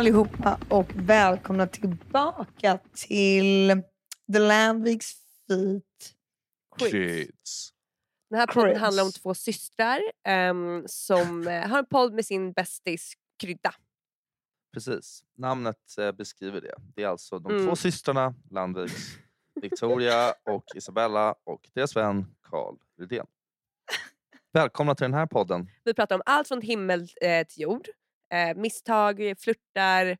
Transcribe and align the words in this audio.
allihopa 0.00 0.58
och 0.68 0.86
välkomna 0.94 1.66
tillbaka 1.66 2.78
till 2.94 3.82
The 4.32 4.38
Landviks 4.38 5.12
Feet. 5.48 6.14
Kids. 6.90 7.72
Den 8.30 8.38
här 8.38 8.46
podden 8.46 8.70
Quiz. 8.70 8.80
handlar 8.80 9.02
om 9.04 9.12
två 9.12 9.34
systrar 9.34 10.00
ehm, 10.24 10.82
som 10.86 11.48
eh, 11.48 11.68
har 11.68 11.78
en 11.78 11.86
podd 11.86 12.12
med 12.14 12.26
sin 12.26 12.52
bästis 12.52 13.12
Krydda. 13.42 13.74
Precis, 14.74 15.24
namnet 15.38 15.98
eh, 15.98 16.12
beskriver 16.12 16.60
det. 16.60 16.74
Det 16.94 17.02
är 17.02 17.08
alltså 17.08 17.38
de 17.38 17.52
Mm. 17.52 17.66
två 17.66 17.76
systrarna 17.76 18.34
Landviks, 18.50 18.94
Victoria 19.62 20.34
och 20.44 20.64
Isabella 20.74 21.34
och 21.44 21.70
deras 21.74 21.96
vän 21.96 22.26
Carl 22.42 22.76
Rydén. 22.98 23.26
Välkomna 24.52 24.94
till 24.94 25.04
den 25.04 25.14
här 25.14 25.26
podden. 25.26 25.70
Vi 25.84 25.94
pratar 25.94 26.14
om 26.16 26.22
allt 26.26 26.48
från 26.48 26.62
himmel 26.62 27.08
eh, 27.20 27.46
till 27.46 27.62
jord. 27.62 27.88
Eh, 28.32 28.56
misstag, 28.56 29.34
flörtar, 29.38 30.16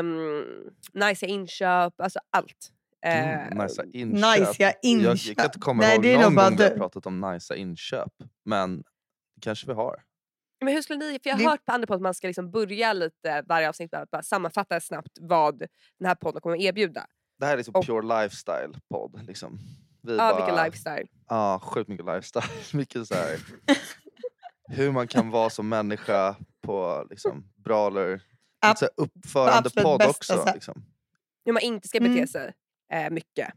um, 0.00 0.70
nice 0.92 1.26
inköp, 1.26 2.00
alltså 2.00 2.20
allt. 2.30 2.72
Eh, 3.04 3.46
Mm, 3.46 3.58
nice 3.58 3.82
inköp. 3.92 4.38
Nice 4.38 4.62
Jag, 4.62 4.74
inköp. 4.82 5.26
jag 5.26 5.36
kan 5.36 5.44
inte 5.44 5.58
komma 5.58 5.82
Nej, 5.82 5.94
ihåg 5.94 6.02
det 6.02 6.12
är 6.14 6.18
någon 6.22 6.34
gång 6.34 6.56
vi 6.56 6.62
har 6.62 6.70
pratat 6.76 7.06
om 7.06 7.20
nice 7.20 7.56
inköp. 7.56 8.12
Men 8.44 8.76
det 8.76 9.40
kanske 9.40 9.66
vi 9.66 9.72
har. 9.72 10.02
Men 10.64 10.74
hur 10.74 10.82
skulle 10.82 10.98
ni, 10.98 11.18
för 11.22 11.30
jag 11.30 11.34
har 11.36 11.42
Det- 11.42 11.48
hört 11.50 11.64
på 11.64 11.72
andra 11.72 11.86
poddar 11.86 11.96
att 11.96 12.02
man 12.02 12.14
ska 12.14 12.26
liksom 12.26 12.50
börja 12.50 12.92
lite 12.92 13.42
varje 13.48 13.68
avsnitt 13.68 13.92
med 13.92 14.02
att 14.02 14.10
bara 14.10 14.22
sammanfatta 14.22 14.80
snabbt 14.80 15.18
vad 15.20 15.58
den 15.98 16.06
här 16.08 16.14
podden 16.14 16.40
kommer 16.40 16.56
att 16.56 16.62
erbjuda. 16.62 17.06
Det 17.38 17.46
här 17.46 17.52
är 17.52 17.56
liksom 17.56 17.74
Och- 17.74 17.86
pure 17.86 18.22
lifestyle 18.22 18.74
podd. 18.90 19.26
Liksom. 19.26 19.58
Vi 20.02 20.16
Ja, 20.16 20.18
bara, 20.18 20.36
vilken 20.46 20.64
lifestyle. 20.64 21.06
Ja, 21.28 21.60
sjukt 21.64 21.88
mycket 21.88 22.06
lifestyle. 22.06 22.44
mycket 22.78 23.06
så 23.06 23.14
här, 23.14 23.38
hur 24.68 24.92
man 24.92 25.08
kan 25.08 25.30
vara 25.30 25.50
som 25.50 25.68
människa 25.68 26.36
på 26.62 27.06
liksom, 27.10 27.44
bra 27.64 27.86
eller 27.86 28.20
Ab- 28.66 28.74
så 28.78 28.84
här, 28.84 28.90
uppförande 28.96 29.52
absolut 29.58 29.84
podd 29.84 29.98
bästa 29.98 30.10
också. 30.40 30.50
Liksom. 30.54 30.84
Hur 31.44 31.52
man 31.52 31.62
inte 31.62 31.88
ska 31.88 32.00
bete 32.00 32.12
Mm. 32.12 32.26
sig 32.26 32.52
eh, 32.92 33.10
mycket. 33.10 33.48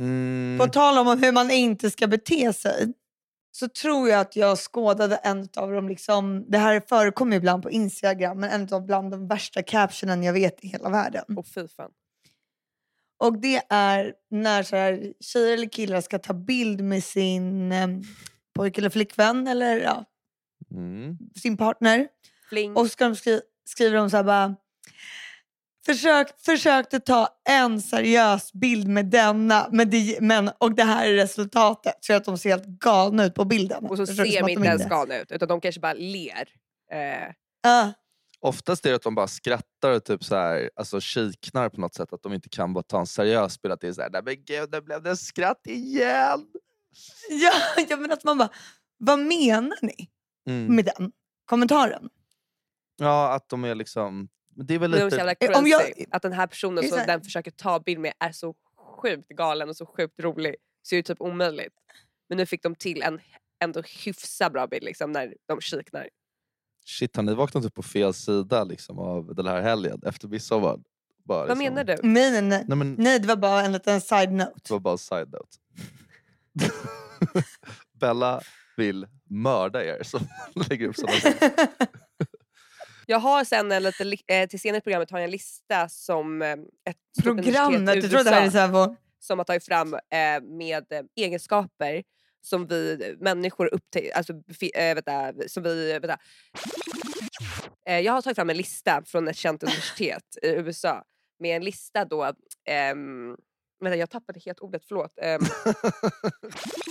Mm, 0.00 0.58
På 0.58 0.66
tal 0.66 0.98
om 0.98 1.22
hur 1.22 1.32
man 1.32 1.50
inte 1.50 1.90
ska 1.90 2.06
bete 2.06 2.52
sig 2.52 2.92
så 3.52 3.68
tror 3.68 4.08
jag 4.08 4.20
att 4.20 4.36
jag 4.36 4.58
skådade 4.58 5.16
en 5.16 5.48
av 5.56 5.70
de, 5.72 5.88
liksom, 5.88 6.44
det 6.50 6.58
här 6.58 6.82
förekommer 6.88 7.36
ibland 7.36 7.62
på 7.62 7.70
Instagram, 7.70 8.40
men 8.40 8.50
en 8.50 8.74
av 8.74 8.86
bland 8.86 9.10
de 9.10 9.28
värsta 9.28 9.62
captionen 9.62 10.22
jag 10.22 10.32
vet 10.32 10.64
i 10.64 10.68
hela 10.68 10.88
världen. 10.90 11.24
Och 11.36 11.46
fy 11.46 11.68
fan. 11.68 11.90
Och 13.22 13.40
det 13.40 13.62
är 13.68 14.14
när 14.30 14.62
så 14.62 14.76
här, 14.76 15.12
tjejer 15.20 15.54
eller 15.54 15.68
killar 15.68 16.00
ska 16.00 16.18
ta 16.18 16.34
bild 16.34 16.80
med 16.84 17.04
sin 17.04 17.72
eh, 17.72 17.88
pojke 18.54 18.80
eller 18.80 18.90
flickvän 18.90 19.46
eller 19.48 19.76
ja, 19.80 20.04
mm. 20.70 21.18
sin 21.42 21.56
partner. 21.56 22.08
Fling. 22.48 22.76
Och 22.76 22.82
så 22.86 22.88
ska 22.88 23.04
de 23.04 23.14
skri- 23.14 23.42
skriver 23.64 23.96
de 23.96 24.10
så 24.10 24.16
här 24.16 24.24
bara 24.24 24.56
Försök, 25.86 26.40
försökte 26.44 27.00
ta 27.00 27.28
en 27.48 27.80
seriös 27.80 28.52
bild 28.52 28.88
med 28.88 29.06
denna 29.06 29.68
men 29.72 29.90
det, 29.90 30.18
men, 30.20 30.50
och 30.58 30.74
det 30.74 30.84
här 30.84 31.06
är 31.08 31.12
resultatet. 31.14 31.94
Så 32.00 32.12
att 32.12 32.24
de 32.24 32.38
ser 32.38 32.50
helt 32.50 32.66
galna 32.66 33.24
ut 33.24 33.34
på 33.34 33.44
bilden. 33.44 33.86
Och 33.86 33.96
så 33.96 34.06
ser 34.06 34.42
de 34.42 34.48
inte 34.48 34.68
ens 34.68 34.88
galna 34.88 35.18
ut 35.18 35.32
utan 35.32 35.48
de 35.48 35.60
kanske 35.60 35.80
bara 35.80 35.92
ler. 35.92 36.48
Eh, 36.92 37.34
Ja. 37.62 37.92
Oftast 38.40 38.86
är 38.86 38.90
det 38.90 38.96
att 38.96 39.02
de 39.02 39.14
bara 39.14 39.28
skrattar 39.28 39.90
och 39.90 40.04
typ 40.04 40.24
så 40.24 40.36
här, 40.36 40.70
alltså 40.76 41.00
kiknar 41.00 41.68
på 41.68 41.80
något 41.80 41.94
sätt. 41.94 42.12
Att 42.12 42.22
de 42.22 42.32
inte 42.32 42.48
kan 42.48 42.72
bara 42.72 42.82
ta 42.82 43.00
en 43.00 43.06
seriös 43.06 43.62
bild. 43.62 43.72
Att 43.72 43.80
det 43.80 43.88
är 43.88 43.92
såhär, 43.92 44.10
nej 44.10 44.22
men 44.24 44.44
gud, 44.44 44.70
det 44.70 44.82
blev 44.82 45.02
det 45.02 45.16
skratt 45.16 45.66
igen. 45.66 46.46
Ja, 47.30 47.52
ja, 47.88 47.96
men 47.96 48.12
att 48.12 48.24
man 48.24 48.38
bara, 48.38 48.50
vad 48.98 49.18
menar 49.18 49.78
ni 49.82 50.08
Mm. 50.48 50.76
med 50.76 50.84
den 50.84 51.12
kommentaren? 51.44 52.08
Ja, 52.96 53.32
att 53.34 53.48
de 53.48 53.64
är 53.64 53.74
liksom... 53.74 54.28
Det 54.54 54.74
är 54.74 54.78
väl 54.78 54.90
men 54.90 55.00
de 55.00 55.06
är 55.06 55.10
så 55.10 55.16
lite... 55.16 55.16
jävla 55.16 55.32
Eh, 55.32 55.46
crazy. 55.46 55.60
om 55.60 55.66
jag- 55.66 56.04
Att 56.10 56.22
den 56.22 56.32
här 56.32 56.46
personen 56.46 56.82
Det 56.84 56.88
som 56.88 56.98
den 57.06 57.22
försöker 57.22 57.50
ta 57.50 57.80
bild 57.80 58.00
med 58.00 58.12
är 58.18 58.32
så 58.32 58.54
sjukt 59.02 59.28
galen 59.28 59.68
och 59.68 59.76
så 59.76 59.86
sjukt 59.86 60.20
rolig. 60.20 60.54
Så 60.82 60.94
det 60.94 60.98
är 60.98 61.02
typ 61.02 61.20
omöjligt. 61.20 61.74
Men 62.28 62.38
nu 62.38 62.46
fick 62.46 62.62
de 62.62 62.74
till 62.74 63.02
en 63.02 63.20
ändå 63.62 63.82
hyfsat 64.04 64.52
bra 64.52 64.66
bild 64.66 64.84
liksom, 64.84 65.12
när 65.12 65.34
de 65.46 65.60
kiknar. 65.60 66.08
Shit, 66.86 67.16
har 67.16 67.22
ni 67.22 67.34
vaknat 67.34 67.64
upp 67.64 67.74
på 67.74 67.82
fel 67.82 68.14
sida 68.14 68.64
liksom, 68.64 68.98
av 68.98 69.34
den 69.34 69.46
här 69.46 69.62
helgen 69.62 70.00
efter 70.06 70.28
midsommar? 70.28 70.78
Bara, 71.24 71.38
Vad 71.38 71.58
liksom- 71.58 71.74
menar 71.74 71.84
du? 71.84 71.96
Nej, 72.02 72.30
nej, 72.30 72.42
nej. 72.42 72.64
Nej, 72.68 72.78
men, 72.78 72.94
nej, 72.98 73.18
det 73.20 73.28
var 73.28 73.36
bara 73.36 73.62
en 73.62 73.72
liten 73.72 74.00
side 74.00 74.32
note. 74.32 74.52
Det 74.64 74.70
var 74.70 74.80
bara 74.80 74.92
en 74.92 74.98
side 74.98 75.28
note. 75.32 75.56
Bella 78.00 78.42
vill 78.80 79.06
mörda 79.30 79.84
er 79.84 80.02
som 80.02 80.20
lägger 80.68 80.88
upp 80.88 80.96
sådana 80.96 81.18
saker. 81.20 81.50
Jag 83.06 83.18
har 83.18 83.44
sen 83.44 83.72
en 83.72 83.82
lite, 83.82 84.04
li- 84.04 84.24
eh, 84.26 84.48
till 84.48 84.60
senare 84.60 84.78
i 84.78 84.80
programmet 84.80 85.10
har 85.10 85.18
jag 85.18 85.24
en 85.24 85.30
lista 85.30 85.88
som 85.88 86.42
eh, 86.42 86.52
ett 86.52 86.96
Programmet, 87.22 87.94
jag 88.02 88.10
tror 88.10 88.24
det 88.24 88.30
här 88.30 88.46
är 88.46 88.50
så 88.50 88.58
här 88.58 88.68
på... 88.68 88.96
som 89.20 89.38
har 89.38 89.44
tagit 89.44 89.64
fram 89.64 89.94
eh, 89.94 90.40
med 90.42 90.84
egenskaper 91.16 92.02
som 92.40 92.66
vi 92.66 93.14
människor 93.20 93.74
upptäcker, 93.74 94.16
alltså, 94.16 94.32
eh, 94.74 94.94
vänta, 94.94 95.32
som 95.48 95.62
vi, 95.62 95.92
vänta. 95.92 96.18
Eh, 97.86 97.98
jag 98.00 98.12
har 98.12 98.22
tagit 98.22 98.36
fram 98.36 98.50
en 98.50 98.56
lista 98.56 99.02
från 99.06 99.28
ett 99.28 99.36
känt 99.36 99.62
universitet 99.62 100.36
i 100.42 100.48
USA 100.48 101.04
med 101.38 101.56
en 101.56 101.64
lista 101.64 102.04
då, 102.04 102.32
ehm, 102.68 103.36
vänta 103.80 103.96
jag 103.96 104.10
tappade 104.10 104.40
helt 104.40 104.60
ordet, 104.60 104.82
förlåt. 104.88 105.18
Ehm, 105.22 105.40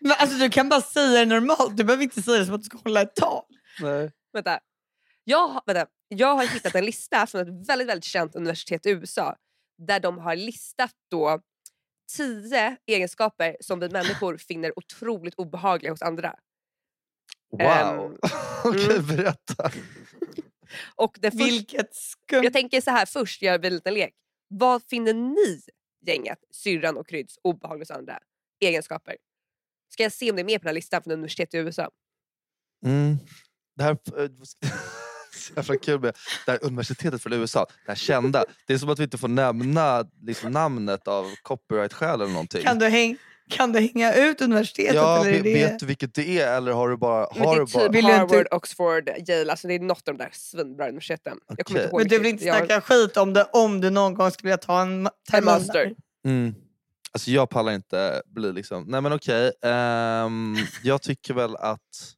Men 0.00 0.12
alltså, 0.18 0.38
du 0.38 0.50
kan 0.50 0.68
bara 0.68 0.80
säga 0.80 1.18
det 1.20 1.24
normalt, 1.26 1.76
du 1.76 1.84
behöver 1.84 2.02
inte 2.04 2.22
säga 2.22 2.38
det 2.38 2.46
som 2.46 2.54
att 2.54 2.60
du 2.60 2.64
ska 2.64 2.78
hålla 2.78 3.02
ett 3.02 3.14
tal. 3.16 3.44
Nej. 3.80 4.12
vänta. 4.32 4.60
Jag, 5.24 5.48
har- 5.48 5.62
vänta. 5.66 5.86
jag 6.08 6.34
har 6.34 6.46
hittat 6.46 6.74
en 6.74 6.84
lista 6.84 7.26
från 7.26 7.40
ett 7.40 7.68
väldigt, 7.68 7.88
väldigt 7.88 8.04
känt 8.04 8.34
universitet 8.34 8.86
i 8.86 8.90
USA 8.90 9.36
där 9.78 10.00
de 10.00 10.18
har 10.18 10.36
listat 10.36 10.92
då 11.10 11.40
tio 12.16 12.76
egenskaper 12.86 13.56
som 13.60 13.80
vi 13.80 13.88
människor 13.88 14.36
finner 14.36 14.78
otroligt 14.78 15.34
obehagliga 15.34 15.92
hos 15.92 16.02
andra. 16.02 16.34
Wow. 17.52 17.60
Ehm, 17.62 18.16
Okej, 18.64 18.96
mm. 18.96 19.06
berätta. 19.06 19.70
Och 20.94 21.16
det 21.20 21.30
först, 21.30 21.42
Vilket 21.42 21.94
skumt. 21.94 22.44
jag 22.44 22.52
tänker 22.52 22.80
så 22.80 22.90
här 22.90 23.06
först, 23.06 23.42
gör 23.42 23.58
vi 23.58 23.66
en 23.66 23.74
liten 23.74 23.94
lek. 23.94 24.14
Vad 24.48 24.82
finner 24.82 25.14
ni, 25.14 25.60
gänget, 26.06 26.38
syrran 26.50 26.96
och 26.96 27.08
Kryds, 27.08 27.38
obehagliga 27.42 27.82
hos 27.82 27.90
andra? 27.90 28.18
Egenskaper. 28.60 29.16
Ska 29.92 30.02
jag 30.02 30.12
se 30.12 30.30
om 30.30 30.36
det 30.36 30.42
är 30.42 30.44
med 30.44 30.60
på 30.60 30.64
den 30.64 30.68
här 30.68 30.74
listan 30.74 31.02
från 31.02 31.12
universitet 31.12 31.54
i 31.54 31.58
USA? 31.58 31.90
Mm. 32.86 33.16
Det 33.76 33.82
här... 33.84 33.92
eh, 34.18 34.30
jävla 35.56 35.76
kul 35.76 36.00
med 36.00 36.16
det 36.46 36.52
här 36.52 36.64
universitetet 36.64 37.22
från 37.22 37.32
USA, 37.32 37.66
det 37.86 37.90
här 37.90 37.96
kända. 37.96 38.44
Det 38.66 38.74
är 38.74 38.78
som 38.78 38.88
att 38.88 38.98
vi 38.98 39.02
inte 39.04 39.18
får 39.18 39.28
nämna 39.28 40.04
liksom, 40.22 40.52
namnet 40.52 41.08
av 41.08 41.34
copyright-skäl 41.42 42.20
eller 42.20 42.32
någonting. 42.32 42.62
Kan 42.62 42.78
du, 42.78 42.86
häng, 42.88 43.16
kan 43.50 43.72
du 43.72 43.80
hänga 43.80 44.14
ut 44.14 44.40
universitetet? 44.40 44.94
ja, 44.94 45.26
eller 45.26 45.42
det... 45.42 45.54
vet 45.54 45.78
du 45.78 45.86
vilket 45.86 46.14
det 46.14 46.40
är 46.40 46.56
eller 46.56 46.72
har 46.72 46.88
du 46.88 46.96
bara... 46.96 47.20
Har 47.20 47.28
det 47.34 47.40
är 47.40 47.66
du 47.66 47.72
bara... 47.72 47.86
typ 47.86 47.96
inte- 47.96 48.12
Harvard, 48.12 48.46
Oxford, 48.50 49.08
Yale. 49.28 49.50
Alltså 49.50 49.68
det 49.68 49.74
är 49.74 49.78
något 49.80 50.08
av 50.08 50.16
de 50.16 50.24
där 50.24 50.30
svinbra 50.32 50.88
universiteten. 50.88 51.38
Jag 51.48 51.66
kommer 51.66 51.80
Okej. 51.80 51.84
inte 51.84 51.90
ihåg 51.94 52.00
Men 52.00 52.08
du 52.08 52.18
vill 52.18 52.26
inte 52.26 52.44
snacka 52.44 52.80
skit 52.80 53.16
om 53.16 53.32
det 53.32 53.44
om 53.52 53.80
du 53.80 53.90
någon 53.90 54.14
gång 54.14 54.30
skulle 54.30 54.46
vilja 54.48 54.56
ta 54.58 54.82
en 54.82 55.06
ma- 55.06 55.10
En 55.10 55.30
termin 55.30 55.44
master. 55.44 55.94
Mm. 56.24 56.54
Alltså 57.12 57.30
jag 57.30 57.50
pallar 57.50 57.72
inte 57.72 58.22
bli 58.26 58.52
liksom... 58.52 58.84
Nej 58.88 59.00
men 59.00 59.12
okej. 59.12 59.52
ehm, 59.62 60.56
jag 60.82 61.02
tycker 61.02 61.34
väl 61.34 61.56
att... 61.56 62.14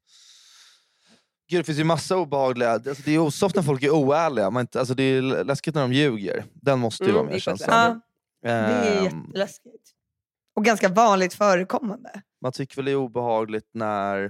Gud, 1.48 1.60
det 1.60 1.64
finns 1.64 1.78
ju 1.78 1.84
massa 1.84 2.16
obehagliga... 2.16 2.70
Alltså, 2.72 3.02
det 3.04 3.12
är 3.14 3.18
osoft 3.18 3.56
när 3.56 3.62
folk 3.62 3.82
är 3.82 3.90
oärliga. 3.90 4.50
Man 4.50 4.60
inte, 4.60 4.78
alltså, 4.78 4.94
det 4.94 5.02
är 5.02 5.44
läskigt 5.44 5.74
när 5.74 5.82
de 5.82 5.92
ljuger. 5.92 6.44
Den 6.54 6.78
måste 6.78 7.04
ju 7.04 7.10
Mm, 7.10 7.16
vara 7.22 7.26
faktiskt 7.26 7.44
känslan. 7.44 8.00
Ja, 8.42 8.48
det 8.48 8.48
är 8.50 8.96
Ehm, 8.98 9.04
jätteläskigt. 9.24 9.90
Och 10.56 10.64
ganska 10.64 10.88
vanligt 10.88 11.34
förekommande. 11.34 12.22
man 12.42 12.52
tycker 12.52 12.76
väl 12.76 12.84
det 12.84 12.90
är 12.90 12.96
obehagligt 12.96 13.68
när 13.72 14.24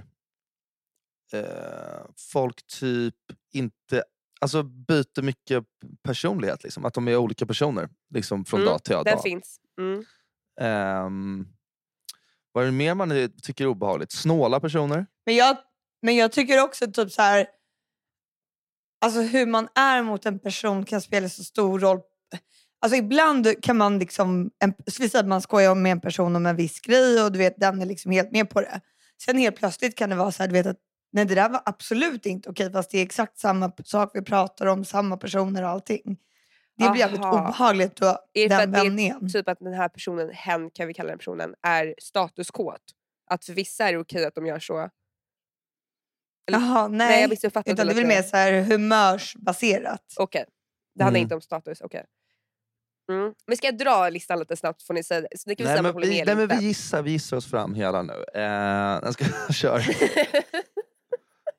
eh, 1.33 2.01
folk 2.31 2.67
typ 2.67 3.15
inte 3.53 4.03
alltså 4.41 4.63
byter 4.63 5.21
mycket 5.21 5.63
personlighet. 6.03 6.63
Liksom. 6.63 6.85
Att 6.85 6.93
de 6.93 7.07
är 7.07 7.17
olika 7.17 7.45
personer 7.45 7.89
liksom, 8.13 8.45
från 8.45 8.59
Mm, 8.61 8.71
dag 8.71 8.83
till 8.83 8.93
Den 8.95 9.03
dag. 9.05 9.23
finns. 9.23 9.59
Mm. 9.79 10.03
Um, 10.61 11.47
vad 12.51 12.63
är 12.63 12.65
det 12.65 12.71
mer 12.71 12.95
man 12.95 13.29
tycker 13.43 13.63
är 13.63 13.67
obehagligt? 13.67 14.11
Snåla 14.11 14.59
personer? 14.59 15.05
Men 15.25 15.35
jag, 15.35 15.57
men 16.01 16.15
jag 16.15 16.31
tycker 16.31 16.63
också 16.63 16.91
typ 16.91 17.11
så 17.11 17.21
här... 17.21 17.47
Alltså 19.05 19.21
hur 19.21 19.45
man 19.45 19.67
är 19.75 20.03
mot 20.03 20.25
en 20.25 20.39
person 20.39 20.85
kan 20.85 21.01
spela 21.01 21.29
så 21.29 21.43
stor 21.43 21.79
roll. 21.79 21.99
Alltså 22.81 22.97
ibland 22.97 23.63
kan 23.63 23.77
man 23.77 23.99
liksom, 23.99 24.51
en, 24.59 24.73
så 25.11 25.17
att 25.17 25.27
man 25.27 25.41
skojar 25.41 25.75
med 25.75 25.91
en 25.91 26.01
person 26.01 26.35
om 26.35 26.45
en 26.45 26.55
viss 26.55 26.79
grej 26.79 27.23
och 27.23 27.31
du 27.31 27.39
vet 27.39 27.59
den 27.59 27.81
är 27.81 27.85
liksom 27.85 28.11
helt 28.11 28.31
med 28.31 28.49
på 28.49 28.61
det. 28.61 28.81
Sen 29.25 29.37
helt 29.37 29.55
plötsligt 29.55 29.97
kan 29.97 30.09
det 30.09 30.15
vara 30.15 30.31
så 30.31 30.43
här, 30.43 30.47
du 30.47 30.53
vet 30.53 30.65
att 30.65 30.79
nej 31.11 31.25
det 31.25 31.35
där 31.35 31.49
var 31.49 31.61
absolut 31.65 32.25
inte 32.25 32.49
okej 32.49 32.71
fast 32.71 32.91
det 32.91 32.97
är 32.97 33.03
exakt 33.03 33.39
samma 33.39 33.71
sak 33.85 34.11
vi 34.13 34.21
pratar 34.21 34.65
om, 34.65 34.85
samma 34.85 35.17
personer 35.17 35.63
och 35.63 35.69
allting. 35.69 36.17
Det 36.81 36.89
blir 36.91 36.99
jävligt 36.99 37.21
obehagligt 37.25 37.95
då, 37.95 38.05
Är 38.33 38.49
det 38.49 38.55
för 38.55 38.61
den 38.61 38.69
att 38.69 38.73
det 38.73 38.79
är 38.79 38.83
vändningen. 38.83 39.29
typ 39.31 39.49
att 39.49 39.59
den 39.59 39.73
här 39.73 39.89
personen, 39.89 40.29
hen 40.33 40.69
kan 40.69 40.87
vi 40.87 40.93
kalla 40.93 41.09
den 41.09 41.17
personen, 41.17 41.55
är 41.61 41.95
statuskåt? 42.01 42.81
Att 43.29 43.45
för 43.45 43.53
vissa 43.53 43.87
är 43.87 43.93
det 43.93 43.99
okej 43.99 44.25
att 44.25 44.35
de 44.35 44.45
gör 44.45 44.59
så? 44.59 44.89
Jaha, 46.51 46.87
Nej, 46.87 46.97
nej. 46.97 47.21
jag 47.21 47.29
missuppfattade 47.29 47.73
Utan 47.73 47.87
det 47.87 47.93
är 47.93 47.95
väl 47.95 48.05
mer 48.07 48.21
så 48.21 48.37
här 48.37 48.61
humörsbaserat. 48.61 50.13
Okej, 50.17 50.45
det 50.95 51.03
handlar 51.03 51.17
Mm. 51.19 51.25
inte 51.25 51.35
om 51.35 51.41
status. 51.41 51.81
Okej. 51.81 52.05
Mm. 53.11 53.33
Men 53.47 53.57
ska 53.57 53.67
jag 53.67 53.77
dra 53.77 54.09
listan 54.09 54.39
lite 54.39 54.55
snabbt 54.55 54.83
får 54.83 54.93
ni 54.93 55.03
säga 55.03 55.27
så 55.37 55.49
ni 55.49 55.55
kan 55.55 55.65
Nej, 55.67 55.81
men 55.81 56.01
vi, 56.01 56.23
nej, 56.25 56.35
men 56.35 56.47
vi 56.47 56.55
gissar, 56.67 57.01
vi 57.01 57.11
gissar 57.11 57.37
oss 57.37 57.49
fram 57.49 57.73
hela 57.75 58.01
nu. 58.01 58.25
Eh, 58.33 58.41
jag 59.03 59.13
ska 59.13 59.25
köra. 59.53 59.81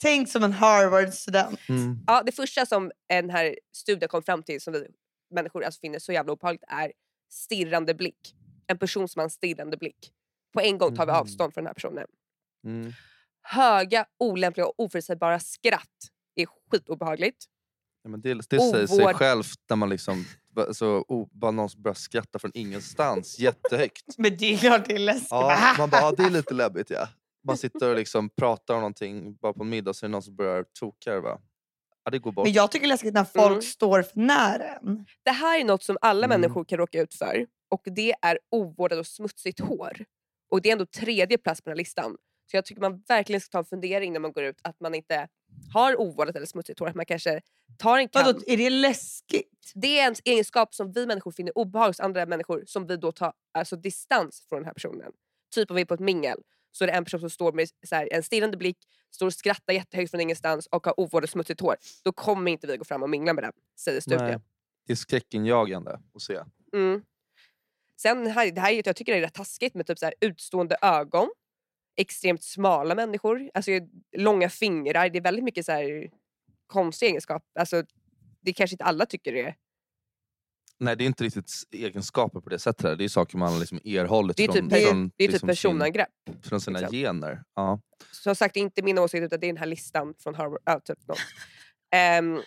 Tänk 0.01 0.29
som 0.29 0.45
en 0.45 0.53
Harvard-student. 0.53 1.61
Mm. 1.69 1.99
ja, 2.07 2.23
det 2.27 2.33
första 2.33 2.67
som 2.67 2.91
den 3.09 3.31
här 3.31 3.57
studien 3.77 4.09
kom 4.09 4.23
fram 4.23 4.43
till 4.43 4.61
som 4.61 4.73
vi 4.73 4.87
människor 5.33 5.65
alltså 5.65 5.81
finner 5.81 5.99
så 5.99 6.13
jävla 6.13 6.33
obehagligt 6.33 6.65
är 6.69 6.93
stirrande 7.31 7.95
blick. 7.95 8.35
En 8.67 8.79
person 8.79 9.09
som 9.09 9.21
har 9.21 9.25
en 9.25 9.31
stirrande 9.31 9.77
blick. 9.77 10.13
På 10.53 10.61
en 10.61 10.79
gång 10.79 10.97
tar 10.97 11.07
vi 11.07 11.13
Mhm. 11.13 11.21
avstånd 11.21 11.55
från 11.55 11.65
den 11.65 11.67
här 11.69 11.75
personen. 11.75 12.07
Mm. 12.67 12.93
Höga, 13.43 14.07
olämpliga 14.19 14.67
och 14.67 14.75
oförutsägbara 14.77 15.41
skratt 15.41 15.89
är 16.35 16.47
skitobehagligt. 16.71 17.45
Ja, 18.03 18.11
men 18.11 18.21
det 18.21 18.35
det 18.35 18.43
säger 18.61 18.87
sig 18.87 19.03
Ovård. 19.05 19.15
självt 19.17 19.59
när 19.69 19.77
man 19.77 19.89
liksom, 19.89 20.25
ba- 20.55 20.75
så, 20.75 21.05
oh, 21.09 21.29
bara 21.33 21.51
någon 21.51 21.69
som 21.71 21.83
börjar 21.83 21.95
skratta 21.95 22.39
från 22.39 22.51
ingenstans 22.55 23.39
jättehögt. 23.39 24.05
Men 24.19 24.37
det 24.37 24.55
är 24.55 24.59
klart 24.59 24.85
det 24.89 24.95
är 24.95 24.99
läskigt. 24.99 25.29
Ja, 25.31 25.75
man 25.79 25.91
bara, 25.91 26.01
ja, 26.01 26.13
det 26.17 26.23
är 26.23 26.31
lite 26.31 26.55
läbbigt 26.55 26.91
ja. 26.91 27.09
Man 27.45 27.57
sitter 27.57 27.89
och 27.91 27.97
liksom 27.97 28.31
pratar 28.31 28.75
om 28.75 28.81
någonting 28.81 29.35
bara 29.37 29.53
på 29.53 29.63
en 29.63 29.69
middag 29.69 29.95
så 29.95 30.07
är 30.07 30.09
det 30.09 30.13
någon 30.13 30.23
som 30.23 30.37
börjar 30.37 30.65
toka. 30.81 31.39
Ja, 32.05 32.11
det 32.11 32.19
går 32.19 32.33
bort. 32.33 32.45
Men 32.47 32.53
jag 32.53 32.71
tycker 32.71 32.83
det 32.87 32.89
är 32.89 32.95
läskigt 32.95 33.15
när 33.15 33.25
folk 33.25 33.51
Mm. 33.51 33.63
står 33.63 34.03
för 34.03 34.21
nära 34.21 34.65
en. 34.77 35.07
Det 35.25 35.31
här 35.31 35.61
är 35.61 35.65
något 35.65 35.83
som 35.83 35.99
alla 36.01 36.25
Mm. 36.27 36.41
människor 36.41 36.65
kan 36.65 36.79
råka 36.79 37.01
ut 37.03 37.15
för 37.15 37.47
och 37.71 37.83
det 37.85 38.15
är 38.23 38.39
ovårdat 38.51 38.99
och 38.99 39.07
smutsigt 39.07 39.61
hår. 39.61 40.05
Och 40.51 40.63
det 40.63 40.69
är 40.69 40.73
ändå 40.73 40.87
tredje 40.87 41.39
plats 41.39 41.61
på 41.61 41.71
den 41.71 41.73
här 41.77 41.79
listan. 41.79 42.17
Så 42.51 42.57
jag 42.57 42.65
tycker 42.65 42.81
man 42.83 43.03
verkligen 43.09 43.41
ska 43.41 43.51
ta 43.51 43.59
en 43.59 43.65
fundering 43.65 44.13
när 44.13 44.21
man 44.21 44.33
går 44.33 44.45
ut 44.45 44.59
att 44.63 44.81
man 44.81 44.95
inte 44.95 45.29
har 45.73 46.01
ovårdat 46.01 46.37
eller 46.37 46.47
smutsigt 46.47 46.79
hår. 46.81 46.89
Att 46.89 46.95
man 46.95 47.07
kanske 47.07 47.41
tar 47.79 47.99
en 47.99 48.09
kam. 48.09 48.25
Vadå, 48.25 48.41
är 48.47 48.57
det 48.57 48.71
läskigt? 48.71 49.73
Det 49.75 49.99
är 49.99 50.07
en 50.09 50.15
egenskap 50.25 50.75
som 50.75 50.93
vi 50.93 51.07
människor 51.07 51.31
finner 51.33 51.59
obehaglig 51.59 51.89
hos 51.91 52.01
andra 52.01 52.27
människor 52.27 52.63
som 52.67 52.87
vi 52.87 52.97
då 52.97 53.13
tar 53.13 53.33
alltså, 53.53 53.77
distans 53.77 54.47
från 54.49 54.59
den 54.59 54.67
här 54.67 54.75
personen. 54.75 55.13
Typ 55.55 55.71
om 55.71 55.77
vi 55.77 55.83
är 55.83 55.87
på 55.87 55.95
ett 55.95 56.01
mingel 56.01 56.39
så 56.73 56.85
är 56.85 56.87
det 56.87 56.93
en 56.93 57.05
person 57.05 57.21
som 57.21 57.31
står 57.31 57.53
med 57.53 57.69
så 57.87 57.95
här, 57.95 58.09
en 58.13 58.23
stirrande 58.23 58.57
blick, 58.57 58.79
står 59.11 59.27
och 59.27 59.35
skrattar 59.35 59.73
jättehögt 59.73 60.11
från 60.11 60.21
ingenstans 60.21 60.67
och 60.67 60.87
har 60.87 61.01
ovårdat 61.01 61.31
smutsigt 61.31 61.61
hår. 61.61 61.77
Då 62.05 62.13
kommer 62.13 62.51
inte 62.51 62.67
vi 62.67 62.77
gå 62.77 62.85
fram 62.85 63.03
och 63.03 63.11
mingla 63.11 63.33
med 63.33 63.45
den, 63.45 63.53
säger 63.81 64.01
studien. 64.01 64.27
Nej, 64.27 64.39
det 64.87 64.93
är 64.93 64.97
skräckinjagande 64.97 66.01
att 66.15 66.23
se. 66.23 66.39
Mm. 66.73 67.03
Sen 67.97 68.27
här, 68.27 68.51
det 68.51 68.61
här 68.61 68.73
är, 68.73 68.83
jag 68.87 68.97
tycker 68.97 69.13
det 69.13 69.19
är 69.19 69.23
rätt 69.23 69.35
taskigt 69.35 69.75
med 69.75 69.87
typ 69.87 69.99
så 69.99 70.05
här, 70.05 70.15
utstående 70.21 70.77
ögon, 70.83 71.31
extremt 71.97 72.43
smala 72.43 72.95
människor, 72.95 73.51
alltså, 73.55 73.71
långa 74.17 74.49
fingrar. 74.49 75.09
Det 75.09 75.19
är 75.19 75.23
väldigt 75.23 75.45
mycket 75.45 75.67
så 75.67 75.73
här, 75.73 76.11
konstiga 76.67 77.09
egenskaper. 77.09 77.61
Alltså, 77.61 77.85
det 78.41 78.53
kanske 78.53 78.75
inte 78.75 78.85
alla 78.85 79.07
tycker 79.07 79.33
det 79.33 79.41
är. 79.41 79.55
Nej, 80.83 80.97
det 80.97 81.05
är 81.05 81.07
inte 81.07 81.25
riktigt 81.25 81.53
egenskaper 81.73 82.41
på 82.41 82.49
det 82.51 82.59
sättet. 82.59 82.99
Det 82.99 83.05
är 83.05 83.09
saker 83.09 83.39
man 83.39 83.53
har 83.53 83.61
liksom 83.61 83.79
erhållit 83.85 84.37
Det 84.37 84.43
är 84.45 84.47
från, 84.53 84.55
typ, 84.55 84.71
det 84.71 84.83
är, 84.83 84.87
från, 84.87 85.11
det 85.17 85.25
är 85.25 85.29
typ 85.29 85.33
liksom 85.33 85.47
personangrepp. 85.49 86.09
sin, 86.31 86.43
från 86.43 86.61
sina 86.61 86.79
liksom. 86.79 86.99
gener. 86.99 87.43
Ja. 87.57 87.81
Som 88.13 88.35
sagt, 88.35 88.55
det 88.55 88.61
är 88.61 88.63
inte 88.63 88.83
min 88.83 88.99
åsikt 88.99 89.23
utan 89.23 89.41
det 89.41 89.47
är 89.47 89.49
den 89.49 89.57
här 89.57 89.67
listan 89.67 90.15
från 90.19 90.35
Harvard. 90.35 90.61
Ja, 90.65 90.81
typ 90.81 91.09
något. 91.09 91.19
Ehm, 91.95 92.43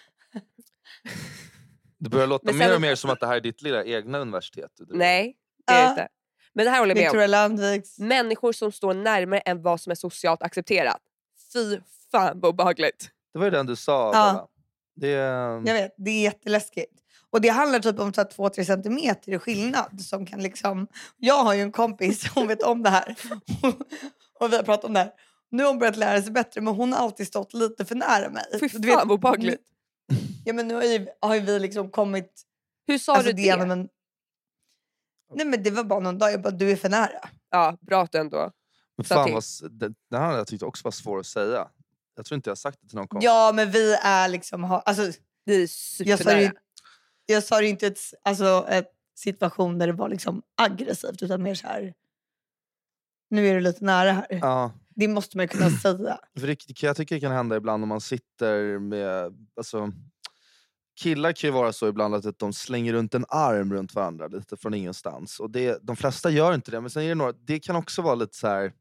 Det 2.00 2.10
börjar 2.10 2.28
låta 2.28 2.46
Men 2.46 2.58
mer 2.58 2.66
sen- 2.66 2.76
och 2.76 2.82
mer 2.82 2.96
som 2.96 3.10
att 3.10 3.20
det 3.20 3.28
här 3.28 3.36
är 3.36 3.42
ditt 3.42 3.62
lilla 3.62 3.84
egna 3.84 4.18
universitet. 4.20 4.72
nej, 4.90 5.36
det 5.68 5.74
är 5.74 5.78
det 5.78 5.84
Ja. 5.84 5.90
inte. 5.90 6.08
Men 6.54 6.66
det 6.66 6.72
här 6.72 6.80
håller 6.80 6.96
jag 6.96 7.14
med 7.14 7.24
om. 7.24 7.30
Landviks. 7.30 8.00
Människor 8.00 8.52
som 8.54 8.72
står 8.72 8.94
närmare 8.94 9.40
än 9.40 9.62
vad 9.62 9.82
som 9.82 9.92
är 9.92 9.96
socialt 9.96 10.42
accepterat. 10.44 11.02
Fy 11.54 11.80
fan 12.12 12.40
vad 12.40 12.50
obehagligt. 12.50 13.10
Det 13.34 13.40
var 13.40 13.46
ju 13.46 13.52
den 13.52 13.66
du 13.66 13.76
sa. 13.76 14.12
Ja. 14.14 14.50
Det, 14.96 15.08
Jag 15.08 15.62
vet, 15.74 15.92
det 15.98 16.12
är 16.12 16.24
jätteläskigt. 16.24 16.92
Och 17.36 17.42
det 17.42 17.50
handlar 17.50 17.80
typ 17.80 18.00
om 18.00 18.12
2-3 18.12 18.64
centimeter 18.64 19.32
i 19.32 19.40
skillnad. 19.40 20.02
Som 20.02 20.26
kan 20.26 20.44
liksom... 20.44 20.88
Jag 21.18 21.44
har 21.44 21.54
ju 21.54 21.62
en 21.62 21.72
kompis 21.72 22.34
som 22.34 22.48
vet 22.48 22.64
om 22.64 22.84
det 22.84 22.90
här. 22.90 23.16
och 24.40 24.52
vi 24.52 24.56
har 24.56 24.64
pratat 24.64 24.86
om 24.86 24.94
det 24.94 25.00
här. 25.00 25.12
Nu 25.52 25.64
har 25.64 25.70
hon 25.70 25.80
börjat 25.80 25.98
lära 25.98 26.22
sig 26.22 26.32
bättre 26.32 26.62
men 26.62 26.76
hon 26.76 26.94
har 26.94 27.00
alltid 27.00 27.28
stått 27.28 27.54
lite 27.54 27.86
för 27.86 27.96
nära 27.96 28.30
mig. 28.30 28.44
Fy 28.60 28.70
fan 28.70 28.82
vad 29.08 29.12
obehagligt. 29.12 29.62
Ja 30.46 30.54
men 30.54 30.68
nu 30.68 30.74
har 30.74 30.84
ju, 30.84 31.08
har 31.22 31.36
ju 31.36 31.42
vi 31.42 31.60
liksom 31.60 31.92
kommit... 31.92 32.32
Hur 32.88 32.98
sa 32.98 33.16
alltså, 33.16 33.30
du 33.32 33.34
det? 33.36 33.42
genom 33.42 33.72
En... 33.72 33.90
Nej 35.34 35.46
men 35.46 35.64
det 35.64 35.72
var 35.72 35.84
bara 35.84 36.00
någon 36.00 36.18
dag 36.18 36.32
jag 36.32 36.42
bara 36.42 36.52
du 36.52 36.72
är 36.72 36.76
för 36.76 36.90
nära. 36.90 37.30
Ja, 37.52 37.78
bra 37.82 38.04
att 38.04 38.12
du 38.12 38.18
ändå... 38.18 38.52
men 38.98 39.06
fan 39.06 39.34
vad, 39.34 39.44
det, 39.72 39.94
den 40.12 40.22
här 40.22 40.38
jag 40.38 40.48
tyckte 40.48 40.66
också 40.66 40.84
var 40.84 40.92
svår 40.92 41.20
att 41.20 41.26
säga. 41.26 41.68
Jag 42.16 42.26
tror 42.26 42.36
inte 42.36 42.50
jag 42.50 42.52
har 42.52 42.56
sagt 42.56 42.80
det 42.82 42.88
till 42.88 42.98
någon 42.98 43.08
kompis. 43.08 43.26
Ja 43.26 43.52
men 43.56 43.72
vi 43.72 43.94
är 43.94 44.28
liksom... 44.28 44.64
ha- 44.64 44.80
Alltså, 44.80 45.12
Det 45.46 45.54
är 45.54 45.60
jag 45.60 45.70
sa 45.70 46.24
supernära. 46.24 46.52
Jag 47.26 47.44
sa 47.44 47.62
ju 47.62 47.68
inte 47.68 47.88
ett, 47.88 48.00
alltså, 48.24 48.66
ett 48.70 48.92
situation 49.16 49.80
där 49.80 49.88
det 49.88 49.94
var 49.94 50.10
liksom 50.10 50.42
aggressivt 50.58 51.24
utan 51.24 51.44
mer 51.44 51.56
så 51.56 51.68
här. 51.68 51.94
Nu 53.30 53.48
är 53.48 53.56
du 53.56 53.60
lite 53.62 53.86
nära 53.86 54.12
här. 54.12 54.28
Ja, 54.30 54.72
Det 54.90 55.08
måste 55.08 55.38
man 55.38 55.48
kunna 55.48 55.70
säga. 55.70 56.20
för 56.40 56.48
det, 56.48 56.82
jag 56.82 56.98
tycker 56.98 57.16
det 57.16 57.22
kan 57.22 57.32
hända 57.32 57.56
ibland 57.56 57.84
om 57.84 57.90
man 57.90 58.02
sitter 58.02 58.80
med... 58.80 59.34
Alltså, 59.58 59.92
killar 61.02 61.32
kan 61.32 61.48
ju 61.48 61.52
vara 61.52 61.74
så 61.74 61.88
ibland 61.88 62.16
att 62.16 62.40
de 62.40 62.54
slänger 62.54 62.94
runt 62.94 63.14
en 63.14 63.26
arm 63.30 63.74
runt 63.74 63.96
varandra 63.96 64.28
lite 64.28 64.58
från 64.58 64.74
ingenstans. 64.74 65.40
Och 65.40 65.50
det, 65.50 65.80
de 65.82 65.96
flesta 65.96 66.30
gör 66.30 66.54
inte 66.54 66.72
det, 66.72 66.82
men 66.82 66.90
sen 66.90 67.04
är 67.04 67.10
det 67.10 67.16
några, 67.16 67.32
det 67.32 67.60
kan 67.60 67.76
också 67.76 68.02
vara 68.02 68.16
lite 68.16 68.38
så 68.38 68.48
här. 68.48 68.74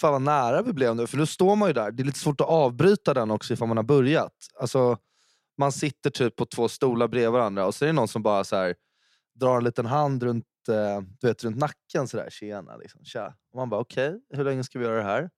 Fan 0.00 0.12
vad 0.12 0.22
nära 0.22 0.62
vi 0.62 0.72
blev 0.72 0.96
nu, 0.96 1.06
för 1.06 1.16
nu 1.16 1.26
står 1.26 1.56
man 1.56 1.68
ju 1.68 1.72
där. 1.72 1.90
Det 1.90 2.02
är 2.02 2.04
lite 2.04 2.18
svårt 2.18 2.40
att 2.40 2.46
avbryta 2.46 3.14
den 3.14 3.30
också 3.30 3.52
ifall 3.52 3.68
man 3.68 3.76
har 3.76 3.84
börjat. 3.84 4.32
Alltså, 4.60 4.98
man 5.58 5.72
sitter 5.72 6.10
typ 6.10 6.36
på 6.36 6.46
två 6.46 6.68
stolar 6.68 7.08
bredvid 7.08 7.30
varandra 7.30 7.66
och 7.66 7.74
så 7.74 7.84
är 7.84 7.86
det 7.86 7.92
någon 7.92 8.08
som 8.08 8.22
bara 8.22 8.44
så 8.44 8.56
här, 8.56 8.74
drar 9.40 9.56
en 9.56 9.64
liten 9.64 9.86
hand 9.86 10.22
runt, 10.22 10.44
eh, 10.68 11.00
du 11.20 11.26
vet, 11.26 11.44
runt 11.44 11.56
nacken 11.56 12.08
sådär. 12.08 12.30
Tjena, 12.30 12.76
liksom, 12.76 13.04
tja. 13.04 13.34
Och 13.52 13.56
man 13.56 13.70
bara 13.70 13.80
okej, 13.80 14.20
hur 14.34 14.44
länge 14.44 14.64
ska 14.64 14.78
vi 14.78 14.84
göra 14.84 14.96
det 14.96 15.02
här? 15.02 15.30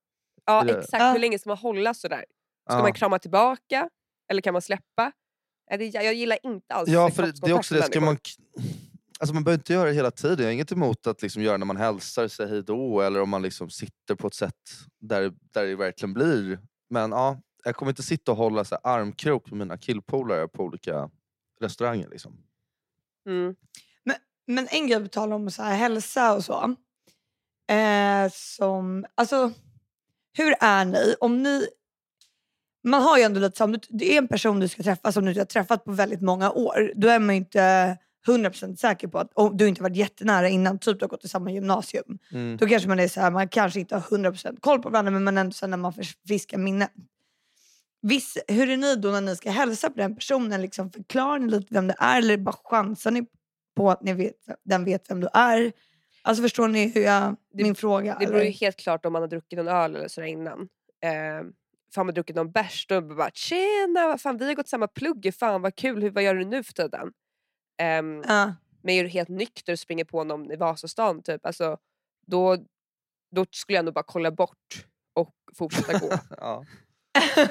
Ja, 0.47 0.63
det- 0.65 0.79
exakt. 0.79 1.03
Ja. 1.03 1.13
Hur 1.13 1.19
länge 1.19 1.39
ska 1.39 1.51
man 1.51 1.59
hålla 1.59 1.95
sådär? 1.95 2.25
Ska 2.69 2.77
Ja. 2.77 2.83
man 2.83 2.93
krama 2.93 3.19
tillbaka? 3.19 3.91
Eller 4.31 4.43
kan 4.43 4.53
man 4.53 4.63
släppa? 4.63 5.13
Jag 5.71 6.15
gillar 6.15 6.39
inte 6.43 6.75
alls 6.75 6.89
Ja, 6.89 7.09
så 7.09 7.15
för 7.15 7.23
det, 7.23 7.51
är 7.51 7.53
också 7.53 7.75
det. 7.75 7.83
Ska 7.83 8.01
man, 8.01 8.19
alltså 9.19 9.35
man 9.35 9.45
behöver 9.45 9.59
inte 9.61 9.73
göra 9.73 9.89
det 9.89 9.95
hela 9.95 10.11
tiden. 10.11 10.39
Jag 10.39 10.45
har 10.47 10.53
inget 10.53 10.73
emot 10.73 11.07
att 11.07 11.23
liksom 11.23 11.43
göra 11.43 11.57
när 11.57 11.67
man 11.67 11.77
hälsar, 11.77 12.29
säga 12.29 12.49
hej 12.49 12.63
då 12.63 13.01
eller 13.01 13.21
om 13.23 13.29
man 13.31 13.43
liksom 13.43 13.71
sitter 13.71 14.15
på 14.15 14.27
ett 14.27 14.35
sätt 14.35 14.55
där, 15.01 15.33
där 15.55 15.65
det 15.67 15.77
verkligen 15.77 16.13
blir. 16.15 16.59
Men 16.91 17.11
ja, 17.11 17.41
jag 17.65 17.77
kommer 17.77 17.93
inte 17.93 18.03
sitta 18.03 18.33
och 18.33 18.39
hålla 18.39 18.65
så 18.65 18.77
armkrok 18.77 19.51
med 19.51 19.59
mina 19.59 19.79
killpolare 19.79 20.49
på 20.49 20.63
olika 20.63 21.11
restauranger. 21.61 22.09
Liksom. 22.09 22.37
Mm. 23.29 23.55
Men 24.47 24.69
en 24.71 24.87
grej 24.87 25.01
på 25.01 25.09
tal 25.09 25.33
om 25.33 25.51
så 25.51 25.63
här, 25.63 25.77
hälsa 25.77 26.35
och 26.35 26.45
så. 26.45 26.77
Eh, 27.75 28.31
som, 28.33 29.07
alltså, 29.15 29.53
hur 30.33 30.55
är 30.61 30.85
ni? 30.85 31.15
Om 31.21 31.43
ni 31.43 31.67
man 32.85 33.03
har 33.03 33.19
ju 33.19 33.25
ändå 33.25 33.41
lite 33.41 33.57
som, 33.57 33.79
det 33.89 34.15
är 34.15 34.19
en 34.19 34.29
person 34.29 34.61
du 34.61 34.69
ska 34.69 34.83
träffa 34.83 35.13
som 35.13 35.25
du 35.25 35.31
inte 35.31 35.41
har 35.41 35.47
träffat 35.47 35.85
på 35.85 35.93
väldigt 35.93 36.21
många 36.21 36.51
år. 36.51 36.93
Då 36.97 37.09
är 37.09 37.19
man 37.19 37.35
inte 37.35 37.97
100% 38.27 38.77
säker 38.77 39.09
på 39.09 39.19
att, 39.19 39.31
om 39.35 39.57
du 39.57 39.69
inte 39.69 39.83
varit 39.83 39.97
jättenära 39.97 40.49
innan, 40.49 40.79
typ 40.79 40.99
du 40.99 41.05
har 41.05 41.09
gått 41.09 41.25
i 41.25 41.29
samma 41.29 41.51
gymnasium. 41.51 42.19
Mm. 42.33 42.57
Då 42.57 42.67
kanske 42.67 42.89
man 42.89 43.01
är 43.01 43.09
så 43.09 43.21
här, 43.21 43.31
man 43.31 43.49
kanske 43.49 43.81
inte 43.81 43.95
har 43.95 44.03
100% 44.03 44.61
koll 44.61 44.83
på 44.83 44.91
varandra 44.91 45.11
men 45.11 45.25
man 45.25 45.39
ändå 45.39 45.53
så 45.53 45.67
här, 45.67 45.71
när 45.71 45.77
man 45.77 45.93
fiskar 46.29 46.59
minnen. 46.59 46.89
Viss, 48.09 48.39
hur 48.49 48.71
är 48.71 48.77
ni 48.77 48.97
då 48.97 49.11
när 49.11 49.21
ni 49.21 49.37
ska 49.37 49.51
hälsa 49.51 49.91
på 49.91 49.97
den 49.97 50.15
personen? 50.15 50.63
Liksom, 50.63 50.91
förklarar 50.91 51.39
ni 51.39 51.51
lite 51.51 51.67
vem 51.75 51.87
det 51.87 51.97
är 51.99 52.19
eller 52.19 52.37
bara 52.37 52.57
chansar 52.65 53.11
ni 53.11 53.27
på 53.77 53.91
att 53.91 54.03
ni 54.03 54.13
vet, 54.13 54.35
den 54.65 54.85
vet 54.85 55.11
vem 55.11 55.21
du 55.21 55.29
är? 55.35 55.73
Alltså 56.23 56.43
förstår 56.43 56.69
ni 56.69 56.87
hur 56.89 57.01
jag, 57.03 57.37
Det- 57.55 57.63
min 57.63 57.75
fråga? 57.75 58.17
Det 58.21 58.27
beror 58.27 58.43
ju 58.43 58.51
helt 58.51 58.77
klart 58.77 59.07
om 59.07 59.13
man 59.13 59.23
har 59.23 59.29
druckit 59.29 59.59
en 59.59 59.69
öl 59.69 59.97
eller 59.97 60.09
sådär 60.09 60.29
innan. 60.29 60.61
Eh, 61.05 61.11
för 61.95 61.97
har 62.01 62.05
man 62.05 62.15
druckit 62.15 62.37
någon 62.37 62.53
bärs 62.53 62.87
då 62.87 63.01
bara 63.01 63.31
“tjena, 63.35 64.07
vad 64.07 64.21
fan, 64.21 64.37
vi 64.37 64.47
har 64.47 64.55
gått 64.55 64.69
samma 64.69 64.87
plugg, 64.89 65.35
fan 65.39 65.63
vad 65.63 65.75
kul, 65.77 66.03
hur, 66.03 66.11
vad 66.11 66.23
gör 66.23 66.35
du 66.35 66.45
nu 66.45 66.63
för 66.63 66.73
tiden?” 66.73 67.13
Ehm, 67.79 68.23
Ja. 68.29 68.55
Men 68.83 68.95
är 68.95 69.03
du 69.05 69.09
helt 69.09 69.29
nykter 69.29 69.73
och 69.73 69.79
springer 69.79 70.05
på 70.05 70.25
någon 70.25 70.53
i 70.53 70.57
Vasastan 70.57 71.23
typ, 71.23 71.47
alltså, 71.47 71.79
då, 72.27 72.57
då 73.31 73.47
skulle 73.51 73.77
jag 73.79 73.85
nog 73.85 73.95
bara 73.95 74.05
kolla 74.05 74.31
bort 74.31 74.87
och 75.15 75.35
fortsätta 75.57 75.99
gå. 75.99 76.09
ja. 76.39 76.65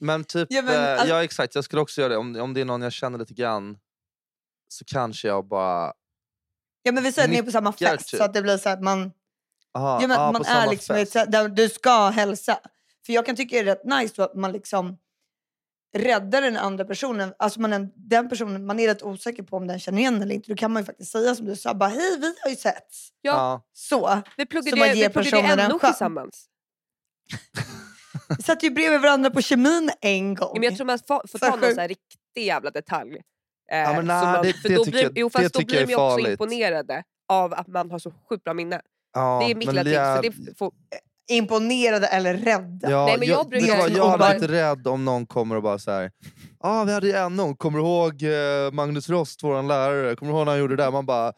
Men 0.00 0.24
typ, 0.24 0.46
Ja, 0.50 0.62
men, 0.62 0.74
eh, 0.74 0.92
alltså- 0.92 1.06
ja 1.08 1.24
exakt, 1.24 1.54
jag 1.54 1.64
skulle 1.64 1.82
också 1.82 2.00
göra 2.00 2.08
det. 2.12 2.16
Om, 2.18 2.36
om 2.40 2.54
det 2.54 2.60
är 2.60 2.64
någon 2.64 2.82
jag 2.82 2.92
känner 2.92 3.18
lite 3.18 3.34
grann 3.34 3.78
så 4.68 4.84
kanske 4.84 5.28
jag 5.28 5.48
bara... 5.48 5.92
ja 6.82 6.92
men 6.92 7.02
vi 7.02 7.12
säger 7.12 7.28
att 7.28 7.32
ni 7.32 7.38
är 7.38 7.42
på 7.42 7.50
samma 7.50 7.72
fest 7.72 8.08
typ. 8.08 8.18
så 8.18 8.24
att 8.24 8.34
det 8.34 8.42
blir 8.42 8.56
så 8.58 8.68
att 8.68 8.82
man, 8.82 9.12
Aha, 9.74 9.98
ja, 10.02 10.08
men 10.08 10.18
ah, 10.18 10.32
man 10.32 10.44
är 10.44 10.70
liksom 10.70 10.96
fest. 10.96 11.12
så- 11.12 11.24
där 11.24 11.48
du 11.48 11.68
ska 11.68 12.08
hälsa. 12.08 12.58
För 13.06 13.12
jag 13.12 13.26
kan 13.26 13.36
tycka 13.36 13.56
det 13.56 13.60
är 13.60 13.64
rätt 13.64 13.84
nice 13.84 14.14
då 14.16 14.22
att 14.22 14.34
man 14.34 14.52
liksom 14.52 14.98
räddar 15.96 16.42
den 16.42 16.56
andra 16.56 16.84
personen. 16.84 17.34
Alltså 17.38 17.60
man 17.60 17.90
den 17.94 18.28
personen, 18.28 18.66
man 18.66 18.80
är 18.80 18.86
rätt 18.88 19.02
osäker 19.02 19.42
på 19.42 19.56
om 19.56 19.66
den 19.66 19.80
känner 19.80 19.98
igen 19.98 20.22
eller 20.22 20.34
inte. 20.34 20.50
Då 20.52 20.56
kan 20.56 20.72
man 20.72 20.82
ju 20.82 20.86
faktiskt 20.86 21.12
säga 21.12 21.34
som 21.34 21.46
du 21.46 21.56
sa, 21.56 21.74
bara 21.74 21.88
hej 21.88 22.18
vi 22.20 22.34
har 22.42 22.50
ju 22.50 22.56
setts. 22.56 23.08
Ja. 23.20 23.66
Så. 23.72 24.22
vi 24.36 24.42
Så 24.42 24.46
pluggade, 24.48 24.76
man 24.76 24.88
ju- 24.88 24.94
ger 24.94 25.08
vi 25.08 25.12
pluggade 25.12 25.30
personen 25.42 25.58
ju 25.58 25.64
en 25.64 25.70
NO 25.70 25.78
chans. 25.78 25.92
tillsammans. 25.94 26.46
Vi 28.36 28.42
satt 28.42 28.62
ju 28.62 28.70
bredvid 28.70 29.00
varandra 29.00 29.30
på 29.30 29.42
kemin 29.42 29.90
en 30.00 30.34
gång. 30.34 30.48
Ja, 30.54 30.60
men 30.60 30.62
jag 30.62 30.76
tror 30.76 30.86
man 30.86 30.98
får, 31.08 31.38
ta 31.38 31.56
någon 31.56 31.74
så 31.74 31.80
här 31.80 31.88
riktig 31.88 32.44
jävla 32.46 32.70
detalj. 32.70 33.14
Eh, 33.72 33.78
Ja, 33.78 33.92
men 33.92 34.06
nej, 34.06 34.24
man, 34.24 34.42
det- 34.42 34.52
för 34.52 34.68
det 34.68 34.74
då 34.74 34.84
blir, 34.84 35.02
jag- 35.02 35.12
jo, 35.14 35.28
det 35.28 35.32
fast 35.32 35.54
då 35.54 35.58
tycker 35.60 35.70
blir 35.70 35.80
jag 35.80 35.88
de 35.88 35.94
är 35.94 36.18
ju 36.18 36.24
också 36.24 36.30
imponerade 36.44 37.02
av 37.28 37.54
att 37.54 37.66
man 37.66 37.90
har 37.90 37.98
så 37.98 38.12
sjukt 38.28 38.44
bra 38.44 38.54
minne. 38.54 38.80
Ja, 39.14 39.42
det 39.46 39.52
är 39.66 39.72
lilla 39.84 40.22
tips. 40.22 40.36
jag- 40.46 40.56
får, 40.58 40.72
Imponerade 41.30 42.06
eller 42.06 42.34
rädda. 42.34 42.90
Ja, 42.90 43.06
Nej, 43.06 43.18
men 43.18 43.28
jag 43.28 43.38
jag, 43.38 43.48
brukar- 43.48 43.66
är 43.66 43.96
jag 43.96 44.08
hade 44.08 44.24
varit 44.24 44.42
rädd 44.42 44.86
om 44.86 45.04
någon 45.04 45.26
kommer 45.26 45.56
och 45.56 45.62
bara 45.62 45.78
så 45.78 45.90
här. 45.90 46.10
ah, 46.60 46.84
vi 46.84 46.92
hade 46.92 47.06
ju 47.06 47.12
en 47.12 47.36
någon, 47.36 47.56
kommer 47.56 47.78
du 47.78 47.84
ihåg 47.84 48.22
eh, 48.22 48.72
Magnus 48.72 49.08
Rost, 49.08 49.42
vår 49.42 49.62
lärare? 49.62 50.16
Kommer 50.16 50.32
du 50.32 50.38
ihåg 50.38 50.46
när 50.46 50.52
han 50.52 50.60
gjorde 50.60 50.76
det 50.76 50.82
där? 50.82 50.90
Man 50.90 51.06
bara, 51.06 51.32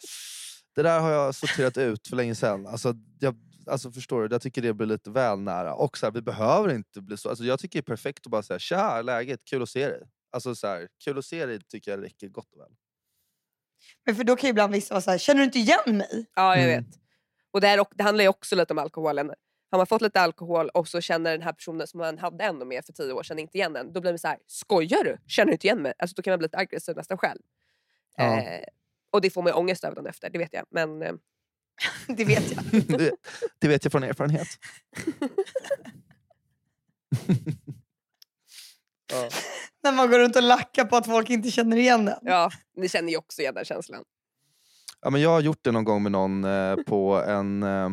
det 0.77 0.83
där 0.83 1.01
har 1.01 1.11
jag 1.11 1.35
sorterat 1.35 1.77
ut 1.79 2.09
för 2.09 2.17
länge 2.17 2.35
sedan. 2.35 2.67
Alltså, 2.67 2.95
jag, 3.21 3.35
alltså 3.67 3.91
förstår 3.93 4.29
du, 4.29 4.35
jag 4.35 4.43
tycker 4.43 4.63
det 4.63 4.75
blir 4.75 4.87
lite 4.87 5.11
väl 5.11 5.39
nära. 5.39 5.75
Och 5.75 5.99
så 5.99 6.07
här, 6.07 6.11
vi 6.13 6.23
behöver 6.23 6.75
inte 6.75 7.01
bli 7.01 7.17
så. 7.17 7.29
Alltså, 7.29 7.45
jag 7.45 7.59
tycker 7.59 7.79
det 7.79 7.83
är 7.85 7.95
perfekt 7.95 8.27
att 8.27 8.31
bara 8.31 8.43
säga 8.43 8.59
tja, 8.59 9.03
läget, 9.03 9.45
kul 9.45 9.63
att 9.63 9.69
se 9.69 9.89
dig. 9.89 10.03
Alltså 10.31 10.55
så 10.55 10.67
här, 10.67 10.89
kul 11.05 11.19
att 11.19 11.25
se 11.25 11.47
dig 11.47 11.61
tycker 11.63 11.91
jag 11.91 12.03
räcker 12.03 12.29
gott 12.29 12.53
och 12.55 12.61
väl. 12.61 12.71
Men 14.07 14.15
för 14.17 14.25
då 14.25 14.37
kan 14.37 14.49
ju 14.49 14.51
ibland 14.51 14.73
vissa 14.73 14.95
vara 14.95 15.01
så 15.03 15.11
här, 15.11 15.19
känner 15.19 15.39
du 15.39 15.45
inte 15.45 15.59
igen 15.59 15.97
mig? 15.97 16.27
ja, 16.35 16.57
jag 16.57 16.65
Mm. 16.65 16.85
vet. 16.85 16.95
Och 17.51 17.61
det, 17.61 17.67
här, 17.67 17.87
det 17.95 18.03
handlar 18.05 18.23
ju 18.25 18.29
också 18.29 18.57
lite 18.57 18.73
om 18.73 18.79
alkoholen. 18.79 19.31
Har 19.71 19.79
man 19.79 19.87
fått 19.87 20.03
lite 20.03 20.21
alkohol 20.21 20.69
och 20.69 20.89
så 20.89 21.01
känner 21.01 21.31
den 21.33 21.43
här 21.43 21.53
personen 21.53 21.87
som 21.87 21.99
man 21.99 22.19
hade 22.19 22.45
ändå 22.45 22.65
med 22.65 22.85
för 22.85 22.93
tio 22.93 23.13
år 23.13 23.23
sedan 23.23 23.39
inte 23.39 23.59
igen 23.59 23.73
den. 23.73 23.93
Då 23.93 24.01
blir 24.01 24.13
man 24.13 24.19
så 24.19 24.29
här, 24.29 24.39
skojar 24.47 25.05
du? 25.05 25.17
Känner 25.27 25.47
du 25.47 25.53
inte 25.53 25.67
igen 25.67 25.83
mig? 25.83 25.93
Alltså, 25.99 26.15
då 26.15 26.23
kan 26.23 26.31
man 26.33 26.39
bli 26.39 26.45
lite 26.47 26.57
aggressiv 26.59 26.97
nästan 26.97 27.19
själv. 27.19 27.41
Ja. 28.17 28.41
Eh, 28.41 28.65
och 29.11 29.21
det 29.21 29.31
får 29.31 29.43
man 29.43 29.51
ju 29.53 29.55
ångest 29.57 29.85
över 29.85 29.97
dagen 29.97 30.07
efter, 30.07 30.31
det 30.31 30.39
vet 30.39 30.53
jag. 30.53 30.65
Men 30.71 31.03
eh, 31.03 31.13
Det 32.07 32.25
vet 32.25 32.53
jag. 32.53 32.65
det, 32.99 33.13
det 33.59 33.69
vet 33.69 33.85
jag 33.85 33.93
från 33.93 34.03
erfarenhet. 34.03 34.49
ja. 39.13 39.29
När 39.83 39.93
man 39.93 40.11
går 40.11 40.19
runt 40.19 40.37
och 40.37 40.43
lackar 40.43 40.85
på 40.85 40.97
att 40.97 41.07
folk 41.07 41.31
inte 41.31 41.51
känner 41.51 41.77
igen 41.77 42.09
en. 42.09 42.15
ja, 42.23 42.51
ni 42.77 42.89
känner 42.89 43.11
ju 43.11 43.17
också 43.17 43.41
igen 43.43 43.55
den 43.55 43.65
känslan. 43.65 44.05
Ja, 45.01 45.11
men 45.11 45.21
jag 45.21 45.31
har 45.31 45.41
gjort 45.41 45.61
det 45.63 45.73
någon 45.73 45.85
gång 45.85 46.03
med 46.03 46.13
någon 46.13 46.45
eh, 46.45 46.77
på 46.77 47.15
en... 47.15 47.63
Eh, 47.63 47.91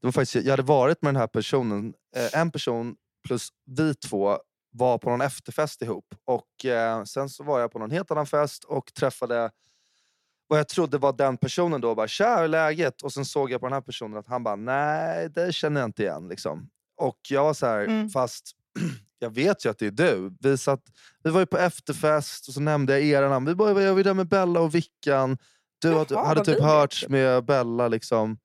det 0.00 0.06
var 0.06 0.12
faktiskt, 0.12 0.44
jag 0.44 0.52
hade 0.52 0.62
varit 0.62 1.02
med 1.02 1.14
den 1.14 1.20
här 1.20 1.26
personen, 1.26 1.94
eh, 2.16 2.40
en 2.40 2.50
person 2.50 2.96
plus 3.26 3.48
vi 3.64 3.94
två 3.94 4.38
var 4.72 4.98
på 4.98 5.10
någon 5.10 5.20
efterfest 5.20 5.82
ihop. 5.82 6.14
Och 6.24 6.64
eh, 6.64 7.04
Sen 7.04 7.28
så 7.28 7.44
var 7.44 7.60
jag 7.60 7.72
på 7.72 7.78
någon 7.78 7.90
helt 7.90 8.10
annan 8.10 8.26
fest 8.26 8.64
och 8.64 8.94
träffade 8.94 9.50
vad 10.52 10.58
jag 10.58 10.68
trodde 10.68 10.98
var 10.98 11.12
den 11.12 11.36
personen 11.36 11.80
då. 11.80 11.90
och 11.90 11.96
Bara, 11.96 12.08
Tja, 12.08 12.36
hur 12.36 12.44
är 12.44 12.48
läget? 12.48 13.02
Och 13.02 13.12
sen 13.12 13.24
såg 13.24 13.50
jag 13.50 13.60
på 13.60 13.66
den 13.66 13.72
här 13.72 13.80
personen 13.80 14.18
att 14.18 14.26
han 14.28 14.44
bara, 14.44 14.56
nej 14.56 15.28
det 15.30 15.54
känner 15.54 15.80
jag 15.80 15.88
inte 15.88 16.02
igen. 16.02 16.28
Liksom. 16.28 16.68
Och 16.96 17.18
jag 17.28 17.44
var 17.44 17.54
så 17.54 17.66
här, 17.66 17.80
Mm. 17.84 18.08
fast 18.10 18.50
jag 19.18 19.30
vet 19.30 19.64
ju 19.66 19.70
att 19.70 19.78
det 19.78 19.86
är 19.86 19.90
du. 19.90 20.36
Vi, 20.40 20.58
satt, 20.58 20.80
vi 21.24 21.30
var 21.30 21.40
ju 21.40 21.46
på 21.46 21.58
efterfest 21.58 22.48
och 22.48 22.54
så 22.54 22.60
nämnde 22.60 22.92
jag 22.92 23.02
era 23.02 23.28
namn. 23.28 23.46
Vi 23.46 23.54
bara, 23.54 23.82
gör 23.82 23.94
vi 23.94 24.02
där 24.02 24.14
med 24.14 24.28
Bella 24.28 24.60
och 24.60 24.74
Vickan? 24.74 25.38
Du 25.78 25.88
Jaha, 25.88 25.98
hade- 25.98 26.18
hade 26.18 26.44
typ 26.44 26.60
hörts 26.62 27.08
med 27.08 27.44
Bella 27.44 27.88
liksom. 27.88 28.38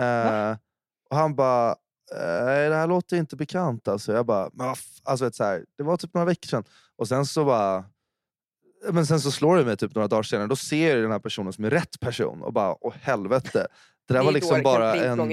Eh, 0.00 0.56
och 1.10 1.16
han 1.16 1.34
bara, 1.36 1.70
"Eh, 2.16 2.44
nej 2.44 2.68
det 2.68 2.74
här 2.74 2.86
låter 2.86 3.16
inte 3.16 3.36
bekant 3.36 3.88
alltså. 3.88 4.12
Jag 4.12 4.26
bara, 4.26 4.50
men 4.52 4.66
vad 4.66 4.76
f-" 4.76 5.00
alltså, 5.04 5.24
vet, 5.24 5.34
så 5.34 5.44
här, 5.44 5.64
det 5.78 5.82
var 5.84 5.96
typ 5.96 6.14
några 6.14 6.24
veckor 6.24 6.48
sedan. 6.48 6.64
Och 6.96 7.08
sen 7.08 7.26
så 7.26 7.44
bara, 7.44 7.84
men 8.92 9.06
sen 9.06 9.20
så 9.20 9.30
slår 9.30 9.56
det 9.56 9.64
mig 9.64 9.76
typ 9.76 9.94
några 9.94 10.08
dagar 10.08 10.22
senare. 10.22 10.46
Då 10.46 10.56
ser 10.56 10.94
jag 10.94 11.02
den 11.04 11.12
här 11.12 11.18
personen 11.18 11.52
som 11.52 11.64
är 11.64 11.70
rätt 11.70 12.00
person 12.00 12.42
och 12.42 12.52
bara, 12.52 12.76
åh 12.80 12.94
helvete. 13.00 13.66
Det 14.08 14.14
där 14.14 14.20
är 14.20 14.24
var 14.24 14.32
liksom 14.32 14.62
bara 14.62 14.94
en, 14.94 15.28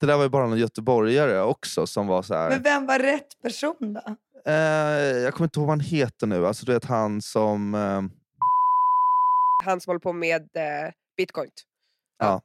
det 0.00 0.06
där 0.06 0.16
var 0.16 0.22
ju 0.22 0.28
bara 0.28 0.44
en 0.44 0.56
göteborgare 0.56 1.40
också 1.42 1.86
som 1.86 2.06
var 2.06 2.22
så 2.22 2.34
här. 2.34 2.50
Men 2.50 2.62
vem 2.62 2.86
var 2.86 2.98
rätt 2.98 3.42
person 3.42 3.76
då? 3.80 4.16
Eh, 4.46 4.54
jag 5.22 5.34
kommer 5.34 5.46
inte 5.46 5.58
ihåg 5.58 5.66
vad 5.66 5.72
han 5.78 5.80
heter 5.80 6.26
nu. 6.26 6.46
Alltså 6.46 6.66
du 6.66 6.72
vet 6.72 6.84
han 6.84 7.22
som... 7.22 7.74
Eh, 7.74 8.02
Han 9.64 9.80
som 9.80 9.90
håller 9.90 10.00
på 10.00 10.12
med 10.12 10.42
eh, 10.42 10.92
bitcoin. 11.16 11.50
ja. 12.18 12.40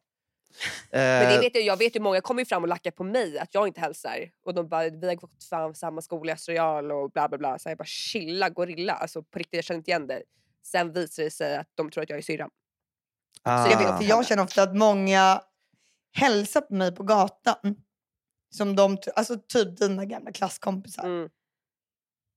Men 0.91 1.29
det 1.29 1.35
Eh, 1.35 1.39
vet 1.39 1.55
jag, 1.55 1.63
jag 1.63 1.77
vet 1.77 1.95
ju 1.95 1.99
många 1.99 2.21
kommer 2.21 2.41
ju 2.41 2.45
fram 2.45 2.63
och 2.63 2.67
lackar 2.69 2.91
på 2.91 3.03
mig 3.03 3.39
att 3.39 3.53
jag 3.53 3.67
inte 3.67 3.81
hälsar. 3.81 4.31
Och 4.45 4.53
de 4.53 4.67
bara, 4.69 4.89
vi 4.89 5.07
har 5.07 5.15
gått 5.15 5.43
fram 5.43 5.73
samma 5.73 6.01
skola 6.01 6.31
i 6.31 6.33
Österreal 6.33 6.91
och 6.91 7.11
bla 7.11 7.29
bla 7.29 7.37
bla. 7.37 7.59
Så 7.59 7.69
jag 7.69 7.77
bara 7.77 7.85
chilla 7.85 8.49
gorilla, 8.49 8.93
alltså 8.93 9.23
på 9.23 9.39
riktigt 9.39 9.57
jag 9.57 9.63
känner 9.63 9.77
inte 9.77 9.91
igen 9.91 10.07
dig. 10.07 10.23
Sen 10.63 10.93
visar 10.93 11.23
det 11.23 11.31
sig 11.31 11.57
att 11.57 11.67
de 11.75 11.91
tror 11.91 12.03
att 12.03 12.09
jag 12.09 12.17
är 12.17 12.23
syrran. 12.23 12.49
ah, 13.43 13.65
Så 13.65 13.71
jag, 13.71 13.77
vet, 13.77 13.97
för 13.97 14.03
jag 14.09 14.25
känner 14.27 14.43
ofta 14.43 14.63
att 14.63 14.75
många 14.75 15.41
hälsar 16.13 16.61
på 16.61 16.73
mig 16.73 16.95
på 16.95 17.03
gatan. 17.03 17.75
Som 18.55 18.75
de, 18.75 18.97
alltså 19.15 19.37
typ 19.47 19.77
dina 19.77 20.05
gamla 20.05 20.31
klasskompisar. 20.31 21.03
Mm. 21.03 21.29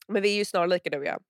Men 0.09 0.23
vi 0.23 0.33
är 0.33 0.37
ju 0.37 0.45
snarlika 0.45 0.91
du 0.91 0.99
och 0.99 1.05
jag. 1.05 1.23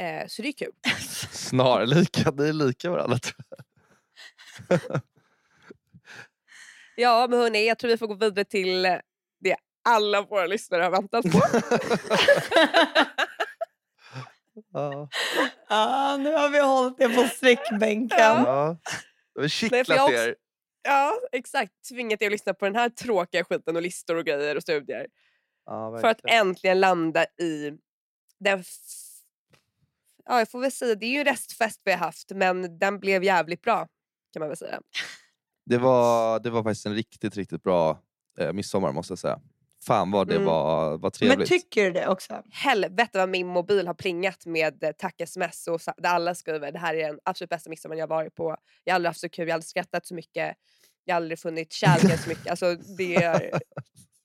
Eh, 0.00 0.26
så 0.26 0.42
det 0.42 0.48
är 0.48 0.52
kul. 0.52 0.72
Snarlika, 1.30 2.30
ni 2.30 2.48
är 2.48 2.52
lika 2.52 2.90
varandra 2.90 3.18
tror 3.18 3.44
jag. 3.48 3.60
Ja 7.00 7.26
men 7.30 7.38
hörni, 7.38 7.66
jag 7.68 7.78
tror 7.78 7.88
vi 7.90 7.96
får 7.96 8.06
gå 8.06 8.14
vidare 8.14 8.44
till 8.44 8.82
det 9.40 9.56
alla 9.84 10.22
våra 10.22 10.46
lyssnare 10.46 10.82
har 10.82 10.90
väntat 10.90 11.24
på. 11.32 11.40
Ja. 14.72 15.08
Ja, 15.68 16.16
nu 16.16 16.32
har 16.32 16.48
vi 16.48 16.60
hållit 16.60 16.98
det 16.98 17.08
på 17.08 17.22
sträckbänken. 17.22 18.18
Ja. 18.18 18.76
Vi 19.34 19.40
har 19.40 19.48
kittlat 19.48 20.10
er. 20.10 20.36
ja 20.82 21.14
exakt, 21.32 21.72
tvingat 21.88 22.22
er 22.22 22.26
att 22.26 22.32
lyssna 22.32 22.54
på 22.54 22.64
den 22.64 22.74
här 22.76 22.88
tråkiga 22.88 23.44
skiten 23.44 23.76
och 23.76 23.82
listor 23.82 24.16
och 24.16 24.24
grejer 24.24 24.56
och 24.56 24.62
studier. 24.62 25.06
Ja, 25.66 25.98
För 26.00 26.08
att 26.08 26.20
äntligen 26.28 26.80
landa 26.80 27.24
i 27.24 27.72
den... 28.40 28.60
f- 28.60 28.66
Ja, 30.24 30.38
jag 30.38 30.50
får 30.50 30.60
väl 30.60 30.72
säga, 30.72 30.94
det 30.94 31.06
är 31.06 31.10
ju 31.10 31.18
en 31.18 31.24
restfest 31.24 31.80
vi 31.84 31.90
har 31.92 31.98
haft 31.98 32.30
men 32.30 32.78
den 32.78 33.00
blev 33.00 33.24
jävligt 33.24 33.62
bra 33.62 33.88
kan 34.32 34.40
man 34.40 34.48
väl 34.48 34.56
säga. 34.56 34.80
Det, 35.70 35.78
var, 35.78 36.40
det 36.40 36.50
var 36.50 36.62
faktiskt 36.62 36.86
en 36.86 36.94
riktigt, 36.94 37.36
riktigt 37.36 37.62
bra 37.62 37.98
eh, 38.40 38.52
midsommar 38.52 38.92
måste 38.92 39.12
jag 39.12 39.18
säga. 39.18 39.40
Fan 39.86 40.10
vad 40.10 40.28
det 40.28 40.34
Mm. 40.34 40.46
var, 40.46 40.90
var 40.90 40.98
Men 41.02 41.10
trevligt. 41.10 41.48
tycker 41.48 41.84
du 41.84 41.90
det 41.90 42.08
också? 42.08 42.42
Helvete 42.50 43.18
vad 43.18 43.28
min 43.28 43.46
mobil 43.46 43.86
har 43.86 43.94
plingat 43.94 44.46
med 44.46 44.84
eh, 44.84 44.90
tack-sms 44.98 45.68
och 45.68 45.80
där 45.96 46.08
alla 46.10 46.34
skriver 46.34 46.72
det 46.72 46.78
här 46.78 46.94
är 46.94 47.06
den 47.06 47.18
absolut 47.24 47.50
bästa 47.50 47.70
midsommar 47.70 47.96
jag 47.96 48.02
har 48.02 48.08
varit 48.16 48.34
på. 48.34 48.56
Jag 48.84 48.92
har 48.92 48.94
aldrig 48.94 49.08
haft 49.08 49.20
så 49.20 49.28
kul, 49.28 49.48
jag 49.48 49.52
har 49.52 49.54
aldrig 49.54 49.68
skrattat 49.68 50.06
så 50.06 50.14
mycket, 50.14 50.54
jag 51.04 51.14
har 51.14 51.16
aldrig 51.16 51.38
funnit 51.38 51.72
kärleken 51.72 52.18
så 52.18 52.28
mycket. 52.28 52.50
Alltså, 52.50 52.74
det 52.74 53.14
är, 53.16 53.50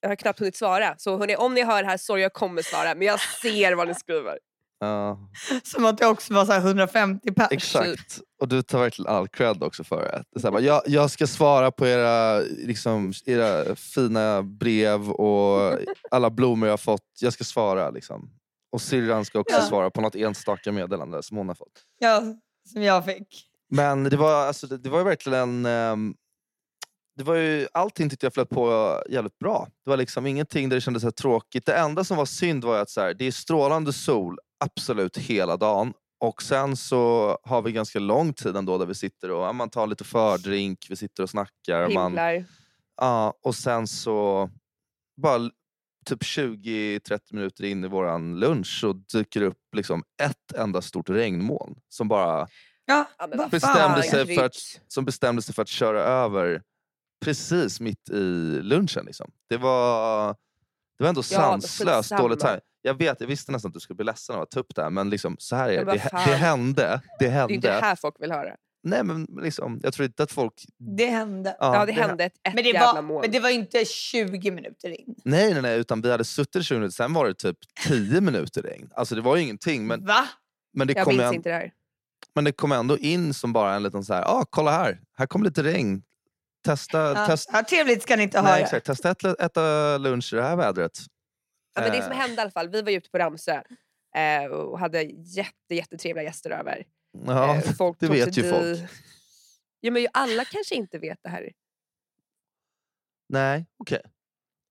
jag 0.01 0.09
har 0.09 0.15
knappt 0.15 0.39
hunnit 0.39 0.55
svara. 0.55 0.95
Så 0.97 1.17
hörni, 1.17 1.35
om 1.35 1.53
ni 1.53 1.63
hör 1.63 1.83
det 1.83 1.89
här, 1.89 1.97
sorry 1.97 2.21
jag 2.21 2.33
kommer 2.33 2.61
svara 2.61 2.95
men 2.95 3.07
jag 3.07 3.19
ser 3.19 3.73
vad 3.73 3.87
ni 3.87 3.95
skriver. 3.95 4.39
Ja, 4.79 5.19
Som 5.63 5.85
att 5.85 5.97
det 5.97 6.05
också 6.07 6.33
var 6.33 6.45
så 6.45 6.51
här 6.51 6.59
150 6.59 7.31
pers. 7.33 7.47
exakt. 7.51 8.19
Och 8.41 8.47
du 8.47 8.61
tar 8.61 8.79
verkligen 8.79 9.11
all 9.11 9.27
cred 9.27 9.63
också 9.63 9.83
för 9.83 10.23
det. 10.33 10.39
så 10.39 10.51
här, 10.51 10.59
jag, 10.59 10.81
jag 10.85 11.11
ska 11.11 11.27
svara 11.27 11.71
på 11.71 11.87
era, 11.87 12.39
liksom, 12.39 13.13
era 13.25 13.75
fina 13.75 14.43
brev 14.43 15.09
och 15.11 15.79
alla 16.11 16.29
blommor 16.29 16.67
jag 16.67 16.73
har 16.73 16.77
fått. 16.77 17.01
Jag 17.21 17.33
ska 17.33 17.43
svara. 17.43 17.89
Liksom. 17.89 18.29
Och 18.71 18.81
syrran 18.81 19.25
ska 19.25 19.39
också 19.39 19.55
Ja. 19.55 19.61
svara 19.61 19.89
på 19.89 20.01
något 20.01 20.15
enstaka 20.15 20.71
meddelande 20.71 21.23
som 21.23 21.37
hon 21.37 21.47
har 21.47 21.55
fått. 21.55 21.83
Ja, 21.99 22.23
som 22.73 22.81
jag 22.83 23.05
fick. 23.05 23.45
Men 23.69 24.03
det 24.03 24.17
var, 24.17 24.45
alltså, 24.47 24.67
det, 24.67 24.77
det 24.77 24.89
var 24.89 24.97
ju 24.99 25.05
verkligen... 25.05 25.65
ehm, 25.65 26.15
det 27.17 27.23
var 27.23 27.35
ju, 27.35 27.67
allting 27.73 28.09
tyckte 28.09 28.25
jag 28.25 28.33
flöt 28.33 28.49
på 28.49 28.95
jävligt 29.09 29.39
bra. 29.39 29.67
Det 29.83 29.89
var 29.89 29.97
liksom 29.97 30.25
ingenting 30.25 30.69
där 30.69 30.77
det 30.77 30.81
kändes 30.81 31.03
så 31.03 31.11
tråkigt. 31.11 31.65
Det 31.65 31.73
enda 31.75 32.03
som 32.03 32.17
var 32.17 32.25
synd 32.25 32.63
var 32.63 32.79
att 32.79 32.89
så 32.89 33.01
här, 33.01 33.13
det 33.13 33.25
är 33.25 33.31
strålande 33.31 33.93
sol 33.93 34.37
absolut 34.65 35.17
hela 35.17 35.57
dagen. 35.57 35.93
Och 36.19 36.41
sen 36.41 36.75
så 36.75 37.37
har 37.43 37.61
vi 37.61 37.71
ganska 37.71 37.99
lång 37.99 38.33
tid 38.33 38.55
ändå 38.55 38.77
där 38.77 38.85
vi 38.85 38.95
sitter 38.95 39.31
och 39.31 39.45
ja, 39.45 39.53
man 39.53 39.69
tar 39.69 39.87
lite 39.87 40.03
fördrink, 40.03 40.85
vi 40.89 40.95
sitter 40.95 41.23
och 41.23 41.29
snackar. 41.29 41.89
Man, 41.89 42.11
Himlar. 42.11 42.45
ja, 42.97 43.33
och 43.43 43.55
sen 43.55 43.87
så 43.87 44.49
bara 45.21 45.49
typ 46.05 46.21
20-30 46.21 47.19
minuter 47.31 47.63
in 47.63 47.83
i 47.83 47.87
våran 47.87 48.39
lunch 48.39 48.79
så 48.81 48.93
dyker 48.93 49.39
det 49.39 49.45
upp 49.45 49.75
liksom 49.75 50.03
ett 50.23 50.51
enda 50.57 50.81
stort 50.81 51.09
regnmoln 51.09 51.75
som 51.89 52.07
bara 52.07 52.47
Ja, 52.85 53.07
bestämde 53.51 54.03
sig 54.03 54.35
för 54.35 54.45
att, 54.45 54.55
som 54.87 55.05
bestämde 55.05 55.41
sig 55.41 55.55
för 55.55 55.61
att 55.61 55.67
köra 55.67 56.01
över 56.01 56.61
precis 57.25 57.79
mitt 57.79 58.09
i 58.09 58.59
lunchen. 58.61 59.05
Liksom. 59.05 59.31
Det, 59.49 59.57
var, 59.57 60.27
det 60.97 61.03
var 61.03 61.09
ändå 61.09 61.19
Ja, 61.19 61.23
sanslöst 61.23 62.17
dåligt 62.17 62.43
här. 62.43 62.61
Jag 62.85 62.97
vet, 62.97 63.19
jag 63.21 63.27
visste 63.27 63.51
nästan 63.51 63.69
att 63.69 63.73
du 63.73 63.79
skulle 63.79 63.95
bli 63.95 64.05
ledsen 64.05 64.35
av 64.35 64.41
att 64.41 64.51
ta 64.51 64.59
upp 64.59 64.75
det 64.75 64.81
här 64.83 64.89
men 64.89 65.09
liksom, 65.09 65.35
så 65.39 65.55
här 65.55 65.69
är 65.69 65.85
det. 65.85 65.91
Det, 65.91 65.97
hä- 65.97 66.09
fan. 66.09 66.29
det 66.29 66.35
hände. 66.35 67.01
Det 67.19 67.25
Det 67.25 67.31
är 67.31 67.51
inte 67.51 67.67
hände. 67.67 67.79
det 67.81 67.85
här 67.85 67.95
folk 67.95 68.15
vill 68.19 68.31
höra. 68.31 68.55
Nej, 68.83 69.03
men 69.03 69.27
liksom, 69.41 69.79
jag 69.83 69.93
tror 69.93 70.05
inte 70.05 70.23
att 70.23 70.31
folk... 70.31 70.53
Det 70.97 71.05
hände. 71.05 71.55
Ja, 71.59 71.85
det 71.85 71.91
hä- 71.91 71.95
hände 72.07 72.23
ett, 72.23 72.33
ett 72.47 72.53
Men 72.53 72.63
det, 72.63 72.69
jävla 72.69 72.93
var, 72.93 73.01
moln. 73.01 73.21
men 73.21 73.31
det 73.31 73.39
var 73.39 73.49
inte 73.49 73.85
20 73.85 74.51
minuter 74.51 74.89
in. 74.99 75.15
Nej, 75.23 75.53
nej, 75.53 75.61
nej, 75.61 75.79
utan 75.79 76.01
vi 76.01 76.11
hade 76.11 76.23
suttit 76.23 76.55
i 76.55 76.63
20 76.63 76.75
minuter, 76.75 76.93
sen 76.95 77.13
var 77.13 77.27
det 77.27 77.33
typ 77.33 77.57
10 77.87 78.21
minuter 78.21 78.61
regn. 78.61 78.89
Alltså 78.95 79.15
det 79.15 79.21
var 79.21 79.35
ju 79.35 79.41
ingenting, 79.43 79.87
men, 79.87 80.05
Va? 80.05 80.27
men, 80.73 80.87
det, 80.87 80.93
jag 80.93 81.05
kom 81.05 81.17
minns 81.17 81.27
en, 81.29 81.33
inte 81.35 81.49
det 81.49 81.55
här. 81.55 81.71
men 82.35 82.43
det 82.43 82.51
kom 82.51 82.71
ändå 82.71 82.97
in 82.97 83.33
som 83.33 83.53
bara 83.53 83.75
en 83.75 83.83
liten 83.83 84.03
så 84.03 84.13
här, 84.13 84.21
ah, 84.23 84.45
kolla 84.49 84.71
här, 84.71 84.99
här 85.17 85.25
kommer 85.25 85.45
lite 85.45 85.63
regn. 85.63 86.01
Testa, 86.65 86.99
Ja. 86.99 87.27
test, 87.27 87.49
Ja, 87.53 87.63
trevligt 87.63 88.03
ska 88.03 88.15
ni 88.15 88.23
inte 88.23 88.39
ha 88.39 88.43
nej, 88.47 88.57
det. 88.59 88.63
exakt, 88.63 88.85
testa 88.85 89.09
att 89.09 89.25
äta 89.41 89.97
lunch 89.97 90.33
i 90.33 90.35
det 90.35 90.43
här 90.43 90.55
vädret. 90.55 90.99
Ja, 91.75 91.81
men 91.81 91.91
det 91.91 92.01
som 92.03 92.11
Eh. 92.11 92.17
hände 92.17 92.35
i 92.35 92.39
alla 92.39 92.51
fall, 92.51 92.69
vi 92.69 92.81
var 92.81 92.91
ute 92.91 93.09
på 93.09 93.17
Ramsö 93.17 93.61
eh, 94.15 94.45
och 94.45 94.79
hade 94.79 95.01
jätte, 95.03 95.75
jättetrevliga 95.75 96.23
gäster 96.23 96.49
över. 96.49 96.85
Ja, 97.25 97.55
Eh, 97.55 97.61
folk 97.77 97.99
det 97.99 98.07
vet 98.07 98.37
ju 98.37 98.41
di- 98.41 98.49
folk. 98.49 98.89
Ja, 99.79 99.91
men 99.91 100.07
alla 100.13 100.45
kanske 100.45 100.75
inte 100.75 100.99
vet 100.99 101.19
det 101.23 101.29
här. 101.29 101.51
Nej, 103.29 103.65
okej. 103.77 104.01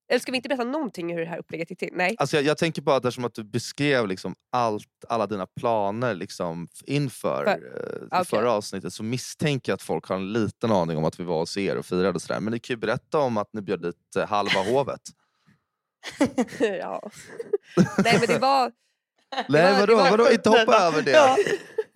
Eller 0.08 0.20
ska 0.20 0.32
vi 0.32 0.36
inte 0.36 0.48
berätta 0.48 0.64
någonting 0.64 1.12
hur 1.14 1.20
det 1.20 1.26
här 1.26 1.38
upplägget 1.38 1.70
gick 1.70 1.78
till? 1.78 1.90
Nej. 1.92 2.14
Alltså 2.18 2.36
jag, 2.36 2.44
jag 2.44 2.58
tänker 2.58 2.82
bara 2.82 2.96
att 2.96 3.04
eftersom 3.04 3.24
att 3.24 3.34
du 3.34 3.44
beskrev 3.44 4.06
liksom 4.08 4.34
allt, 4.52 4.88
alla 5.08 5.26
dina 5.26 5.46
planer 5.46 6.14
liksom 6.14 6.68
inför 6.84 7.44
För- 7.44 8.00
eh, 8.02 8.06
okej. 8.20 8.24
förra 8.24 8.52
avsnittet 8.52 8.92
så 8.92 9.02
misstänker 9.02 9.72
jag 9.72 9.74
att 9.74 9.82
folk 9.82 10.06
har 10.08 10.16
en 10.16 10.32
liten 10.32 10.72
aning 10.72 10.96
om 10.98 11.04
att 11.04 11.20
vi 11.20 11.24
var 11.24 11.38
hos 11.38 11.56
er 11.56 11.76
och 11.76 11.86
firade 11.86 12.08
och 12.10 12.22
sådär. 12.22 12.40
Men 12.40 12.52
ni 12.52 12.58
kan 12.58 12.74
ju 12.74 12.78
berätta 12.80 13.18
om 13.18 13.36
att 13.36 13.48
ni 13.52 13.62
bjöd 13.62 13.82
dit 13.82 14.16
eh, 14.16 14.26
halva 14.28 14.60
hovet. 14.62 15.00
ja. 16.60 17.10
Nej 18.04 18.18
men 18.18 18.26
det 18.28 18.38
var... 18.38 18.72
Nej 19.48 19.72
var- 19.72 19.80
vadå, 19.80 19.86
det 19.86 19.94
var- 19.94 20.10
vadå? 20.10 20.30
Inte 20.30 20.48
hoppa 20.50 20.76
över 20.76 21.02
det. 21.02 21.10
Ja. 21.10 21.36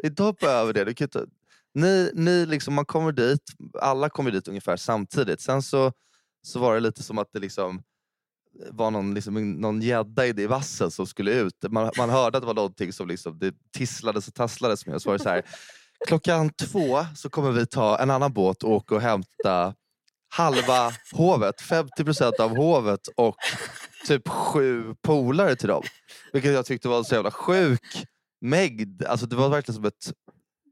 Inte 0.05 0.23
hoppa 0.23 0.47
över 0.47 0.73
det. 0.73 0.85
Du 0.85 0.95
kan 0.95 1.05
inte... 1.05 1.27
ni, 1.75 2.11
ni 2.15 2.47
liksom, 2.47 2.75
man 2.75 2.85
kommer 2.85 3.13
dit, 3.13 3.43
alla 3.81 4.11
kommer 4.11 4.31
dit 4.31 4.49
ungefär 4.49 4.77
samtidigt. 4.77 5.41
Sen 5.41 5.63
så, 5.63 5.93
så 6.43 6.59
var 6.59 6.75
det 6.75 6.81
lite 6.81 7.03
som 7.03 7.19
att 7.19 7.29
det 7.33 7.39
liksom 7.39 7.83
var 8.71 8.91
någon, 8.91 9.15
liksom, 9.15 9.53
någon 9.53 9.83
gädda 9.83 10.27
i 10.27 10.33
det 10.33 10.47
vassen 10.47 10.91
som 10.91 11.07
skulle 11.07 11.33
ut. 11.33 11.55
Man, 11.71 11.91
man 11.99 12.11
hörde 12.11 12.39
att 12.39 12.43
det 12.43 12.47
var 12.47 12.55
någonting 12.55 12.93
som 12.93 13.09
liksom, 13.09 13.39
det 13.39 13.55
tisslades 13.77 14.29
och 14.29 14.35
tasslades 14.35 14.87
med. 14.87 15.03
Så 15.03 15.09
var 15.11 15.19
det 15.19 15.23
så 15.25 15.29
här, 15.29 15.43
klockan 16.07 16.51
två 16.51 17.07
så 17.17 17.31
kommer 17.31 17.51
vi 17.51 17.67
ta 17.67 17.99
en 17.99 18.11
annan 18.11 18.33
båt 18.33 18.63
och 18.63 18.71
åka 18.71 18.95
och 18.95 19.01
hämta 19.01 19.75
halva 20.31 20.93
hovet, 21.13 21.55
50% 21.99 22.41
av 22.41 22.57
hovet 22.57 23.01
och 23.17 23.37
typ 24.07 24.29
sju 24.29 24.95
polare 25.03 25.57
till 25.57 25.69
dem. 25.69 25.83
Vilket 26.33 26.53
jag 26.53 26.67
tyckte 26.67 26.89
var 26.89 26.99
en 26.99 27.05
så 27.05 27.15
jävla 27.15 27.31
sjuk 27.31 28.05
mängd. 28.41 29.05
Alltså 29.05 29.27
det 29.27 29.37
var 29.37 29.49
verkligen 29.49 29.75
som 29.75 29.85
ett 29.85 30.13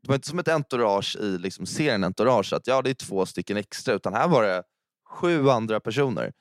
det 0.03 0.09
var 0.09 0.15
inte 0.15 0.29
som 0.29 0.39
ett 0.39 0.49
entourage 0.49 1.17
i 1.17 1.39
liksom 1.39 1.67
serien 1.67 2.05
Entourage, 2.05 2.53
att 2.53 2.67
ja 2.67 2.83
det 2.83 2.91
är 2.91 2.95
två 2.95 3.27
stycken 3.27 3.57
extra. 3.57 3.95
Utan 3.95 4.15
här 4.15 4.29
var 4.29 4.43
det 4.43 4.63
sju 5.09 5.49
andra 5.49 5.81
personer 5.81 6.33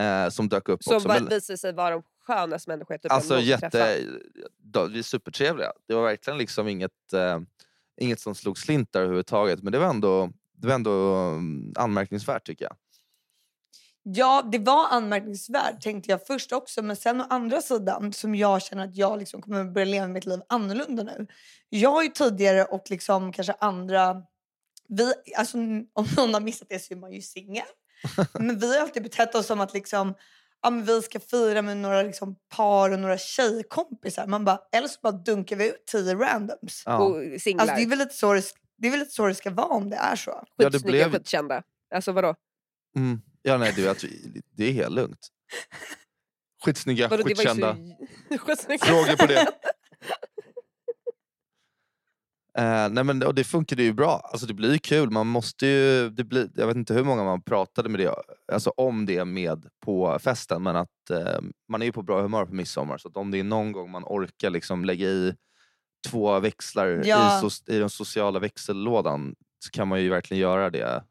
eh, 0.00 0.28
som 0.28 0.48
dök 0.48 0.68
upp 0.68 0.84
Som 0.84 0.96
också. 0.96 1.08
var, 1.08 1.20
Men- 1.20 1.28
visade 1.28 1.58
sig 1.58 1.72
vara 1.72 1.90
de 1.90 2.02
skönaste 2.26 2.70
människor 2.70 2.98
typ 2.98 3.12
Alltså 3.12 3.40
jätte, 3.40 4.00
de, 4.58 4.92
vi 4.92 4.98
är 4.98 5.02
supertrevliga. 5.02 5.72
Det 5.88 5.94
var 5.94 6.02
verkligen 6.02 6.38
liksom 6.38 6.68
inget, 6.68 7.12
eh, 7.12 7.40
inget 8.00 8.20
som 8.20 8.34
slog 8.34 8.58
slint 8.58 8.92
där 8.92 9.00
överhuvudtaget. 9.00 9.62
Men 9.62 9.72
det 9.72 9.78
var 9.78 9.86
ändå, 9.86 10.30
det 10.52 10.66
var 10.66 10.74
ändå 10.74 11.14
mm, 11.14 11.72
anmärkningsvärt 11.76 12.46
tycker 12.46 12.64
jag. 12.64 12.76
Ja, 14.08 14.48
det 14.52 14.58
var 14.58 14.88
anmärkningsvärt 14.88 15.80
tänkte 15.82 16.10
jag 16.10 16.26
först 16.26 16.52
också. 16.52 16.82
Men 16.82 16.96
sen 16.96 17.20
å 17.20 17.24
andra 17.30 17.62
sidan 17.62 18.12
som 18.12 18.34
jag 18.34 18.62
känner 18.62 18.84
att 18.84 18.96
jag 18.96 19.18
liksom 19.18 19.42
kommer 19.42 19.64
börja 19.64 19.84
leva 19.84 20.08
mitt 20.08 20.26
liv 20.26 20.40
annorlunda 20.48 21.02
nu. 21.02 21.26
Jag 21.68 21.90
har 21.90 22.02
ju 22.02 22.08
tidigare 22.08 22.64
och 22.64 22.90
liksom 22.90 23.32
kanske 23.32 23.54
andra... 23.58 24.22
Vi, 24.88 25.12
alltså, 25.36 25.58
om 25.92 26.06
någon 26.16 26.34
har 26.34 26.40
missat 26.40 26.68
det 26.68 26.78
så 26.78 26.94
är 26.94 26.98
man 26.98 27.12
ju 27.12 27.22
singel. 27.22 27.64
Men 28.38 28.58
vi 28.58 28.76
har 28.76 28.82
alltid 28.82 29.02
betett 29.02 29.34
oss 29.34 29.46
som 29.46 29.60
att 29.60 29.74
liksom, 29.74 30.14
ja, 30.62 30.70
men 30.70 30.84
vi 30.84 31.02
ska 31.02 31.20
fira 31.20 31.62
med 31.62 31.76
några 31.76 32.02
liksom, 32.02 32.36
par 32.56 32.90
och 32.90 32.98
några 32.98 33.18
tjejkompisar. 33.18 34.26
Man 34.26 34.44
bara, 34.44 34.60
eller 34.72 34.88
så 34.88 34.98
bara 35.02 35.12
dunkar 35.12 35.56
vi 35.56 35.68
ut 35.68 35.86
tio 35.86 36.14
randoms. 36.14 36.82
Ja. 36.86 36.98
Och 36.98 37.40
singlar. 37.40 37.62
Alltså, 37.62 37.76
det, 37.76 37.82
är 37.82 37.88
väl 37.88 37.98
lite 37.98 38.14
så 38.14 38.32
det, 38.32 38.42
det 38.78 38.86
är 38.86 38.90
väl 38.90 39.00
lite 39.00 39.12
så 39.12 39.26
det 39.26 39.34
ska 39.34 39.50
vara 39.50 39.66
om 39.66 39.90
det 39.90 39.96
är 39.96 40.16
så. 40.16 40.44
Ja, 40.56 40.70
Skitsnygga, 40.70 40.92
blev- 40.92 41.12
skitkända. 41.12 41.62
Alltså 41.94 42.12
vadå? 42.12 42.34
Mm. 42.96 43.22
Ja, 43.46 43.58
nej, 43.58 43.72
det, 43.76 43.88
alltså, 43.88 44.06
det 44.56 44.64
är 44.64 44.72
helt 44.72 44.94
lugnt. 44.94 45.28
Skitsnygga, 46.64 47.08
vadå 47.08 47.22
det 47.22 47.22
var 47.22 47.30
ju 47.30 47.34
skitkända. 47.36 47.76
så... 48.56 48.86
Frågor 48.86 49.16
på 49.20 49.26
det? 49.26 49.46
Eh, 52.58 52.88
nej 52.90 53.04
men, 53.04 53.22
och 53.22 53.34
det 53.34 53.44
funkade 53.44 53.82
ju 53.82 53.92
bra. 53.92 54.20
Alltså 54.24 54.46
det 54.46 54.54
blir 54.54 54.72
ju 54.72 54.78
kul. 54.78 55.10
Man 55.10 55.26
måste 55.26 55.66
ju, 55.66 56.10
det 56.10 56.24
blir, 56.24 56.50
jag 56.54 56.66
vet 56.66 56.76
inte 56.76 56.94
hur 56.94 57.04
många 57.04 57.24
man 57.24 57.42
pratade 57.42 57.88
med 57.88 58.00
det, 58.00 58.14
alltså 58.52 58.70
om 58.76 59.06
det 59.06 59.24
med 59.24 59.66
på 59.84 60.18
festen. 60.18 60.62
Men 60.62 60.76
att 60.76 61.10
eh, 61.10 61.40
man 61.68 61.82
är 61.82 61.86
ju 61.86 61.92
på 61.92 62.02
bra 62.02 62.22
humör 62.22 62.44
på 62.46 62.54
midsommar. 62.54 62.98
Så 62.98 63.08
att 63.08 63.16
om 63.16 63.30
det 63.30 63.38
är 63.38 63.44
någon 63.44 63.72
gång 63.72 63.90
man 63.90 64.04
orkar 64.04 64.50
liksom 64.50 64.84
lägga 64.84 65.08
i 65.08 65.34
två 66.08 66.40
växlar 66.40 67.02
Ja. 67.04 67.38
i, 67.38 67.50
so, 67.50 67.72
i 67.72 67.78
den 67.78 67.90
sociala 67.90 68.38
växellådan 68.38 69.34
så 69.64 69.70
kan 69.70 69.88
man 69.88 70.02
ju 70.02 70.08
verkligen 70.08 70.40
göra 70.40 70.70
det 70.70 71.04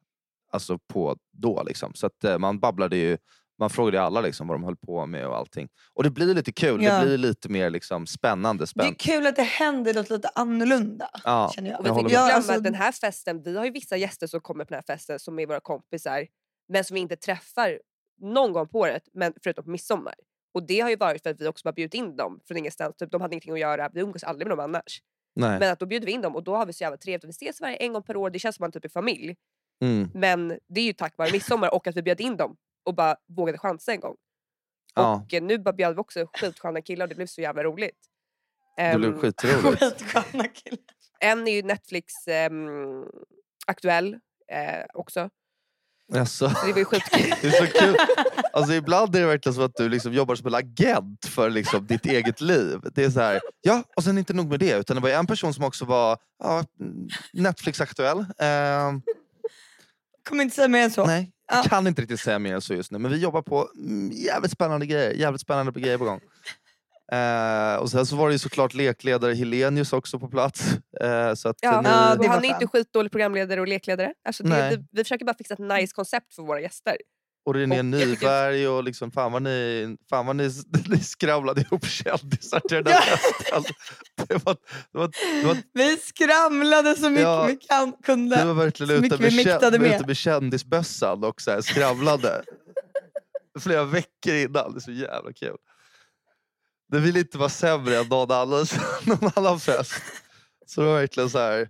alltså 0.55 0.79
på 0.93 1.17
då. 1.31 1.63
Liksom. 1.63 1.93
Så 1.93 2.05
att 2.07 2.23
eh, 2.23 2.37
man 2.37 2.59
babblade 2.59 2.97
ju 2.97 3.17
man 3.59 3.69
frågade 3.69 4.01
alla 4.01 4.21
liksom 4.21 4.47
vad 4.47 4.55
de 4.57 4.63
höll 4.63 4.75
på 4.77 5.05
med 5.05 5.27
och 5.27 5.37
allting. 5.37 5.67
Och 5.93 6.03
det 6.03 6.09
blir 6.09 6.33
lite 6.33 6.51
kul, 6.51 6.83
Ja. 6.83 6.99
det 6.99 7.05
blir 7.05 7.17
lite 7.17 7.49
mer 7.49 7.69
liksom 7.69 8.07
spännande. 8.07 8.61
Det 8.61 8.63
är 8.63 8.65
Spänn. 8.65 8.95
kul 8.95 9.27
att 9.27 9.35
det 9.35 9.41
händer 9.43 9.93
något 9.93 10.09
lite 10.09 10.29
annorlunda. 10.35 11.09
Ja, 11.23 11.51
känner 11.55 11.69
jag. 11.69 11.79
Och 11.79 11.85
vi 11.85 11.89
Jag 11.89 11.95
får 12.01 12.09
glömma 12.09 12.25
alltså- 12.31 12.51
att 12.53 12.63
den 12.63 12.73
här 12.73 12.91
festen, 12.91 13.43
vi 13.43 13.57
har 13.57 13.65
ju 13.65 13.71
vissa 13.71 13.97
gäster 13.97 14.27
som 14.27 14.41
kommer 14.41 14.65
på 14.65 14.69
den 14.73 14.77
här 14.87 14.95
festen 14.95 15.19
som 15.19 15.39
är 15.39 15.45
våra 15.47 15.59
kompisar 15.59 16.27
men 16.69 16.83
som 16.83 16.95
vi 16.95 16.99
inte 17.01 17.15
träffar 17.15 17.79
någon 18.21 18.53
gång 18.53 18.67
på 18.67 18.79
året 18.79 19.03
men 19.13 19.33
förutom 19.43 19.63
på 19.63 19.69
midsommar. 19.71 20.13
Och 20.53 20.67
det 20.67 20.79
har 20.79 20.89
ju 20.89 20.95
varit 20.95 21.23
för 21.23 21.29
att 21.29 21.41
vi 21.41 21.47
också 21.47 21.63
bara 21.63 21.73
bjudit 21.73 21.93
in 21.93 22.15
dem 22.15 22.39
från 22.47 22.57
ingenstans. 22.57 22.95
Typ, 22.97 23.11
de 23.11 23.21
hade 23.21 23.33
ingenting 23.33 23.53
att 23.53 23.59
göra, 23.59 23.89
vi 23.93 24.01
umgås 24.01 24.23
aldrig 24.23 24.47
med 24.47 24.57
dem 24.57 24.63
annars. 24.63 25.01
Nej. 25.35 25.59
Men 25.59 25.71
att 25.71 25.79
då 25.79 25.85
bjuder 25.85 26.05
vi 26.05 26.11
in 26.11 26.21
dem 26.21 26.35
och 26.35 26.43
då 26.43 26.55
har 26.55 26.65
vi 26.65 26.73
så 26.73 26.83
jävla 26.83 26.97
trevligt. 26.97 27.25
Vi 27.25 27.29
ses 27.29 27.61
varje 27.61 27.75
en 27.75 27.93
gång 27.93 28.03
per 28.03 28.15
år, 28.17 28.29
det 28.29 28.39
känns 28.39 28.55
som 28.55 28.63
man 28.63 28.71
typ 28.71 28.85
är 28.85 28.89
familj. 28.89 29.35
Mm. 29.81 30.09
Men 30.13 30.47
det 30.67 30.81
är 30.81 30.85
ju 30.85 30.93
tack 30.93 31.17
vare 31.17 31.31
midsommar 31.31 31.73
och 31.73 31.87
att 31.87 31.95
vi 31.95 32.01
bjöd 32.01 32.21
in 32.21 32.37
dem 32.37 32.55
och 32.85 32.95
bara 32.95 33.15
vågade 33.37 33.57
chansa 33.57 33.91
en 33.91 33.99
gång. 33.99 34.15
Ja, 34.95 35.23
Och 35.25 35.33
eh, 35.33 35.43
nu 35.43 35.57
bara 35.57 35.73
bjöd 35.73 35.95
vi 35.95 36.01
också 36.01 36.27
skitsköna 36.33 36.81
killar 36.81 37.05
och 37.05 37.09
det 37.09 37.15
blev 37.15 37.25
så 37.27 37.41
jävla 37.41 37.63
roligt. 37.63 37.97
det 38.77 38.97
blev 38.97 39.13
Ehm, 39.13 39.19
skitroligt. 39.19 39.81
Skitsköna 40.01 40.47
killar. 40.47 40.79
En 41.19 41.47
är 41.47 41.51
ju 41.51 41.63
Netflix 41.63 42.13
ehm, 42.27 43.05
aktuell 43.67 44.13
eh, 44.51 44.85
också. 44.93 45.29
Alltså, 46.13 46.49
Så 46.49 46.65
det 46.65 46.71
var 46.71 46.79
ju 46.79 46.85
skitkul. 46.85 47.33
det 47.41 47.47
är 47.47 47.65
så 47.65 47.79
kul. 47.79 47.95
Alltså, 48.53 48.73
ibland 48.73 49.15
är 49.15 49.19
det 49.19 49.25
verkligen 49.27 49.53
som 49.53 49.63
att 49.65 49.75
du 49.75 49.89
liksom 49.89 50.13
jobbar 50.13 50.35
som 50.35 50.47
en 50.47 50.55
agent 50.55 51.25
för 51.25 51.49
liksom 51.49 51.87
ditt 51.87 52.05
eget 52.05 52.41
liv. 52.41 52.79
Det 52.95 53.03
är 53.03 53.09
så 53.09 53.19
här, 53.19 53.41
ja, 53.61 53.83
och 53.95 54.03
sen 54.03 54.17
inte 54.17 54.33
nog 54.33 54.49
med 54.49 54.59
det, 54.59 54.77
utan 54.77 54.95
det 54.95 55.01
var 55.01 55.09
en 55.09 55.27
person 55.27 55.53
som 55.53 55.63
också 55.63 55.85
var 55.85 56.17
ja, 56.43 56.63
Netflix-aktuell. 57.33 58.25
Ehm, 58.37 59.01
Kommer 60.29 60.43
inte 60.43 60.55
säga 60.55 60.67
mer 60.67 60.83
än 60.83 60.91
så. 60.91 61.05
nej, 61.05 61.31
Ja. 61.51 61.55
jag 61.57 61.65
kan 61.65 61.87
inte 61.87 62.01
riktigt 62.01 62.19
säga 62.19 62.39
mer 62.39 62.53
än 62.55 62.61
så 62.61 62.73
just 62.73 62.91
nu, 62.91 62.97
men 62.99 63.11
vi 63.11 63.17
jobbar 63.17 63.41
på 63.41 63.69
mm, 63.77 64.11
jävligt 64.11 64.51
spännande 64.51 64.85
grejer. 64.85 65.11
Jävligt 65.11 65.41
spännande 65.41 65.79
grejer 65.79 65.97
på 65.97 66.05
gång. 66.05 66.19
Eh, 67.11 67.75
och 67.75 67.91
sen 67.91 68.05
så 68.05 68.15
var 68.15 68.27
det 68.27 68.33
ju 68.33 68.39
såklart 68.39 68.73
lekledare 68.73 69.33
Helenius 69.33 69.93
också 69.93 70.19
på 70.19 70.27
plats. 70.27 70.63
Eh, 71.01 71.33
så 71.33 71.49
att, 71.49 71.57
Ja, 71.61 71.81
ni, 71.81 71.89
Ja, 71.89 72.31
han 72.31 72.45
är 72.45 72.49
inte 72.49 72.67
skitdålig 72.67 73.11
programledare 73.11 73.61
och 73.61 73.67
lekledare. 73.67 74.13
Alltså 74.27 74.43
det, 74.43 74.49
Nej. 74.49 74.77
det, 74.77 74.85
vi 74.91 75.03
försöker 75.03 75.25
bara 75.25 75.35
fixa 75.37 75.53
ett 75.53 75.59
nice 75.59 75.93
koncept 75.95 76.33
för 76.35 76.43
våra 76.43 76.61
gäster. 76.61 76.97
Och 77.45 77.53
René 77.55 77.79
Och 77.79 77.85
Nyberg 77.85 78.67
och 78.67 78.83
liksom, 78.83 79.11
fan 79.11 79.31
vad 79.31 79.41
ni, 79.41 79.97
fan 80.09 80.25
vad 80.25 80.35
ni, 80.35 80.49
ni 80.87 80.99
skramlade 80.99 81.61
ihop 81.61 81.85
kändisar 81.85 82.59
till 82.59 82.75
den 82.75 82.83
där 82.83 83.01
festen. 83.01 83.63
Det 84.27 84.45
var, 84.45 84.57
det, 84.91 84.97
var, 84.97 85.11
det, 85.41 85.47
var, 85.47 85.57
Vi 85.73 85.97
skramlade 85.97 86.95
så 86.95 87.09
mycket 87.09 87.23
Ja, 87.23 87.45
vi 87.45 87.55
kan, 87.55 87.93
kunde. 88.03 88.35
det 88.35 88.45
var 88.45 88.53
verkligen 88.53 89.03
ute 89.05 89.17
med, 89.21 89.31
vi 89.31 89.79
med. 89.79 89.95
ute 89.95 90.07
med 90.07 90.17
kändisbössan 90.17 91.23
och 91.23 91.41
så 91.41 91.51
här 91.51 91.61
skramlade. 91.61 92.43
Flera 93.59 93.83
veckor 93.83 94.33
innan. 94.33 94.73
Det 94.73 94.77
är 94.77 94.81
så 94.81 94.91
jävla 94.91 95.33
kul. 95.33 95.57
Det 96.91 96.99
vill 96.99 97.17
inte 97.17 97.37
vara 97.37 97.49
sämre 97.49 97.97
än 97.97 98.07
någon 98.07 98.31
annan, 98.31 98.65
någon 99.03 99.31
annan 99.35 99.59
fest. 99.59 99.93
Så 100.65 100.81
det 100.81 100.87
var 100.87 100.99
verkligen 100.99 101.29
så 101.29 101.39
här. 101.39 101.69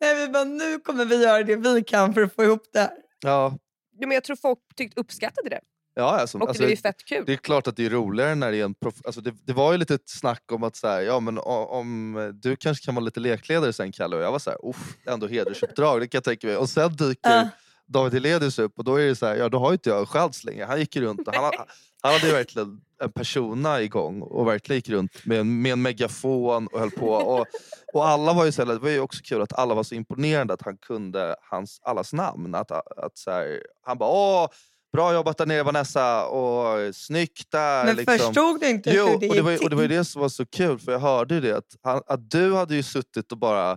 Nej, 0.00 0.14
vi 0.26 0.32
bara, 0.32 0.44
nu 0.44 0.78
kommer 0.78 1.04
vi 1.04 1.22
göra 1.22 1.42
det 1.42 1.56
vi 1.56 1.84
kan 1.84 2.14
för 2.14 2.22
att 2.22 2.34
få 2.34 2.44
ihop 2.44 2.62
det 2.72 2.80
här. 2.80 2.90
Ja, 3.20 3.58
men 4.06 4.14
jag 4.14 4.24
tror 4.24 4.36
folk 4.36 4.58
tyckte, 4.76 5.00
uppskattade 5.00 5.48
det. 5.48 5.60
ja 5.94 6.20
alltså, 6.20 6.38
Och 6.38 6.44
det 6.46 6.48
alltså, 6.48 6.60
blev 6.60 6.70
ju 6.70 6.76
fett 6.76 7.04
kul. 7.04 7.24
Det 7.26 7.32
är 7.32 7.36
klart 7.36 7.66
att 7.66 7.76
det 7.76 7.86
är 7.86 7.90
roligare 7.90 8.34
när 8.34 8.50
det 8.52 8.60
är 8.60 8.64
en 8.64 8.74
prof... 8.74 8.94
alltså 9.04 9.20
det, 9.20 9.34
det 9.44 9.52
var 9.52 9.72
ju 9.72 9.78
lite 9.78 9.94
ett 9.94 10.08
snack 10.08 10.52
om 10.52 10.62
att 10.62 10.76
så 10.76 10.88
här, 10.88 11.00
ja, 11.00 11.20
men 11.20 11.38
om 11.38 12.14
du 12.42 12.56
kanske 12.56 12.84
kan 12.84 12.94
vara 12.94 13.04
lite 13.04 13.20
lekledare 13.20 13.72
sen 13.72 13.92
Kalle 13.92 14.16
och 14.16 14.22
jag 14.22 14.32
var 14.32 14.38
så 14.38 14.50
här, 14.50 14.68
"Uff, 14.70 14.96
ändå 15.06 15.26
hedersuppdrag, 15.26 16.00
det 16.00 16.08
kan 16.08 16.16
jag 16.18 16.24
tänka 16.24 16.46
mig. 16.46 16.56
Och 16.56 16.68
sen 16.70 16.96
dyker 16.96 17.30
Ja. 17.30 17.48
David 17.86 18.12
Hellenius 18.12 18.58
upp 18.58 18.78
och 18.78 18.84
då 18.84 18.96
är 18.96 19.06
det 19.06 19.16
så 19.16 19.26
här, 19.26 19.36
ja 19.36 19.48
då 19.48 19.58
har 19.58 19.70
ju 19.70 19.72
inte 19.72 19.88
jag 19.90 19.98
en 19.98 20.06
chans 20.06 20.44
längre. 20.44 20.64
Han 20.64 20.78
gick 20.80 20.96
runt 20.96 21.28
och 21.28 21.34
han, 21.34 21.44
ha- 21.44 21.66
han 22.02 22.12
hade 22.12 22.32
verkligen 22.32 22.80
en 23.02 23.12
persona 23.12 23.82
igång 23.82 24.22
och 24.22 24.46
verkligen 24.46 24.76
gick 24.76 24.88
runt 24.88 25.24
med 25.24 25.40
en, 25.40 25.62
med 25.62 25.72
en 25.72 25.82
megafon 25.82 26.66
och 26.66 26.80
höll 26.80 26.90
på. 26.90 27.10
Och, 27.10 27.46
och 27.94 28.08
alla 28.08 28.32
var 28.32 28.44
ju 28.44 28.52
så 28.52 28.64
här, 28.64 28.72
det 28.72 28.78
var 28.78 28.90
ju 28.90 29.00
också 29.00 29.20
kul 29.24 29.42
att 29.42 29.52
alla 29.52 29.74
var 29.74 29.82
så 29.82 29.94
imponerade 29.94 30.54
att 30.54 30.62
han 30.62 30.76
kunde 30.76 31.36
hans, 31.40 31.80
allas 31.82 32.12
namn. 32.12 32.54
Att, 32.54 32.70
att 32.70 33.18
så 33.18 33.30
här, 33.30 33.62
han 33.82 33.98
bara 33.98 34.10
åh, 34.10 34.48
bra 34.92 35.14
jobbat 35.14 35.38
där 35.38 35.46
nere 35.46 35.62
Vanessa 35.62 36.26
och 36.26 36.94
snyggt 36.94 37.50
där. 37.50 37.84
Men 37.84 37.96
liksom. 37.96 38.18
förstod 38.18 38.60
du 38.60 38.68
inte 38.68 38.90
Jo, 38.94 39.06
hur 39.06 39.14
och 39.14 39.20
det 39.20 39.28
det, 39.28 39.34
gick 39.34 39.44
var, 39.44 39.64
och 39.64 39.70
det 39.70 39.76
var 39.76 39.82
ju 39.82 39.88
till? 39.88 39.96
det 39.96 40.04
som 40.04 40.22
var 40.22 40.28
så 40.28 40.46
kul 40.46 40.78
för 40.78 40.92
jag 40.92 40.98
hörde 40.98 41.34
ju 41.34 41.40
det 41.40 41.56
att, 41.56 41.76
han, 41.82 42.02
att 42.06 42.30
du 42.30 42.54
hade 42.54 42.74
ju 42.74 42.82
suttit 42.82 43.32
och 43.32 43.38
bara 43.38 43.76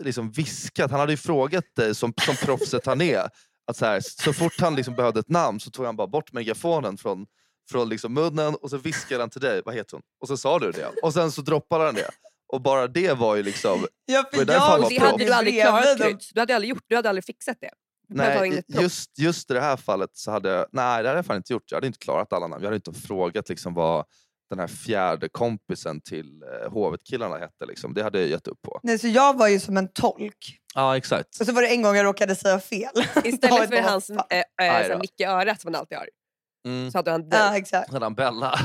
liksom 0.00 0.30
viskat, 0.30 0.90
han 0.90 1.00
hade 1.00 1.12
ju 1.12 1.16
frågat 1.16 1.64
dig 1.76 1.94
som, 1.94 2.12
som 2.26 2.36
proffset 2.36 2.86
han 2.86 3.00
är. 3.00 3.28
Att 3.66 3.76
så, 3.76 3.86
här, 3.86 4.00
så 4.00 4.32
fort 4.32 4.60
han 4.60 4.74
liksom 4.74 4.94
behövde 4.94 5.20
ett 5.20 5.28
namn 5.28 5.60
så 5.60 5.70
tog 5.70 5.86
han 5.86 5.96
bara 5.96 6.06
bort 6.06 6.32
megafonen 6.32 6.96
från, 6.96 7.26
från 7.70 7.88
liksom 7.88 8.14
munnen 8.14 8.54
och 8.54 8.70
så 8.70 8.76
viskade 8.76 9.22
han 9.22 9.30
till 9.30 9.40
dig, 9.40 9.62
vad 9.64 9.74
heter 9.74 9.92
hon? 9.92 10.02
Och 10.20 10.28
så 10.28 10.36
sa 10.36 10.58
du 10.58 10.70
det. 10.70 10.90
Och 11.02 11.12
sen 11.12 11.32
så 11.32 11.42
droppade 11.42 11.84
han 11.84 11.94
det. 11.94 12.10
Och 12.52 12.60
bara 12.60 12.86
det 12.86 13.12
var 13.12 13.36
ju 13.36 13.42
liksom... 13.42 13.86
Ja, 14.04 14.24
för 14.32 14.38
jag 14.38 14.46
Det 14.46 14.58
hade 14.58 15.24
du 15.24 15.32
aldrig 15.32 15.62
klarat. 15.62 15.98
Kryds. 15.98 16.30
Du 16.30 16.40
hade 16.40 16.54
aldrig 16.54 16.70
gjort 16.70 16.84
Du 16.86 16.96
hade 16.96 17.08
aldrig 17.08 17.24
fixat 17.24 17.56
det. 17.60 17.70
Nej, 18.08 18.62
just, 18.68 19.18
just 19.18 19.50
i 19.50 19.54
det 19.54 19.60
här 19.60 19.76
fallet 19.76 20.10
så 20.12 20.30
hade 20.30 20.48
jag... 20.48 20.66
Nej, 20.72 21.02
det 21.02 21.08
hade 21.08 21.18
jag 21.18 21.26
fan 21.26 21.36
inte 21.36 21.52
gjort. 21.52 21.70
Jag 21.70 21.76
hade 21.76 21.86
inte 21.86 21.98
klarat 21.98 22.32
alla 22.32 22.46
namn. 22.46 22.62
Jag 22.62 22.66
hade 22.66 22.76
inte 22.76 22.92
frågat 22.92 23.48
liksom 23.48 23.74
vad 23.74 24.04
den 24.50 24.58
här 24.58 24.66
fjärde 24.66 25.28
kompisen 25.28 26.00
till 26.00 26.42
eh, 26.42 26.72
Hovet-killarna 26.72 27.38
hette. 27.38 27.66
Liksom. 27.68 27.94
Det 27.94 28.02
hade 28.02 28.20
jag 28.20 28.28
gett 28.28 28.46
upp 28.46 28.62
på. 28.62 28.80
Nej, 28.82 28.98
så 28.98 29.08
jag 29.08 29.38
var 29.38 29.48
ju 29.48 29.60
som 29.60 29.76
en 29.76 29.88
tolk. 29.92 30.58
Ja, 30.74 30.96
exakt. 30.96 31.40
Och 31.40 31.46
så 31.46 31.52
var 31.52 31.62
det 31.62 31.68
en 31.68 31.82
gång 31.82 31.96
jag 31.96 32.04
råkade 32.04 32.34
säga 32.34 32.60
fel. 32.60 32.90
Istället 33.24 33.68
för 33.70 33.80
hans 33.80 34.06
fan. 34.06 34.18
äh, 34.62 34.88
då. 34.88 34.98
mick 34.98 35.20
i 35.20 35.24
örat 35.24 35.60
som 35.60 35.72
man 35.72 35.80
alltid 35.80 35.98
har. 35.98 36.08
Mm. 36.66 36.90
Så 36.90 36.98
hade 36.98 37.10
han 37.10 37.28
dig. 37.28 37.38
Ja, 37.40 37.56
exakt. 37.56 37.92
Hade 37.92 38.04
han 38.04 38.14
Bella. 38.14 38.58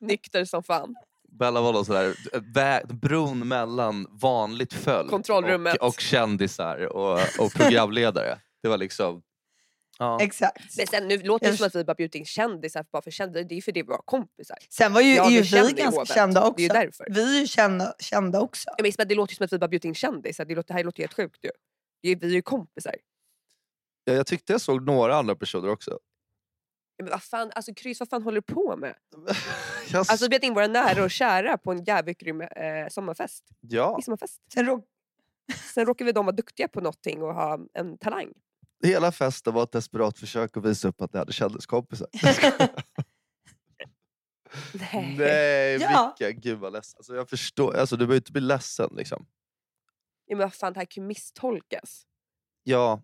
Nykter 0.00 0.44
som 0.44 0.62
fan. 0.62 0.94
Bella 1.28 1.60
var 1.60 1.72
då 1.72 1.84
sådär, 1.84 2.14
vä- 2.54 2.92
bron 2.92 3.48
mellan 3.48 4.06
vanligt 4.10 4.72
folk 4.74 5.10
Kontrollrummet. 5.10 5.76
och, 5.76 5.86
och 5.88 6.00
kändisar 6.00 6.96
och, 6.96 7.20
och 7.38 7.52
programledare. 7.54 8.38
Det 8.62 8.68
var 8.68 8.78
liksom... 8.78 9.22
Ja. 9.98 10.18
exakt. 10.22 10.76
Men 10.76 10.86
sen, 10.86 11.08
nu 11.08 11.22
låter 11.22 11.46
det 11.46 11.50
Jag 11.50 11.58
som 11.58 11.66
att 11.66 11.74
vi 11.74 11.84
bara 11.84 11.94
bjudit 11.94 12.14
in 12.14 12.24
kändisar 12.24 12.84
bara 12.92 13.02
för 13.02 13.10
kändisar. 13.10 13.48
Det 13.48 13.54
är 13.54 13.56
ju 13.56 13.62
för 13.62 13.72
det 13.72 13.82
vi 13.82 13.88
var 13.88 14.02
kompisar. 14.04 14.56
Sen 14.70 14.92
var 14.92 15.00
ju, 15.00 15.14
Jag 15.14 15.26
är 15.26 15.30
ju 15.30 15.40
vi 15.40 15.46
känd 15.46 15.70
i 15.70 15.72
ganska 15.72 15.96
hovet. 16.00 16.14
kända 16.14 16.40
Det 16.40 16.46
är 16.46 16.50
också. 16.50 16.62
ju 16.62 16.68
därför. 16.68 17.06
Vi 17.10 17.36
är 17.36 17.40
ju 17.40 17.46
kända, 17.46 17.94
kända 17.98 18.40
också. 18.40 18.64
Ja, 18.70 18.74
men 18.78 18.86
Isabel, 18.86 19.08
det 19.08 19.14
låter 19.14 19.32
ju 19.32 19.36
som 19.36 19.44
att 19.44 19.52
vi 19.52 19.58
bara 19.58 19.68
bjudit 19.68 19.84
in 19.84 19.94
kändisar. 19.94 20.44
Det, 20.44 20.54
låter, 20.54 20.68
det 20.68 20.74
här 20.74 20.84
låter 20.84 20.98
ju 20.98 21.02
helt 21.02 21.14
sjukt 21.14 21.44
ju. 21.44 21.50
Det 22.02 22.08
är- 22.08 22.16
Vi 22.16 22.26
är 22.26 22.30
ju 22.32 22.42
kompisar. 22.42 22.94
Ja, 24.08 24.14
Jag 24.14 24.26
tyckte 24.26 24.52
jag 24.52 24.60
såg 24.60 24.86
några 24.86 25.16
andra 25.16 25.36
personer 25.36 25.68
också. 25.68 25.90
Ja, 26.96 27.04
Men 27.04 27.10
vad 27.10 27.22
fan, 27.22 27.50
alltså 27.54 27.74
Kryss, 27.74 28.00
vad 28.00 28.08
fan 28.08 28.22
håller 28.22 28.40
du 28.40 28.54
på 28.54 28.76
med? 28.76 28.94
Jag, 29.92 29.98
Alltså 29.98 30.24
vi 30.24 30.28
bjöd 30.28 30.44
in 30.44 30.54
våra 30.54 30.66
nära 30.66 31.04
och 31.04 31.10
kära 31.10 31.58
på 31.58 31.72
en 31.72 31.84
jävligt 31.84 32.18
grym 32.18 32.40
eh, 32.40 32.88
sommarfest. 32.90 33.44
ja, 33.60 33.96
Midsommarfest. 33.96 34.42
Sen 34.54 34.66
rå- 34.66 34.82
Sen 35.74 35.86
råkar 35.86 36.04
vi 36.04 36.12
de 36.12 36.26
vara 36.26 36.36
duktiga 36.36 36.68
på 36.68 36.80
någonting 36.80 37.22
och 37.22 37.34
ha 37.34 37.58
en 37.74 37.98
talang. 37.98 38.32
hela 38.84 39.12
festen 39.12 39.54
var 39.54 39.62
ett 39.62 39.72
desperat 39.72 40.18
försök 40.18 40.56
att 40.56 40.64
visa 40.64 40.88
upp 40.88 41.00
att 41.00 41.12
ni 41.12 41.18
hade 41.18 41.32
kändiskompisar. 41.32 42.08
Nej. 44.74 45.14
Nej, 45.18 45.78
Ja. 45.80 46.14
vilka, 46.18 46.40
gud 46.40 46.58
vad 46.58 46.72
ledsen. 46.72 46.98
Alltså, 46.98 47.14
jag 47.16 47.28
förstår, 47.30 47.76
alltså, 47.76 47.96
du 47.96 48.06
behöver 48.06 48.16
inte 48.20 48.32
bli 48.32 48.40
ledsen. 48.40 48.90
Liksom. 48.96 49.26
Ja, 50.26 50.36
men 50.36 50.46
vad 50.46 50.54
fan, 50.54 50.72
det 50.72 50.78
här 50.80 50.84
kan 50.86 51.02
ju 51.02 51.08
misstolkas. 51.08 52.02
Ja, 52.62 53.02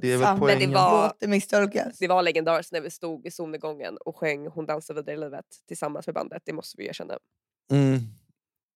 Det 0.00 0.12
är 0.12 0.16
väl 0.16 0.18
skitsamma. 0.18 0.38
poängen. 0.38 0.58
Men 0.60 0.68
det 0.70 0.74
var, 0.74 1.12
det 1.20 1.26
misstolkas. 1.28 1.98
det 1.98 2.08
var 2.08 2.22
legendariskt 2.22 2.72
när 2.72 2.80
vi 2.80 2.90
stod 2.90 3.26
i 3.26 3.30
solnedgången 3.30 3.96
och 3.96 4.16
sjöng 4.16 4.46
Hon 4.46 4.66
dansar 4.66 4.94
vidare 4.94 5.14
i 5.16 5.18
livet 5.18 5.44
tillsammans 5.68 6.06
med 6.06 6.14
bandet. 6.14 6.42
Det 6.46 6.52
måste 6.52 6.76
vi 6.78 6.86
erkänna. 6.86 7.18
mm, 7.72 7.98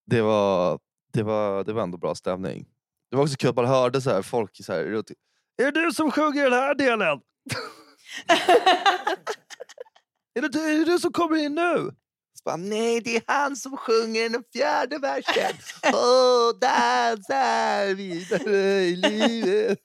det, 0.05 0.21
var, 0.21 0.79
det, 1.13 1.23
var, 1.23 1.63
det 1.63 1.73
var 1.73 1.83
ändå 1.83 1.97
bra 1.97 2.15
stämning. 2.15 2.65
Det 3.11 3.15
var 3.17 3.23
också 3.23 3.35
kul 3.35 3.49
att 3.49 3.55
man 3.55 3.65
hörde 3.65 4.01
så 4.01 4.09
här, 4.09 4.21
folk 4.21 4.65
så 4.65 4.73
här, 4.73 4.79
Är 5.57 5.71
det 5.71 5.71
du 5.85 5.91
som 5.91 6.11
sjunger 6.11 6.43
den 6.43 6.53
här 6.53 6.75
delen? 6.75 7.19
Är 10.37 10.41
det, 10.41 10.47
du- 10.49 10.59
är 10.73 10.77
det 10.79 10.85
du 10.85 10.99
som 10.99 11.11
kommer 11.11 11.37
in 11.37 11.55
nu? 11.55 11.91
Bara, 12.45 12.55
Nej, 12.55 13.01
det 13.01 13.15
är 13.15 13.23
han 13.27 13.55
som 13.55 13.77
sjunger 13.77 14.29
den 14.29 14.43
fjärde 14.53 14.97
versen. 14.97 15.55
Åh, 15.93 16.59
dansar 16.61 17.95
vidare 17.95 18.81
i 18.83 18.95
livet. 18.95 19.79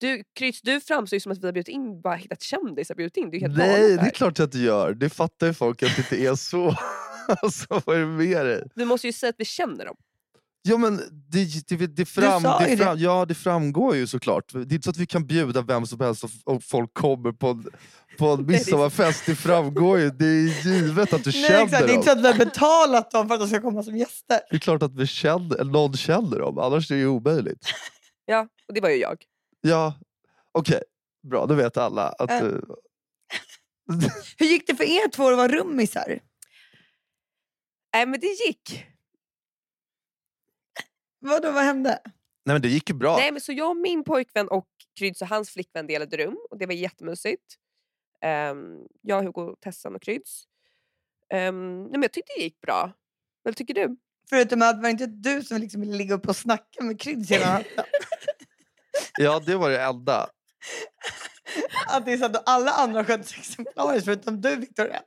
Du, 0.00 0.22
Kryds, 0.34 0.60
du 0.62 0.80
framstår 0.80 1.16
ju 1.16 1.20
som 1.20 1.32
att 1.32 1.38
vi 1.38 1.46
har 1.46 1.52
bjudit 1.52 1.68
in, 1.68 2.00
bara 2.00 2.14
hittat 2.14 2.42
kändisar 2.42 2.94
bjudit 2.94 3.16
in. 3.16 3.30
Det 3.30 3.36
är 3.36 3.40
helt 3.40 3.56
Nej, 3.56 3.96
det 3.96 4.06
är 4.06 4.10
klart 4.10 4.38
jag 4.38 4.46
inte 4.46 4.58
gör. 4.58 4.94
Det 4.94 5.10
fattar 5.10 5.46
ju 5.46 5.54
folk 5.54 5.82
att 5.82 5.96
det 5.96 5.98
inte 5.98 6.30
är 6.30 6.34
så. 6.34 6.76
alltså, 7.42 7.82
vad 7.86 7.96
är 7.96 8.00
det 8.00 8.06
med 8.06 8.46
dig? 8.46 8.68
Vi 8.74 8.84
måste 8.84 9.06
ju 9.06 9.12
säga 9.12 9.30
att 9.30 9.36
vi 9.38 9.44
känner 9.44 9.84
dem. 9.84 9.96
Ja, 10.62 10.76
men 10.76 10.96
det, 11.12 11.68
det, 11.68 11.86
det, 11.86 12.06
fram, 12.06 12.42
det, 12.42 12.76
fram, 12.76 12.98
ja, 12.98 13.24
det 13.24 13.34
framgår 13.34 13.96
ju 13.96 14.06
såklart. 14.06 14.52
Det 14.52 14.58
är 14.58 14.72
inte 14.72 14.82
så 14.82 14.90
att 14.90 14.96
vi 14.96 15.06
kan 15.06 15.26
bjuda 15.26 15.62
vem 15.62 15.86
som 15.86 16.00
helst 16.00 16.24
och, 16.44 16.64
folk 16.64 16.94
kommer 16.94 17.32
på 17.32 17.48
en, 17.48 17.66
på 18.18 18.26
en 18.32 18.46
midsommarfest. 18.46 19.26
Det 19.26 19.34
framgår 19.34 19.98
ju. 19.98 20.10
Det 20.10 20.26
är 20.26 20.66
givet 20.66 21.12
att 21.12 21.24
du 21.24 21.30
Nej, 21.34 21.42
känner 21.42 21.64
exakt. 21.64 21.70
Det 21.70 21.76
är 21.76 21.88
dem. 21.88 21.94
inte 21.96 22.06
så 22.06 22.12
att 22.12 22.24
vi 22.24 22.26
har 22.26 22.34
betalat 22.34 23.10
dem 23.10 23.28
för 23.28 23.34
att 23.34 23.40
de 23.40 23.48
ska 23.48 23.60
komma 23.60 23.82
som 23.82 23.96
gäster. 23.96 24.40
Det 24.50 24.56
är 24.56 24.60
klart 24.60 24.82
att 24.82 24.94
vi 24.94 25.06
känner, 25.06 25.64
någon 25.64 25.96
känner 25.96 26.38
dem, 26.38 26.58
annars 26.58 26.90
är 26.90 26.94
det 26.94 27.00
ju 27.00 27.08
omöjligt. 27.08 27.66
Ja, 28.26 28.48
och 28.68 28.74
det 28.74 28.80
var 28.80 28.88
ju 28.88 28.96
jag. 28.96 29.24
Ja, 29.60 29.94
okej. 30.52 30.82
Bra, 31.22 31.46
då 31.46 31.54
vet 31.54 31.76
alla. 31.76 32.08
Att, 32.08 32.30
Äh. 32.30 32.46
eh, 32.46 32.52
Hur 34.38 34.46
gick 34.46 34.66
det 34.66 34.74
för 34.76 34.84
er 34.84 35.08
två 35.08 35.28
att 35.30 35.36
vara 35.36 35.48
rummisar? 35.48 36.20
Nej 37.94 38.06
men 38.06 38.20
det 38.20 38.26
gick. 38.46 38.86
Vadå, 41.20 41.52
vad 41.52 41.64
hände? 41.64 41.98
nej 42.44 42.54
men 42.54 42.62
det 42.62 42.68
gick 42.68 42.88
ju 42.90 42.94
bra. 42.96 43.16
Nej, 43.16 43.32
men 43.32 43.40
så 43.40 43.52
jag 43.52 43.70
och 43.70 43.76
min 43.76 44.04
pojkvän 44.04 44.48
och 44.48 44.68
Kryds 44.98 45.22
och 45.22 45.28
hans 45.28 45.50
flickvän 45.50 45.86
delade 45.86 46.16
rum 46.16 46.38
och 46.50 46.58
det 46.58 46.66
var 46.66 46.74
jättemysigt. 46.74 47.56
Um, 48.50 48.86
jag, 49.02 49.22
Hugo, 49.22 49.56
Tessan 49.60 49.94
och 49.94 50.02
Kryds. 50.02 50.44
Um, 51.34 51.82
nej, 51.82 51.90
men 51.90 52.02
jag 52.02 52.12
tyckte 52.12 52.32
det 52.36 52.42
gick 52.42 52.60
bra. 52.60 52.92
Vad 53.42 53.56
tycker 53.56 53.74
du? 53.74 53.96
Förutom 54.30 54.62
att 54.62 54.76
var 54.76 54.82
det 54.82 54.90
inte 54.90 55.06
du 55.06 55.42
som 55.42 55.58
liksom 55.60 55.80
ville 55.80 55.96
ligga 55.96 56.14
upp 56.14 56.28
och 56.28 56.36
snacka 56.36 56.84
med 56.84 57.00
Kryds 57.00 57.30
hela 57.30 57.52
natten? 57.52 57.84
Ja, 59.18 59.40
det 59.46 59.56
var 59.56 59.70
det 59.70 59.82
enda. 59.82 60.26
Att 61.88 62.04
det 62.04 62.12
är 62.12 62.16
så 62.16 62.24
att 62.24 62.48
alla 62.48 62.70
andra 62.70 63.04
sig 63.04 63.18
exemplariskt 63.20 64.04
förutom 64.04 64.40
du 64.40 64.56
Victoria. 64.56 65.02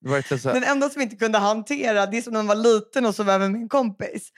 Verkligen 0.00 0.40
så 0.40 0.48
här. 0.48 0.60
Den 0.60 0.70
enda 0.70 0.90
som 0.90 1.02
inte 1.02 1.16
kunde 1.16 1.38
hantera, 1.38 2.06
det 2.06 2.16
är 2.16 2.22
som 2.22 2.32
när 2.32 2.42
man 2.42 2.56
var 2.56 2.64
liten 2.64 3.06
och 3.06 3.14
sov 3.14 3.30
över 3.30 3.48
med 3.48 3.60
en 3.60 3.68
kompis. 3.68 4.30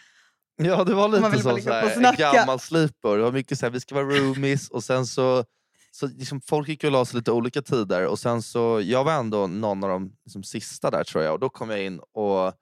Ja, 0.56 0.84
det 0.84 0.94
var 0.94 1.08
lite 1.08 1.42
som 1.42 1.60
så 1.60 1.70
här, 1.70 2.06
en 2.06 2.16
gammal 2.16 2.60
sleeper. 2.60 3.16
Det 3.16 3.22
var 3.22 3.32
mycket 3.32 3.58
så 3.58 3.66
här, 3.66 3.70
vi 3.70 3.80
ska 3.80 3.94
vara 3.94 4.04
roomies 4.04 4.68
och 4.68 4.84
sen 4.84 5.06
så, 5.06 5.44
så 5.90 6.06
liksom, 6.06 6.40
folk 6.40 6.68
gick 6.68 6.84
och 6.84 6.90
la 6.90 7.04
sig 7.04 7.16
lite 7.16 7.32
olika 7.32 7.62
tider 7.62 8.06
och 8.06 8.18
sen 8.18 8.42
så, 8.42 8.80
jag 8.84 9.04
var 9.04 9.12
ändå 9.12 9.46
någon 9.46 9.84
av 9.84 9.90
de 9.90 10.12
liksom, 10.24 10.42
sista 10.42 10.90
där 10.90 11.04
tror 11.04 11.24
jag 11.24 11.32
och 11.32 11.40
då 11.40 11.48
kom 11.48 11.70
jag 11.70 11.84
in 11.84 12.00
och 12.12 12.54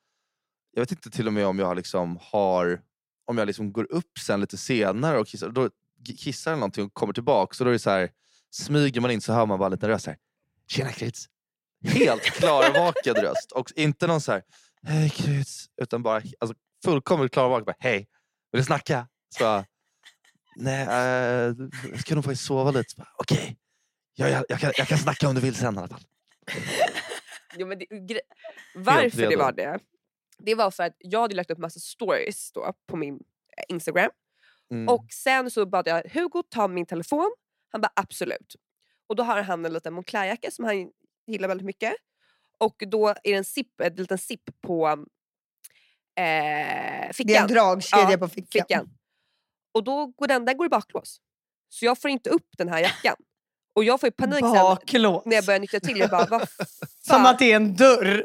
jag 0.72 0.80
vet 0.82 0.90
inte 0.90 1.10
till 1.10 1.26
och 1.26 1.32
med 1.32 1.46
om 1.46 1.58
jag 1.58 1.76
liksom 1.76 2.18
har, 2.22 2.80
om 3.26 3.38
jag 3.38 3.46
liksom 3.46 3.72
går 3.72 3.92
upp 3.92 4.18
sen 4.26 4.40
lite 4.40 4.56
senare 4.56 5.18
och 5.18 5.26
kissar, 5.26 5.48
då 5.48 5.70
kissar 6.04 6.50
eller 6.50 6.60
någonting 6.60 6.84
och 6.84 6.94
kommer 6.94 7.12
tillbaka 7.12 7.54
så 7.54 7.64
då 7.64 7.70
är 7.70 7.72
det 7.72 7.78
så 7.78 7.90
här, 7.90 8.10
smyger 8.50 9.00
man 9.00 9.10
in 9.10 9.20
så 9.20 9.32
hör 9.32 9.46
man 9.46 9.58
bara 9.58 9.66
en 9.66 9.72
liten 9.72 9.88
röst 9.88 10.06
här, 10.06 10.16
Tjena 10.68 10.92
Kryds! 10.92 11.28
Helt 11.84 12.22
klarvaken 12.22 13.14
röst 13.14 13.52
och 13.52 13.72
inte 13.76 14.06
någon 14.06 14.20
så 14.20 14.32
här, 14.32 14.42
hej 14.82 15.10
Kryds, 15.10 15.66
utan 15.82 16.02
bara 16.02 16.22
alltså, 16.38 16.56
fullkomligt 16.84 17.32
klarvaken. 17.32 17.64
Bara, 17.64 17.76
Hej, 17.78 18.08
vill 18.52 18.60
du 18.60 18.64
snacka? 18.64 19.08
Så 19.38 19.44
jag, 19.44 19.64
nej, 20.56 20.82
eh, 20.82 21.54
jag 21.90 22.00
ska 22.00 22.14
nog 22.14 22.24
faktiskt 22.24 22.44
sova 22.44 22.70
lite. 22.70 23.06
Okej, 23.18 23.56
ja, 24.14 24.28
jag, 24.28 24.44
jag, 24.48 24.60
kan, 24.60 24.72
jag 24.76 24.88
kan 24.88 24.98
snacka 24.98 25.28
om 25.28 25.34
du 25.34 25.40
vill 25.40 25.54
sen 25.54 25.74
i 25.74 25.78
alla 25.78 25.88
fall. 25.88 26.04
Jo, 27.56 27.66
men 27.66 27.78
det, 27.78 28.20
varför 28.74 29.30
det 29.30 29.36
var 29.36 29.52
det? 29.52 29.78
Det 30.38 30.54
var 30.54 30.70
för 30.70 30.82
att 30.82 30.96
jag 30.98 31.20
hade 31.20 31.34
lagt 31.34 31.50
upp 31.50 31.58
massa 31.58 31.80
stories 31.80 32.52
då 32.52 32.72
på 32.86 32.96
min 32.96 33.14
eh, 33.14 33.64
Instagram. 33.68 34.10
Mm. 34.74 34.88
Och 34.88 35.06
sen 35.12 35.50
så 35.50 35.66
bad 35.66 35.88
jag 35.88 36.02
Hugo 36.12 36.42
ta 36.50 36.68
min 36.68 36.86
telefon. 36.86 37.30
Han 37.72 37.80
bara 37.80 37.92
absolut. 37.96 38.54
Och 39.06 39.16
då 39.16 39.22
har 39.22 39.42
han 39.42 39.64
en 39.64 39.72
liten 39.72 39.94
Moncler-jacka 39.94 40.50
som 40.50 40.64
han 40.64 40.90
gillar 41.26 41.48
väldigt 41.48 41.64
mycket. 41.66 41.92
Och 42.58 42.82
då 42.86 43.08
är 43.08 43.14
det 43.24 43.32
en 43.34 43.44
zip, 43.44 43.80
en 43.80 43.94
liten 43.94 44.18
zip 44.18 44.40
på 44.60 44.86
eh, 44.88 44.96
Det 46.16 46.22
är 46.22 47.06
en 47.06 47.14
fickan. 47.14 47.48
dragkedja 47.48 48.10
Ja, 48.10 48.18
på 48.18 48.28
fickan. 48.28 48.46
fickan. 48.68 48.88
Och 49.74 49.84
då 49.84 50.06
går 50.06 50.26
den 50.26 50.44
där 50.44 50.54
går 50.54 50.66
i 50.66 50.68
baklås. 50.70 51.20
Så 51.68 51.84
jag 51.84 51.98
får 52.00 52.10
inte 52.10 52.30
upp 52.30 52.48
den 52.58 52.68
här 52.68 52.78
jackan. 52.80 53.16
Och 53.74 53.84
jag 53.84 54.00
får 54.00 54.10
panik 54.10 54.40
sen 54.40 55.22
när 55.24 55.34
jag 55.36 55.44
börjar 55.46 55.60
nyktra 55.60 55.80
till. 55.80 55.98
Jag 55.98 56.10
bara, 56.10 56.26
vad 56.26 56.48
Som 56.48 56.66
fan? 57.08 57.26
att 57.26 57.38
det 57.38 57.52
är 57.52 57.56
en 57.56 57.76
dörr. 57.76 58.24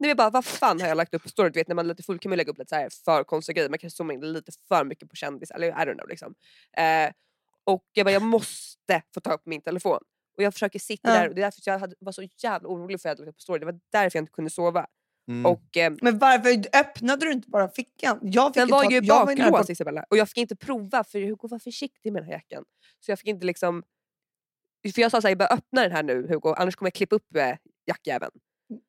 Nej, 0.00 0.08
jag 0.10 0.16
bara, 0.16 0.30
vad 0.30 0.44
fan 0.44 0.80
har 0.80 0.88
jag 0.88 0.96
lagt 0.96 1.14
upp 1.14 1.22
på 1.22 1.28
story? 1.28 1.50
Du 1.50 1.60
vet 1.60 1.68
när 1.68 1.74
man 1.74 1.88
lite 1.88 2.02
full 2.02 2.18
kan 2.18 2.30
man 2.30 2.36
lägga 2.36 2.50
upp 2.50 2.58
lite 2.58 2.68
så 2.68 2.74
här 2.74 2.88
för 3.04 3.24
konstiga 3.24 3.54
grejer. 3.54 3.68
Man 3.68 3.78
kan 3.78 3.90
zooma 3.90 4.12
in 4.12 4.32
lite 4.32 4.52
för 4.68 4.84
mycket 4.84 5.08
på 5.10 5.16
kändis. 5.16 5.50
Eller 5.50 5.68
I 5.68 5.70
don't 5.72 5.94
know. 5.94 6.08
Liksom. 6.08 6.34
Eh, 6.76 7.12
och 7.64 7.84
jag 7.92 8.06
bara, 8.06 8.12
jag 8.12 8.22
måste 8.22 9.02
få 9.14 9.20
ta 9.20 9.32
upp 9.32 9.42
min 9.44 9.60
telefon. 9.62 9.98
Och 10.36 10.42
jag 10.42 10.52
försöker 10.52 10.78
sitta 10.78 11.08
Ja. 11.08 11.14
där. 11.14 11.28
Och 11.28 11.34
det 11.34 11.40
är 11.40 11.44
därför 11.44 11.62
jag 11.64 11.78
hade, 11.78 11.94
var 12.00 12.12
så 12.12 12.22
jävla 12.42 12.68
orolig 12.68 13.00
för 13.00 13.08
att 13.08 13.18
jag 13.18 13.24
hade 13.24 13.26
lagt 13.26 13.28
upp 13.34 13.36
på 13.36 13.42
story. 13.42 13.58
Det 13.58 13.66
var 13.66 13.80
därför 13.92 14.16
jag 14.16 14.22
inte 14.22 14.32
kunde 14.32 14.50
sova. 14.50 14.86
Mm. 15.28 15.46
Och, 15.46 15.76
eh, 15.76 15.92
Men 16.02 16.18
varför 16.18 16.78
öppnade 16.78 17.26
du 17.26 17.32
inte 17.32 17.48
bara 17.50 17.68
fickan? 17.68 18.18
Jag 18.22 18.54
fick 18.54 18.62
den 18.62 18.68
var 18.68 18.90
ju 18.90 18.96
i 18.96 19.00
baklås 19.02 19.70
Isabella. 19.70 20.04
Och 20.10 20.16
jag 20.16 20.28
fick 20.28 20.38
inte 20.38 20.56
prova 20.56 21.04
för 21.04 21.20
Hugo 21.20 21.48
var 21.48 21.58
försiktig 21.58 22.12
med 22.12 22.22
den 22.22 22.26
här 22.26 22.34
jackan. 22.34 22.64
Så 23.00 23.10
jag 23.10 23.18
fick 23.18 23.28
inte 23.28 23.46
liksom... 23.46 23.82
För 24.94 25.00
jag 25.02 25.10
sa 25.10 25.20
såhär, 25.20 25.30
jag 25.30 25.38
bara 25.38 25.48
öppna 25.48 25.82
den 25.82 25.92
här 25.92 26.02
nu 26.02 26.26
Hugo 26.28 26.54
annars 26.56 26.76
kommer 26.76 26.86
jag 26.86 26.94
klippa 26.94 27.16
upp 27.16 27.36
eh, 27.36 27.56
jackjäveln. 27.86 28.32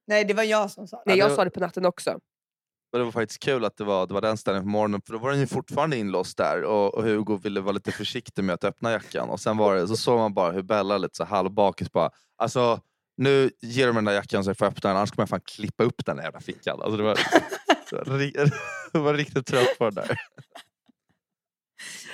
Nej, 0.07 0.25
det 0.25 0.33
var 0.33 0.43
jag 0.43 0.71
som 0.71 0.87
sa 0.87 0.97
det. 0.97 1.03
Nej 1.05 1.17
Ja, 1.17 1.27
jag 1.27 1.35
sa 1.35 1.43
det 1.43 1.49
på 1.49 1.59
natten 1.59 1.85
också. 1.85 2.19
Men 2.91 2.99
det 2.99 3.05
var 3.05 3.11
faktiskt 3.11 3.43
kul 3.43 3.65
att 3.65 3.77
det 3.77 3.83
var, 3.83 4.07
det 4.07 4.13
var 4.13 4.21
den 4.21 4.37
ställningen 4.37 4.63
på 4.63 4.69
morgonen 4.69 5.01
för 5.05 5.13
då 5.13 5.19
var 5.19 5.31
den 5.31 5.39
ju 5.39 5.47
fortfarande 5.47 5.97
inlåst 5.97 6.37
där 6.37 6.63
och, 6.63 6.93
och 6.93 7.03
Hugo 7.03 7.37
ville 7.37 7.61
vara 7.61 7.71
lite 7.71 7.91
försiktig 7.91 8.43
med 8.43 8.53
att 8.53 8.63
öppna 8.63 8.91
jackan 8.91 9.29
och 9.29 9.39
sen 9.39 9.57
var 9.57 9.75
det, 9.75 9.87
så 9.87 9.95
såg 9.95 10.17
man 10.19 10.33
bara 10.33 10.51
hur 10.51 10.61
Bella 10.61 10.97
lite 10.97 11.15
så 11.17 11.23
halvbakis 11.23 11.91
bara 11.91 12.09
alltså 12.37 12.79
nu 13.17 13.51
ger 13.61 13.87
de 13.87 13.95
den 13.95 14.05
där 14.05 14.13
jackan 14.13 14.43
så 14.43 14.49
jag 14.49 14.57
får 14.57 14.65
öppna 14.65 14.89
den 14.89 14.97
annars 14.97 15.11
kommer 15.11 15.23
jag 15.23 15.29
fan 15.29 15.41
klippa 15.41 15.83
upp 15.83 16.05
den 16.05 16.17
där 16.17 16.23
jävla 16.23 16.39
fickan. 16.39 16.81
Alltså 16.81 16.97
det, 16.97 17.03
var, 17.03 17.15
det, 17.89 18.09
var, 18.09 18.17
det 18.93 18.99
var 18.99 19.13
riktigt 19.13 19.45
trött 19.47 19.77
på 19.77 19.89
det 19.89 20.01
där. 20.01 20.19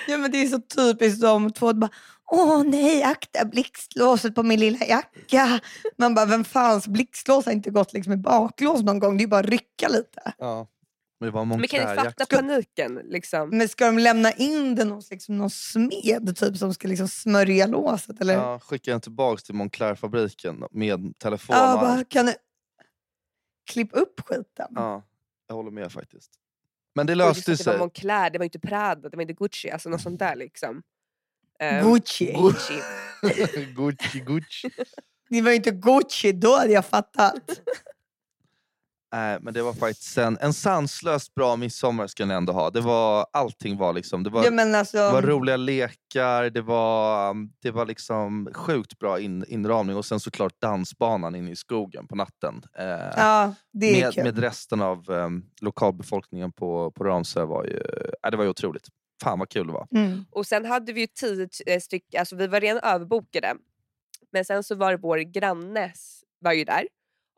Ja 0.08 0.18
men 0.18 0.32
det 0.32 0.42
är 0.42 0.48
så 0.48 0.62
typiskt 0.62 1.22
de 1.22 1.52
två. 1.52 1.74
Bara, 1.74 1.90
Åh 2.32 2.64
nej, 2.64 3.04
akta 3.04 3.46
blixtlåset 3.46 4.36
på 4.36 4.44
min 4.44 4.60
lilla 4.60 4.86
jacka. 4.86 5.60
Man 5.98 6.16
bara, 6.16 6.26
vem 6.26 6.44
fans 6.44 6.88
blixtlås 6.88 7.46
har 7.46 7.52
inte 7.52 7.70
gått 7.72 7.94
liksom 7.94 8.14
i 8.14 8.18
baklås 8.18 8.82
någon 8.82 9.00
gång? 9.00 9.18
Det 9.18 9.22
är 9.22 9.26
ju 9.26 9.30
bara 9.30 9.40
att 9.40 9.50
rycka 9.50 9.88
lite. 9.88 10.34
Ja. 10.38 10.68
Men 11.20 11.28
det 11.28 11.32
var 11.32 11.46
Men 11.46 11.68
kan 11.68 11.90
ni 11.90 11.96
fatta 11.96 12.26
paniken? 12.26 13.02
Liksom? 13.04 13.50
Men 13.50 13.70
ska 13.70 13.86
de 13.86 14.00
lämna 14.00 14.32
in 14.32 14.76
den 14.76 14.92
hos 14.92 15.12
liksom 15.12 15.38
någon 15.38 15.50
smed 15.50 16.38
typ, 16.38 16.58
som 16.58 16.74
ska 16.74 16.88
liksom 16.88 17.08
smörja 17.08 17.68
låset? 17.68 18.22
Eller? 18.22 18.34
Ja, 18.34 18.60
skickade 18.60 18.94
den 18.94 19.02
tillbaks 19.02 19.44
till 19.44 19.56
Moncler-fabriken 19.56 20.64
med 20.72 21.20
telefon 21.20 21.56
Ja, 21.56 21.78
bara, 21.82 22.04
kan 22.04 22.26
du 22.26 22.34
klippa 23.72 24.00
upp 24.00 24.22
skiten? 24.26 24.68
Ja, 24.76 25.04
jag 25.48 25.56
håller 25.56 25.72
med 25.72 25.92
faktiskt. 25.92 26.32
Men 26.98 27.08
det 27.08 27.16
löste 27.16 27.52
att 27.52 27.58
det 27.58 27.66
var 27.66 27.74
sig. 27.74 27.80
Moncler, 27.80 28.30
det 28.30 28.38
var 28.38 28.46
inte 28.46 28.60
Prada, 28.60 29.10
det 29.10 29.18
var 29.18 29.22
inte 29.22 29.34
Gucci. 29.34 29.70
Alltså 29.70 29.90
något 29.90 30.02
sånt 30.02 30.20
där 30.20 30.36
liksom. 30.36 30.82
Ehm, 31.60 31.86
Gucci. 31.86 32.34
Gucci. 32.34 32.82
Gucci, 33.76 34.20
Gucci. 34.20 34.70
Det 35.30 35.42
var 35.42 35.52
inte 35.52 35.72
Gucci, 35.72 36.32
då 36.32 36.58
hade 36.58 36.74
jag 36.74 36.86
fattat. 36.86 37.34
Nej, 39.12 39.38
men 39.42 39.54
det 39.54 39.62
var 39.62 39.74
faktiskt 39.74 40.18
en, 40.18 40.38
en 40.42 40.54
sanslöst 40.54 41.36
bra 41.36 41.56
midsommar 41.56 42.08
ska 42.08 42.26
ni 42.26 42.34
ändå 42.34 42.54
ha. 42.54 42.70
Det 42.70 42.82
var, 42.82 43.28
allting 43.34 43.78
var 43.78 43.94
liksom, 43.94 44.24
det 44.24 44.30
var, 44.30 44.44
Ja, 44.44 44.78
alltså, 44.78 44.98
det 44.98 45.12
var 45.12 45.22
roliga 45.22 45.58
lekar, 45.58 46.50
det 46.50 46.62
var, 46.62 47.36
det 47.62 47.72
var 47.72 47.86
liksom 47.86 48.50
sjukt 48.54 49.00
bra 49.00 49.20
in, 49.20 49.46
inramning 49.48 49.96
och 49.96 50.06
sen 50.06 50.20
såklart 50.20 50.62
dansbanan 50.62 51.36
inne 51.36 51.52
i 51.52 51.56
skogen 51.56 52.08
på 52.08 52.16
natten. 52.16 52.64
Eh, 52.78 52.86
ja, 53.18 53.54
det 53.74 53.88
är 53.88 54.04
med, 54.06 54.14
kul. 54.14 54.24
med 54.24 54.40
resten 54.40 54.82
av 54.82 55.10
um, 55.10 55.46
lokalbefolkningen 55.62 56.52
på, 56.52 56.92
på 56.92 57.04
Ramsö 57.04 57.46
var 57.46 57.64
ju, 57.64 57.80
äh, 58.24 58.32
det 58.32 58.38
var 58.38 58.44
ju 58.44 58.50
otroligt. 58.50 58.88
Fan 59.24 59.40
vad 59.40 59.50
kul 59.50 59.68
det 59.68 59.74
var. 59.74 59.88
Mm. 59.96 60.26
Och 60.32 60.46
sen 60.46 60.66
hade 60.66 60.94
vi 60.94 61.02
ju 61.02 61.08
tio 61.08 61.50
eh, 61.66 61.80
stycken, 61.80 62.20
alltså 62.20 62.36
vi 62.36 62.48
var 62.48 62.62
redan 62.62 62.84
överbokade. 62.84 63.56
Men 64.32 64.46
sen 64.46 64.64
så 64.64 64.76
var 64.76 64.92
det 64.92 64.98
vår 64.98 65.18
grannes 65.18 66.24
var 66.40 66.54
ju 66.54 66.64
där. 66.64 66.88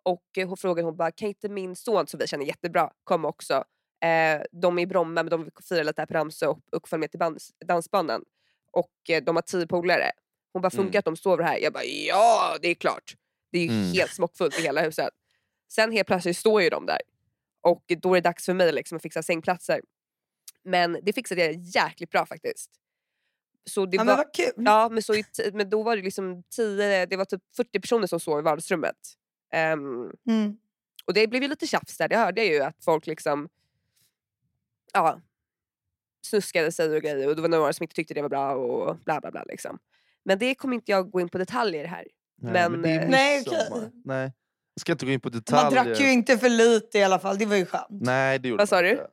Och 0.04 0.24
eh, 0.38 0.48
hon 0.48 0.58
frågade 0.58 0.86
hon 0.88 0.98
bara, 0.98 1.12
kan 1.12 1.28
inte 1.28 1.50
min 1.50 1.76
son 1.76 2.08
som 2.08 2.18
vi 2.20 2.28
känner 2.28 2.46
jättebra 2.46 2.92
komma 3.04 3.28
också? 3.28 3.54
Eh, 4.06 4.42
de 4.52 4.80
är 4.80 4.84
i 4.84 4.86
Bromma 4.86 5.24
men 5.24 5.30
de 5.30 5.44
vill 5.44 5.52
fira 5.70 5.84
lite 5.84 6.02
här 6.02 6.06
på 6.06 6.14
Ramsö 6.14 6.48
och, 6.48 6.60
och 6.72 6.90
följa 6.90 7.00
med 7.00 7.12
till 7.12 7.20
dans, 7.20 7.52
dansbanan. 7.66 8.24
Och 8.72 8.92
eh, 9.10 9.24
de 9.24 9.36
har 9.36 9.42
tio 9.44 9.68
polare. 9.68 10.12
Hon 10.54 10.62
bara, 10.62 10.70
funkar 10.70 10.90
Mm. 10.90 11.00
att 11.00 11.06
de 11.06 11.18
sover 11.18 11.44
här? 11.44 11.58
Jag 11.58 11.74
bara, 11.74 11.84
ja 11.84 12.58
det 12.62 12.68
är 12.68 12.76
klart. 12.76 13.14
Det 13.52 13.58
är 13.58 13.64
ju 13.64 13.70
Mm. 13.70 13.92
helt 13.94 14.12
smockfullt 14.14 14.60
i 14.60 14.62
hela 14.62 14.82
huset. 14.82 15.10
Sen 15.72 15.92
helt 15.92 16.08
plötsligt 16.08 16.38
står 16.38 16.62
ju 16.62 16.70
de 16.70 16.86
där. 16.86 17.02
Och 17.62 17.84
då 18.02 18.14
är 18.14 18.22
det 18.22 18.30
dags 18.30 18.46
för 18.46 18.54
mig 18.54 18.72
liksom 18.72 18.96
att 18.96 19.02
fixa 19.02 19.24
sängplatser. 19.24 19.82
Men 20.64 21.00
det 21.04 21.14
fixade 21.14 21.46
jag 21.46 21.54
jäkligt 21.56 22.10
bra 22.10 22.26
faktiskt. 22.26 22.72
Så 23.70 23.86
det 23.86 23.98
Ja, 23.98 24.04
var, 24.04 24.06
men 24.06 24.18
vad 24.18 24.34
kul. 24.34 24.54
Ja, 24.58 24.90
men, 24.90 25.04
så 25.04 25.14
men 25.54 25.70
då 25.70 25.84
var 25.84 25.96
det 25.98 26.02
liksom 26.04 26.44
10, 26.56 27.06
det 27.06 27.16
var 27.18 27.26
typ 27.26 27.42
40 27.56 27.80
personer 27.80 28.08
som 28.08 28.20
sov 28.20 28.40
i 28.40 28.42
vardagsrummet. 28.42 28.96
Ehm, 29.52 30.12
Mm. 30.28 30.58
och 31.06 31.14
det 31.14 31.28
blev 31.28 31.42
ju 31.44 31.50
lite 31.50 31.68
tjafs 31.68 31.98
där, 31.98 32.08
det 32.08 32.18
hörde 32.18 32.44
jag 32.44 32.54
ju 32.54 32.62
att 32.62 32.84
folk 32.84 33.08
liksom 33.08 33.50
ja, 34.94 35.22
snuskade 36.26 36.72
sig 36.72 36.96
och 36.96 37.02
grejer 37.02 37.28
och 37.30 37.36
det 37.36 37.42
var 37.42 37.50
några 37.50 37.74
som 37.74 37.84
inte 37.84 37.96
tyckte 37.96 38.14
det 38.14 38.22
var 38.22 38.30
bra 38.30 38.56
och 38.56 38.98
bla 38.98 39.22
bla 39.22 39.32
bla. 39.32 39.44
Liksom. 39.44 39.80
Men 40.24 40.40
det 40.40 40.56
kommer 40.56 40.76
inte 40.76 40.92
jag 40.92 41.12
gå 41.12 41.22
in 41.22 41.30
på 41.30 41.38
detaljer 41.38 41.86
här. 41.86 42.08
Men, 42.42 42.82
det 42.82 42.90
är 42.90 43.04
eh, 43.04 43.10
Nej, 43.10 43.44
okej. 43.48 43.92
Nej. 44.06 44.34
Jag 44.74 44.82
ska 44.82 44.92
inte 44.92 45.06
gå 45.06 45.12
in 45.12 45.20
på 45.22 45.30
detaljer. 45.30 45.64
Man 45.76 45.86
drack 45.86 46.00
ju 46.00 46.12
inte 46.12 46.38
för 46.38 46.50
lite 46.50 46.98
i 47.00 47.04
alla 47.04 47.20
fall, 47.20 47.38
det 47.38 47.46
var 47.46 47.56
ju 47.56 47.66
skönt. 47.66 47.86
Nej, 47.90 48.40
det 48.40 48.48
gjorde 48.50 48.62
Vad 48.62 48.70
sa 48.70 48.82
du? 48.82 49.08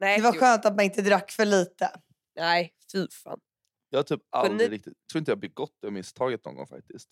Nej, 0.00 0.16
Det 0.18 0.22
var 0.24 0.34
jo, 0.34 0.40
skönt 0.40 0.64
att 0.64 0.76
man 0.76 0.84
inte 0.84 1.02
drack 1.02 1.30
för 1.30 1.44
lite. 1.44 1.90
nej 2.36 2.74
fy 2.92 3.06
fan. 3.10 3.40
Jag 3.90 3.98
har 3.98 4.02
typ 4.02 4.20
ni- 4.20 4.26
aldrig 4.30 4.72
riktigt, 4.72 4.94
tror 5.12 5.18
inte 5.18 5.30
jag 5.30 5.38
begått 5.38 5.76
det 5.82 5.90
misstaget 5.90 6.44
någon 6.44 6.54
gång 6.54 6.66
faktiskt. 6.66 7.08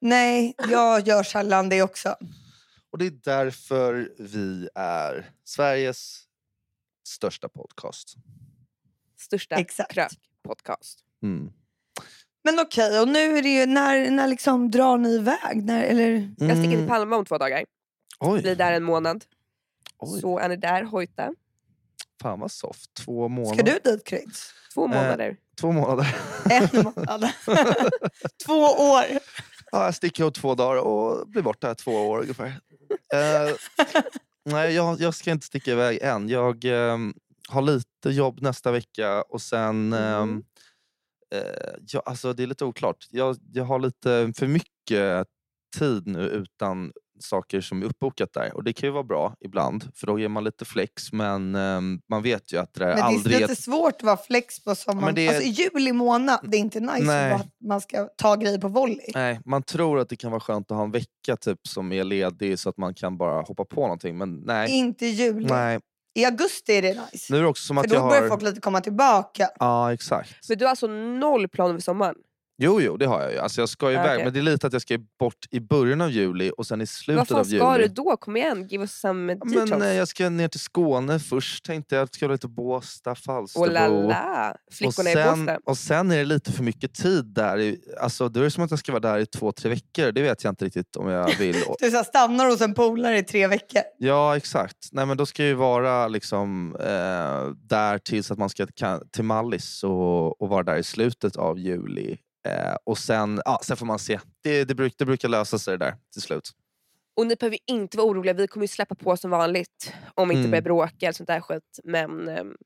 Nej, 0.00 0.54
jag 0.68 1.06
gör 1.08 1.22
sällan 1.22 1.68
det 1.68 1.82
också. 1.82 2.16
Och 2.90 2.98
det 2.98 3.06
är 3.06 3.10
därför 3.10 4.12
vi 4.18 4.68
är 4.74 5.30
Sveriges 5.44 6.22
största 7.06 7.48
podcast. 7.48 8.14
Största 9.20 9.54
Exakt. 9.56 9.92
krök-podcast. 9.92 10.98
Mm. 11.22 11.52
Men 12.44 12.58
okej, 12.60 13.00
och 13.00 13.08
nu 13.08 13.38
är 13.38 13.42
det 13.42 13.48
ju, 13.48 13.66
när, 13.66 14.10
när 14.10 14.28
liksom 14.28 14.70
drar 14.70 14.98
ni 14.98 15.14
iväg? 15.14 15.64
När, 15.64 15.82
eller? 15.82 16.34
Jag 16.38 16.50
sticker 16.50 16.62
till 16.62 16.74
Mm. 16.74 16.88
Palma 16.88 17.16
om 17.16 17.24
två 17.24 17.38
dagar. 17.38 17.64
Oj, 18.20 18.42
Blir 18.42 18.56
där 18.56 18.72
en 18.72 18.82
månad. 18.82 19.24
oj. 19.98 20.20
Så 20.20 20.38
är 20.38 20.48
ni 20.48 20.56
där, 20.56 20.82
hojta. 20.82 21.34
fan 22.22 22.40
vad 22.40 22.50
soft. 22.52 22.94
Två 22.94 23.28
månader. 23.28 23.54
Ska 23.54 23.62
du 23.62 23.78
dit 23.96 24.04
Kryds? 24.04 24.54
Två 24.74 24.84
Eh, 24.84 24.88
månader. 24.88 25.36
Två 25.60 25.72
månader. 25.72 26.16
En 26.50 26.68
månad. 26.82 27.20
två 28.46 28.60
år. 28.62 29.04
Ja, 29.72 29.84
jag 29.84 29.94
sticker 29.94 30.24
om 30.24 30.32
två 30.32 30.54
dagar 30.54 30.80
och 30.82 31.28
blir 31.28 31.42
borta 31.42 31.74
två 31.74 31.92
år 31.92 32.20
ungefär. 32.20 32.60
Eh, 33.14 33.54
nej, 34.44 34.74
jag, 34.74 35.00
jag 35.00 35.14
ska 35.14 35.30
inte 35.30 35.46
sticka 35.46 35.70
iväg 35.72 35.98
än. 36.02 36.28
Jag 36.28 36.64
ehm, 36.64 37.14
har 37.48 37.62
lite 37.62 38.10
jobb 38.10 38.40
nästa 38.42 38.72
vecka 38.72 39.22
och 39.22 39.42
sen... 39.42 39.92
ehm, 39.92 40.28
Mhm. 40.30 40.42
eh, 41.34 41.74
ja, 41.92 42.02
alltså 42.06 42.32
det 42.32 42.42
är 42.42 42.46
lite 42.46 42.64
oklart. 42.64 43.06
Jag, 43.10 43.36
jag 43.52 43.64
har 43.64 43.78
lite 43.78 44.32
för 44.36 44.46
mycket 44.46 45.26
tid 45.78 46.06
nu 46.06 46.20
utan 46.28 46.92
saker 47.22 47.60
som 47.60 47.82
är 47.82 47.86
uppbokat 47.86 48.32
där. 48.32 48.56
Och 48.56 48.64
det 48.64 48.72
kan 48.72 48.86
ju 48.86 48.92
vara 48.92 49.02
bra 49.04 49.34
ibland, 49.40 49.84
för 49.94 50.06
då 50.06 50.18
ger 50.18 50.28
man 50.28 50.44
lite 50.44 50.64
flex. 50.64 51.12
Men 51.12 51.54
ehm, 51.54 52.00
man 52.10 52.22
vet 52.22 52.52
ju 52.52 52.56
att 52.60 52.74
det 52.74 52.80
där 52.80 52.86
Men 52.86 52.96
det 52.96 53.02
aldrig... 53.02 53.36
är 53.36 53.44
är 53.44 53.48
lite 53.48 53.62
svårt 53.62 53.94
att 53.96 54.02
vara 54.02 54.16
flex 54.16 54.64
på 54.64 54.74
sommaren. 54.74 55.04
men 55.04 55.14
det 55.14 55.26
är- 55.26 55.28
Alltså, 55.28 55.42
i 55.42 55.48
juli 55.48 55.92
månad, 55.92 56.38
det 56.42 56.56
är 56.56 56.60
inte 56.60 56.80
nice 56.80 57.04
Nej. 57.04 57.32
att 57.32 57.46
man 57.64 57.80
ska 57.80 58.08
ta 58.16 58.36
grejer 58.36 58.58
på 58.58 58.68
volley. 58.68 59.10
Nej, 59.14 59.40
man 59.44 59.62
tror 59.62 59.98
att 60.00 60.08
det 60.08 60.16
kan 60.16 60.30
vara 60.30 60.40
skönt 60.40 60.70
att 60.70 60.76
ha 60.76 60.84
en 60.84 60.90
vecka 60.90 61.36
typ 61.40 61.58
som 61.68 61.92
är 61.92 62.04
ledig 62.04 62.58
så 62.58 62.68
att 62.68 62.76
man 62.76 62.94
kan 62.94 63.16
bara 63.16 63.40
hoppa 63.42 63.64
på 63.64 63.80
någonting. 63.80 64.18
Men 64.18 64.34
nej. 64.46 64.70
Inte 64.70 65.06
i 65.06 65.10
juli. 65.10 65.46
nej. 65.50 65.80
I 66.14 66.24
augusti 66.24 66.72
är 66.72 66.82
det 66.82 66.88
nice. 67.12 67.32
Nu 67.32 67.38
är 67.38 67.42
det 67.42 67.48
också 67.48 67.66
som 67.66 67.76
För 67.76 67.84
att 67.84 67.88
då 67.90 67.96
jag 67.96 68.08
börjar 68.08 68.22
har... 68.22 68.28
folk 68.28 68.42
lite 68.42 68.60
komma 68.60 68.80
tillbaka. 68.80 69.48
Ja, 69.58 69.92
exakt. 69.92 70.48
Men 70.48 70.58
du 70.58 70.64
har 70.64 70.70
alltså 70.70 70.86
noll 70.86 71.48
planer 71.48 71.74
för 71.74 71.80
sommaren? 71.80 72.14
Jo, 72.62 72.80
jo, 72.80 72.96
det 72.96 73.06
har 73.06 73.22
jag 73.22 73.32
ju. 73.32 73.38
Alltså, 73.38 73.60
jag 73.60 73.68
ska 73.68 73.90
iväg, 73.90 74.06
okej. 74.10 74.24
men 74.24 74.32
det 74.32 74.38
är 74.40 74.42
lite 74.42 74.66
att 74.66 74.72
jag 74.72 74.82
ska 74.82 74.98
bort 75.18 75.46
i 75.50 75.60
början 75.60 76.00
av 76.00 76.10
juli 76.10 76.52
och 76.56 76.66
sen 76.66 76.80
i 76.80 76.82
Vad 76.84 76.88
slutet 76.88 77.30
av 77.32 77.44
ska 77.44 77.52
juli. 77.76 77.88
du 77.88 77.94
då? 77.94 78.16
Kom 78.16 78.36
igen, 78.36 78.66
give 78.68 78.82
us 78.82 78.92
some 79.00 79.34
details. 79.34 79.70
Men, 79.70 79.82
eh, 79.82 79.92
jag 79.92 80.08
ska 80.08 80.28
ner 80.30 80.48
till 80.48 80.60
Skåne 80.60 81.18
först 81.18 81.64
tänkte 81.64 81.94
jag. 81.96 82.14
Ska 82.14 82.26
lite 82.28 82.48
Båstad, 82.48 83.14
Falsterbo. 83.14 83.64
Oh 83.66 83.72
la 83.72 83.88
la. 83.88 84.50
och, 84.50 84.74
Flickorna 84.74 85.10
i 85.10 85.12
sen, 85.12 85.46
Båstad. 85.46 85.58
och 85.64 85.78
sen 85.78 86.10
är 86.10 86.16
det 86.18 86.24
lite 86.24 86.52
för 86.52 86.62
mycket 86.62 86.94
tid 86.94 87.24
där. 87.24 87.58
i- 87.58 87.80
Alltså, 88.00 88.28
då 88.28 88.40
är 88.40 88.44
det 88.44 88.50
som 88.50 88.64
att 88.64 88.70
jag 88.70 88.78
ska 88.80 88.92
vara 88.92 89.00
där 89.12 89.18
i 89.18 89.26
två, 89.26 89.52
tre 89.52 89.70
veckor. 89.70 90.12
Det 90.12 90.22
vet 90.22 90.44
jag 90.44 90.50
inte 90.52 90.64
riktigt 90.64 90.96
om 90.96 91.08
jag 91.08 91.36
vill. 91.38 91.56
Och- 91.68 91.76
Du 91.80 91.90
så 91.90 91.96
här, 91.96 92.04
stannar 92.04 92.46
hos 92.50 92.60
en 92.60 92.74
polare 92.74 93.18
i 93.18 93.22
tre 93.22 93.46
veckor. 93.46 93.82
Ja, 93.98 94.36
exakt. 94.36 94.88
Nej, 94.92 95.06
men 95.06 95.16
då 95.16 95.26
ska 95.26 95.42
jag 95.42 95.48
ju 95.48 95.54
vara 95.54 96.08
liksom, 96.08 96.76
eh, 96.80 97.48
där 97.68 97.98
tills 97.98 98.30
att 98.30 98.38
man 98.38 98.48
ska 98.48 98.66
till 99.12 99.24
Mallis 99.24 99.84
och, 99.84 100.42
och 100.42 100.48
vara 100.48 100.62
där 100.62 100.76
i 100.76 100.82
slutet 100.82 101.36
av 101.36 101.58
juli. 101.58 102.16
Eh, 102.48 102.76
och 102.84 102.98
sen, 102.98 103.42
ja, 103.44 103.60
sen 103.64 103.76
får 103.76 103.86
man 103.86 103.98
se. 103.98 104.20
Det, 104.40 104.64
det, 104.64 104.74
bruk, 104.74 104.94
det 104.98 105.04
brukar 105.06 105.28
lösa 105.28 105.58
sig 105.58 105.78
det 105.78 105.84
där 105.84 105.96
till 106.12 106.22
slut. 106.22 106.50
Och 107.14 107.26
ni 107.26 107.36
behöver 107.36 107.58
inte 107.66 107.96
vara 107.96 108.08
oroliga, 108.08 108.32
vi 108.34 108.46
kommer 108.48 108.64
ju 108.64 108.68
släppa 108.68 108.94
på 108.94 109.16
som 109.16 109.30
vanligt. 109.30 109.92
Om 110.14 110.28
vi 110.28 110.34
inte 110.34 110.40
Mm. 110.40 110.50
börjar 110.50 110.62
bråka 110.62 111.06
eller 111.06 111.12
sånt 111.12 111.26
där 111.26 111.40
skit. 111.40 111.80
Men 111.84 112.28
ehm, 112.28 112.56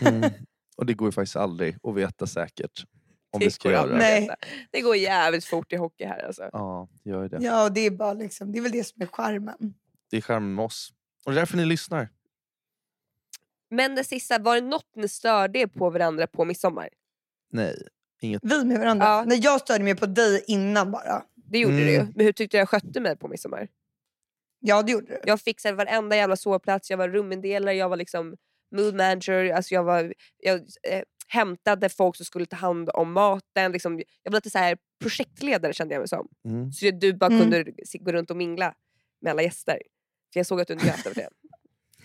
Och 0.76 0.86
det 0.86 0.94
går 0.94 1.08
ju 1.08 1.12
faktiskt 1.12 1.36
aldrig 1.36 1.76
att 1.82 1.94
veta 1.94 2.26
säkert 2.26 2.84
om 3.30 3.40
det 3.40 3.46
vi 3.46 3.50
ska 3.50 3.68
går 3.68 3.72
göra 3.78 3.96
Nej. 3.96 4.28
Det 4.70 4.80
går 4.80 4.96
jävligt 4.96 5.44
fort 5.44 5.72
i 5.72 5.76
hockey 5.76 6.04
här 6.04 6.26
alltså. 6.26 6.50
Ja, 6.52 6.88
det 7.02 7.10
gör 7.10 7.28
det. 7.28 7.38
Ja, 7.40 7.68
det 7.68 7.80
är, 7.80 7.90
bara 7.90 8.12
liksom, 8.12 8.52
det 8.52 8.58
är 8.58 8.62
väl 8.62 8.72
det 8.72 8.84
som 8.84 9.02
är 9.02 9.06
charmen. 9.06 9.74
Det 10.10 10.16
är 10.16 10.20
charmen 10.20 10.54
med 10.54 10.64
oss. 10.64 10.92
Och 11.24 11.32
det 11.32 11.38
är 11.38 11.40
därför 11.40 11.56
ni 11.56 11.64
lyssnar. 11.64 12.08
Men 13.70 13.94
det 13.94 14.04
sista, 14.04 14.38
var 14.38 14.54
det 14.54 14.60
något 14.60 14.96
ni 14.96 15.08
störde 15.08 15.68
på 15.68 15.90
varandra 15.90 16.26
på 16.26 16.44
midsommar? 16.44 16.88
Nej, 17.50 17.88
inget. 18.22 18.40
Vi 18.44 18.64
med 18.64 18.78
varandra. 18.78 19.06
Ja. 19.06 19.24
Nej, 19.26 19.38
jag 19.42 19.60
störde 19.60 19.84
mig 19.84 19.94
på 19.96 20.06
dig 20.06 20.44
innan 20.46 20.90
bara. 20.90 21.22
Det 21.50 21.58
gjorde 21.58 21.74
Mm. 21.74 21.86
du 21.86 21.92
ju. 21.92 22.06
Men 22.14 22.26
hur 22.26 22.32
tyckte 22.32 22.56
du 22.56 22.58
jag 22.58 22.68
skötte 22.68 23.00
mig 23.00 23.16
på 23.16 23.28
midsommar? 23.28 23.68
Ja, 24.60 24.82
det 24.82 24.92
gjorde 24.92 25.06
du. 25.06 25.20
Jag 25.24 25.40
fixade 25.40 25.76
varenda 25.76 26.16
jävla 26.16 26.36
sovplats, 26.36 26.90
jag 26.90 26.96
var 26.98 27.08
rumindelare, 27.08 27.74
jag 27.74 27.88
var 27.88 27.96
liksom 27.96 28.36
mood 28.76 28.94
manager, 28.94 29.52
alltså 29.52 29.74
jag, 29.74 29.84
var, 29.84 30.14
jag 30.38 30.56
eh, 30.88 31.02
hämtade 31.28 31.88
folk 31.88 32.16
som 32.16 32.26
skulle 32.26 32.46
ta 32.46 32.56
hand 32.56 32.90
om 32.94 33.12
maten. 33.12 33.72
Liksom, 33.72 34.02
jag 34.22 34.32
var 34.32 34.36
lite 34.36 34.50
så 34.50 34.58
här 34.58 34.76
projektledare 35.00 35.72
kände 35.72 35.94
jag 35.94 36.00
mig 36.00 36.08
som. 36.08 36.28
Mm. 36.48 36.72
Så 36.72 36.90
du 36.90 37.12
bara 37.12 37.26
Mm. 37.34 37.40
kunde 37.40 37.64
gå 38.00 38.12
runt 38.12 38.30
och 38.30 38.36
mingla 38.36 38.74
med 39.20 39.30
alla 39.30 39.42
gäster. 39.42 39.78
För 40.32 40.40
jag 40.40 40.46
såg 40.46 40.60
att 40.60 40.68
du 40.68 40.74
njöt 40.74 41.06
av 41.06 41.12
det. 41.14 41.28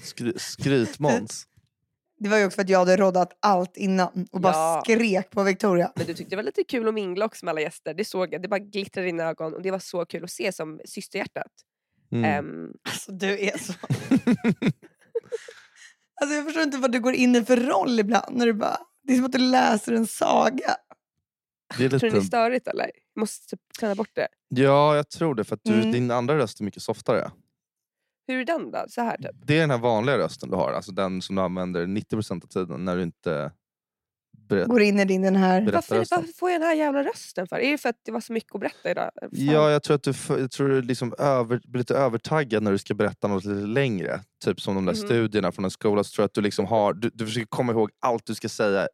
Skry, 0.04 0.34
skryt-Måns. 0.38 1.44
Det 2.20 2.30
var 2.30 2.38
ju 2.38 2.46
också 2.46 2.56
för 2.56 2.62
att 2.62 2.70
jag 2.70 2.80
hade 2.80 2.98
roddat 2.98 3.38
allt 3.40 3.78
innan 3.78 4.28
och 4.32 4.42
bara 4.42 4.54
Ja. 4.54 4.82
skrek 4.86 5.30
på 5.30 5.44
Victoria. 5.44 5.92
Men 5.96 6.06
du 6.06 6.14
tyckte 6.14 6.30
det 6.30 6.36
var 6.36 6.44
lite 6.44 6.64
kul 6.64 6.88
att 6.88 6.94
mingla 6.94 7.26
också 7.26 7.46
med 7.46 7.52
alla 7.52 7.62
gäster. 7.62 7.94
Det 7.94 8.06
såg 8.06 8.34
jag. 8.34 8.42
Det 8.42 8.48
bara 8.48 8.60
glittrade 8.60 9.08
i 9.08 9.12
dina 9.12 9.24
ögon 9.24 9.54
och 9.54 9.62
det 9.62 9.72
var 9.72 9.80
så 9.80 10.06
kul 10.06 10.24
att 10.24 10.32
se 10.32 10.52
som 10.52 10.80
systerhjärtat. 10.86 11.52
Mm. 12.12 12.24
Ehm, 12.26 12.72
Alltså 12.84 13.12
du 13.12 13.40
är 13.40 13.58
så... 13.58 13.74
alltså 16.22 16.36
jag 16.36 16.46
förstår 16.46 16.64
inte 16.64 16.78
vad 16.78 16.92
du 16.92 17.00
går 17.00 17.14
in 17.14 17.36
i 17.36 17.46
för 17.46 17.58
roll 17.58 18.00
ibland. 18.00 18.38
När 18.38 18.46
du 18.46 18.54
bara... 18.54 18.78
Det 19.04 19.14
är 19.14 19.16
som 19.18 19.26
att 19.26 19.32
du 19.32 19.38
läser 19.38 19.94
en 19.94 20.08
saga. 20.08 20.76
Det 21.78 21.86
är 21.86 21.90
tror 21.90 22.00
ni 22.00 22.00
det 22.00 22.08
är 22.08 22.12
lite, 22.16 22.26
störigt 22.28 22.68
eller? 22.68 22.92
Jag 23.14 23.20
måste 23.20 23.48
typ 23.48 23.60
träna 23.80 23.96
bort 23.96 24.10
det. 24.14 24.28
ja, 24.50 24.96
jag 24.96 25.10
tror 25.10 25.36
det. 25.36 25.44
För 25.44 25.56
att 25.56 25.62
du, 25.64 25.74
Mm. 25.74 25.92
din 25.92 26.12
andra 26.12 26.38
röst 26.38 26.60
är 26.60 26.64
mycket 26.64 26.82
softare. 26.84 27.32
Hur 28.28 28.40
är 28.42 28.46
den 28.46 28.72
då? 28.72 28.86
Så 28.90 29.02
här 29.02 29.18
typ? 29.18 29.32
Det 29.46 29.56
är 29.58 29.62
den 29.62 29.72
här 29.72 29.78
vanliga 29.78 30.18
rösten 30.18 30.50
du 30.50 30.56
har. 30.56 30.72
Alltså 30.72 30.92
den 30.92 31.22
som 31.22 31.36
du 31.36 31.42
använder 31.42 31.86
90% 31.86 32.44
av 32.44 32.48
tiden 32.48 32.86
när 32.86 32.96
du 32.98 33.04
inte 33.04 33.52
berättar. 34.50 34.70
Går 34.70 34.82
in 34.82 35.00
i 35.00 35.06
din 35.06 35.22
den 35.22 35.36
här... 35.36 35.72
Varför, 35.72 35.96
varför 35.98 36.34
får 36.38 36.52
jag 36.52 36.62
den 36.62 36.68
här 36.68 36.76
jävla 36.76 37.04
rösten 37.04 37.48
för? 37.48 37.56
Är 37.60 37.72
det 37.72 37.78
för 37.78 37.90
att 37.90 37.96
det 38.06 38.12
var 38.12 38.22
så 38.22 38.34
mycket 38.34 38.56
att 38.56 38.62
berätta 38.62 38.92
idag? 38.92 39.12
Fan. 39.22 39.30
Ja, 39.32 39.72
jag 39.72 39.84
tror 39.84 39.96
att 39.96 40.04
du, 40.04 40.14
jag 40.30 40.52
tror 40.52 40.70
du 40.70 40.82
liksom 40.82 41.14
över, 41.18 41.62
blir 41.68 41.80
lite 41.80 41.96
övertaggad 41.96 42.64
när 42.64 42.72
du 42.72 42.78
ska 42.78 42.94
berätta 42.94 43.28
något 43.28 43.46
lite 43.46 43.68
längre. 43.68 44.20
Typ 44.46 44.62
som 44.62 44.76
de 44.76 44.86
där 44.86 44.94
Mhm. 44.94 45.06
studierna 45.06 45.52
från 45.52 45.66
en 45.66 45.72
skola. 45.72 46.04
Så 46.04 46.16
tror 46.16 46.24
jag 46.24 46.28
att 46.28 46.34
du, 46.34 46.42
liksom 46.42 46.66
har, 46.66 46.94
du, 46.94 47.10
du 47.14 47.26
försöker 47.26 47.48
komma 47.48 47.72
ihåg 47.72 47.90
allt 48.00 48.26
du 48.26 48.36
ska 48.36 48.50
säga 48.50 48.88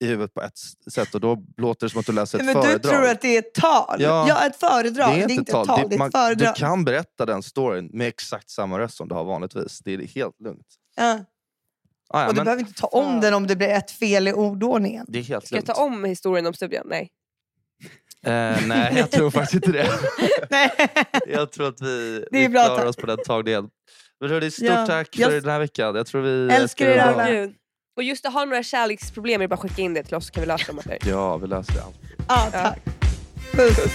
i 0.00 0.06
huvudet 0.06 0.34
på 0.34 0.42
ett 0.42 0.58
sätt 0.92 1.14
och 1.14 1.20
då 1.20 1.38
låter 1.56 1.86
det 1.86 1.90
som 1.90 2.00
att 2.00 2.06
du 2.06 2.12
läser 2.12 2.38
ett 2.38 2.44
Men 2.44 2.54
du 2.56 2.62
föredrag. 2.62 2.92
tror 2.92 3.08
att 3.08 3.20
det 3.20 3.34
är 3.36 3.38
ett 3.38 3.54
tal? 3.54 3.96
Ja. 4.02 4.24
Ja, 4.28 4.46
ett 4.46 4.56
föredrag. 4.56 5.14
det 5.14 5.20
är 5.22 5.30
inte 5.30 5.42
ett 5.42 5.48
tal. 5.48 5.62
ett 5.62 5.68
tal, 5.68 5.80
Det- 5.82 5.88
det 5.88 5.94
är 5.94 5.98
man- 5.98 6.08
ett 6.08 6.12
föredrag. 6.16 6.54
du 6.54 6.58
kan 6.60 6.84
berätta 6.84 7.26
den 7.26 7.42
storyn 7.42 7.90
med 7.92 8.08
exakt 8.08 8.50
samma 8.50 8.78
röst 8.78 8.96
som 8.96 9.08
du 9.08 9.14
har 9.14 9.24
vanligtvis. 9.24 9.78
Det 9.78 9.94
är 9.94 9.98
helt 10.06 10.40
lugnt. 10.40 10.66
Ja. 10.96 11.18
Ah, 12.12 12.20
ja, 12.22 12.26
Och 12.28 12.34
du 12.34 12.38
men 12.38 12.44
behöver 12.44 12.60
inte 12.62 12.80
ta 12.80 12.86
om 12.86 13.20
den 13.20 13.34
om 13.34 13.46
det 13.46 13.56
blir 13.56 13.68
ett 13.68 13.90
fel 13.90 14.28
i 14.28 14.32
ordordningen. 14.32 15.06
det 15.08 15.18
är 15.18 15.22
helt 15.22 15.46
Ska 15.46 15.56
jag 15.56 15.58
lugnt. 15.68 15.76
ta 15.76 15.82
om 15.84 16.04
historien 16.04 16.46
om 16.46 16.54
studien? 16.54 16.86
Nej. 16.88 17.10
Eh, 18.26 18.66
nej, 18.66 18.94
jag 18.96 19.10
tror 19.10 19.30
faktiskt 19.30 19.54
inte 19.54 19.72
det. 19.78 19.88
Nej. 20.50 20.70
jag 21.26 21.52
tror 21.52 21.68
att 21.68 21.80
vi, 21.80 22.24
Det 22.30 22.44
är 22.44 22.48
vi 22.48 22.54
klarar 22.54 22.86
oss 22.86 22.96
på 22.96 23.06
den 23.06 23.18
tagningen. 23.26 23.68
Men 24.20 24.50
stort 24.50 24.64
Ja, 24.68 24.86
tack 24.86 25.08
jag- 25.18 25.30
för 25.30 25.40
den 25.40 25.50
här 25.50 25.58
veckan. 25.58 25.94
Jag 25.94 26.06
tror 26.06 26.22
vi 26.22 26.54
Älskar 26.54 26.66
ska 26.66 26.94
er 26.94 26.98
alla. 26.98 27.48
Och 27.96 28.02
just 28.02 28.22
det, 28.22 28.28
har 28.28 28.46
några 28.46 28.62
kärleksproblem 28.62 29.40
är 29.42 29.48
bara 29.48 29.54
att 29.54 29.60
skicka 29.60 29.82
in 29.82 29.94
det 29.94 30.02
till 30.02 30.14
oss 30.14 30.26
så 30.26 30.32
kan 30.32 30.40
vi 30.40 30.46
lösa 30.46 30.66
dem 30.66 30.78
åt 30.78 30.86
er. 30.86 30.98
Ja, 31.06 31.36
vi 31.36 31.46
löser 31.46 31.72
det. 31.72 31.80
Ja, 32.28 32.48
tack. 32.52 32.78
Puss. 33.52 33.90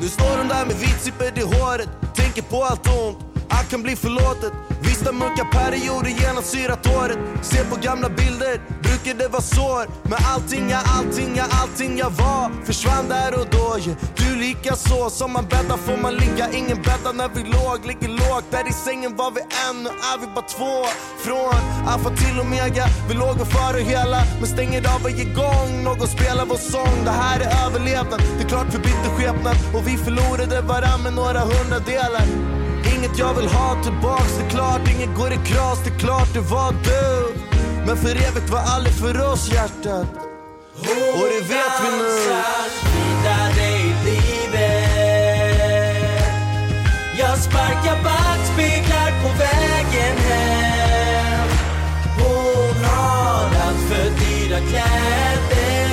Nu 0.00 0.08
står 0.08 0.38
hon 0.38 0.48
där 0.48 0.66
med 0.66 0.76
vitsippor 0.76 1.38
i 1.38 1.42
håret 1.42 1.88
Tänker 2.34 2.50
på 2.50 2.64
allt 2.64 2.88
ont, 2.88 3.18
allt 3.48 3.70
kan 3.70 3.82
bli 3.82 3.96
förlåtet. 3.96 4.52
Vissa 4.82 5.12
mörka 5.12 5.44
perioder 5.44 6.10
genomsyrat 6.10 6.86
året 6.86 7.18
Ser 7.42 7.64
på 7.64 7.76
gamla 7.82 8.08
bilder, 8.08 8.60
brukar 8.82 9.14
det 9.18 9.28
vara 9.28 9.42
sår? 9.42 9.84
Men 10.02 10.18
allting, 10.34 10.70
ja 10.70 10.80
allting, 10.98 11.36
ja 11.36 11.44
allting 11.50 11.79
jag 12.00 12.10
var 12.10 12.50
Försvann 12.64 13.08
där 13.08 13.32
och 13.40 13.46
då, 13.50 13.78
ju. 13.78 13.94
Du 14.16 14.36
lika 14.36 14.76
så 14.76 15.10
Som 15.10 15.32
man 15.32 15.44
bäddar 15.52 15.76
får 15.76 15.96
man 15.96 16.14
ligga. 16.14 16.44
Ingen 16.52 16.78
bäddar 16.88 17.12
när 17.12 17.30
vi 17.36 17.42
låg, 17.56 17.78
ligger 17.90 18.08
lågt. 18.08 18.46
Där 18.50 18.68
i 18.68 18.72
sängen 18.72 19.16
var 19.16 19.30
vi 19.36 19.40
en, 19.66 19.76
nu 19.84 19.90
är 20.10 20.16
vi 20.20 20.26
bara 20.34 20.48
två. 20.56 20.74
Från 21.24 21.62
alfa 21.92 22.10
till 22.20 22.36
omega 22.40 22.84
Vi 23.08 23.14
låg 23.14 23.36
och 23.44 23.50
före 23.56 23.80
hela. 23.92 24.20
Men 24.40 24.48
stänger 24.54 24.80
av 24.94 25.00
varje 25.02 25.26
gång 25.40 25.70
någon 25.84 26.08
spelar 26.16 26.44
vår 26.52 26.62
sång. 26.74 26.96
Det 27.04 27.16
här 27.24 27.38
är 27.44 27.50
överlevnad, 27.66 28.20
det 28.36 28.42
är 28.44 28.48
klart 28.48 28.68
vi 28.74 28.78
bytte 28.78 29.08
skepnad. 29.16 29.56
Och 29.74 29.82
vi 29.88 29.94
förlorade 30.06 30.60
varann 30.60 31.02
med 31.02 31.14
några 31.20 31.40
hundradelar. 31.52 32.26
Inget 32.94 33.18
jag 33.18 33.34
vill 33.34 33.48
ha 33.48 33.82
tillbaks, 33.84 34.32
det 34.38 34.44
är 34.46 34.50
klart 34.50 34.82
Inget 34.94 35.12
går 35.18 35.32
i 35.32 35.40
kras, 35.50 35.78
det 35.84 35.90
är 35.94 35.98
klart 35.98 36.30
det 36.34 36.44
var 36.54 36.72
du. 36.88 37.06
Men 37.86 37.96
för 37.96 38.10
evigt 38.10 38.50
var 38.50 38.62
aldrig 38.74 38.94
för 38.94 39.32
oss 39.32 39.52
hjärtat. 39.52 40.29
Och 40.88 41.28
det 41.28 41.40
vet 41.40 41.74
vi 41.82 41.90
nu. 41.98 42.20
Jag 47.18 47.38
sparkar 47.38 48.02
backspeglar 48.04 49.10
på 49.22 49.28
vägen 49.28 50.16
hem. 50.16 51.48
Hon 52.18 52.84
har 52.84 53.44
allt 53.44 53.88
för 53.88 54.04
dyra 54.04 54.58
kläder 54.58 55.90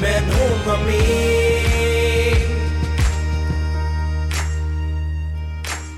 Men 0.00 0.22
hon 0.24 0.58
har 0.70 0.84
min. 0.86 1.24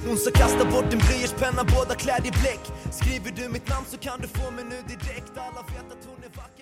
Hon 0.07 0.19
sa 0.19 0.31
kasta 0.31 0.65
bort 0.65 0.91
din 0.91 0.99
blyertspenna, 0.99 1.65
båda 1.65 1.95
klädd 1.95 2.27
i 2.27 2.31
bläck. 2.31 2.61
Skriver 2.91 3.33
du 3.37 3.49
mitt 3.49 3.69
namn 3.69 3.87
så 3.91 3.99
kan 3.99 4.21
du 4.21 4.29
få 4.29 4.51
mig 4.51 4.65
nu 4.65 4.83
direkt. 4.89 5.33
Alla 5.37 5.63
vet 5.63 5.93
att 5.93 6.07
hon 6.07 6.25
är 6.25 6.37
vacker 6.37 6.56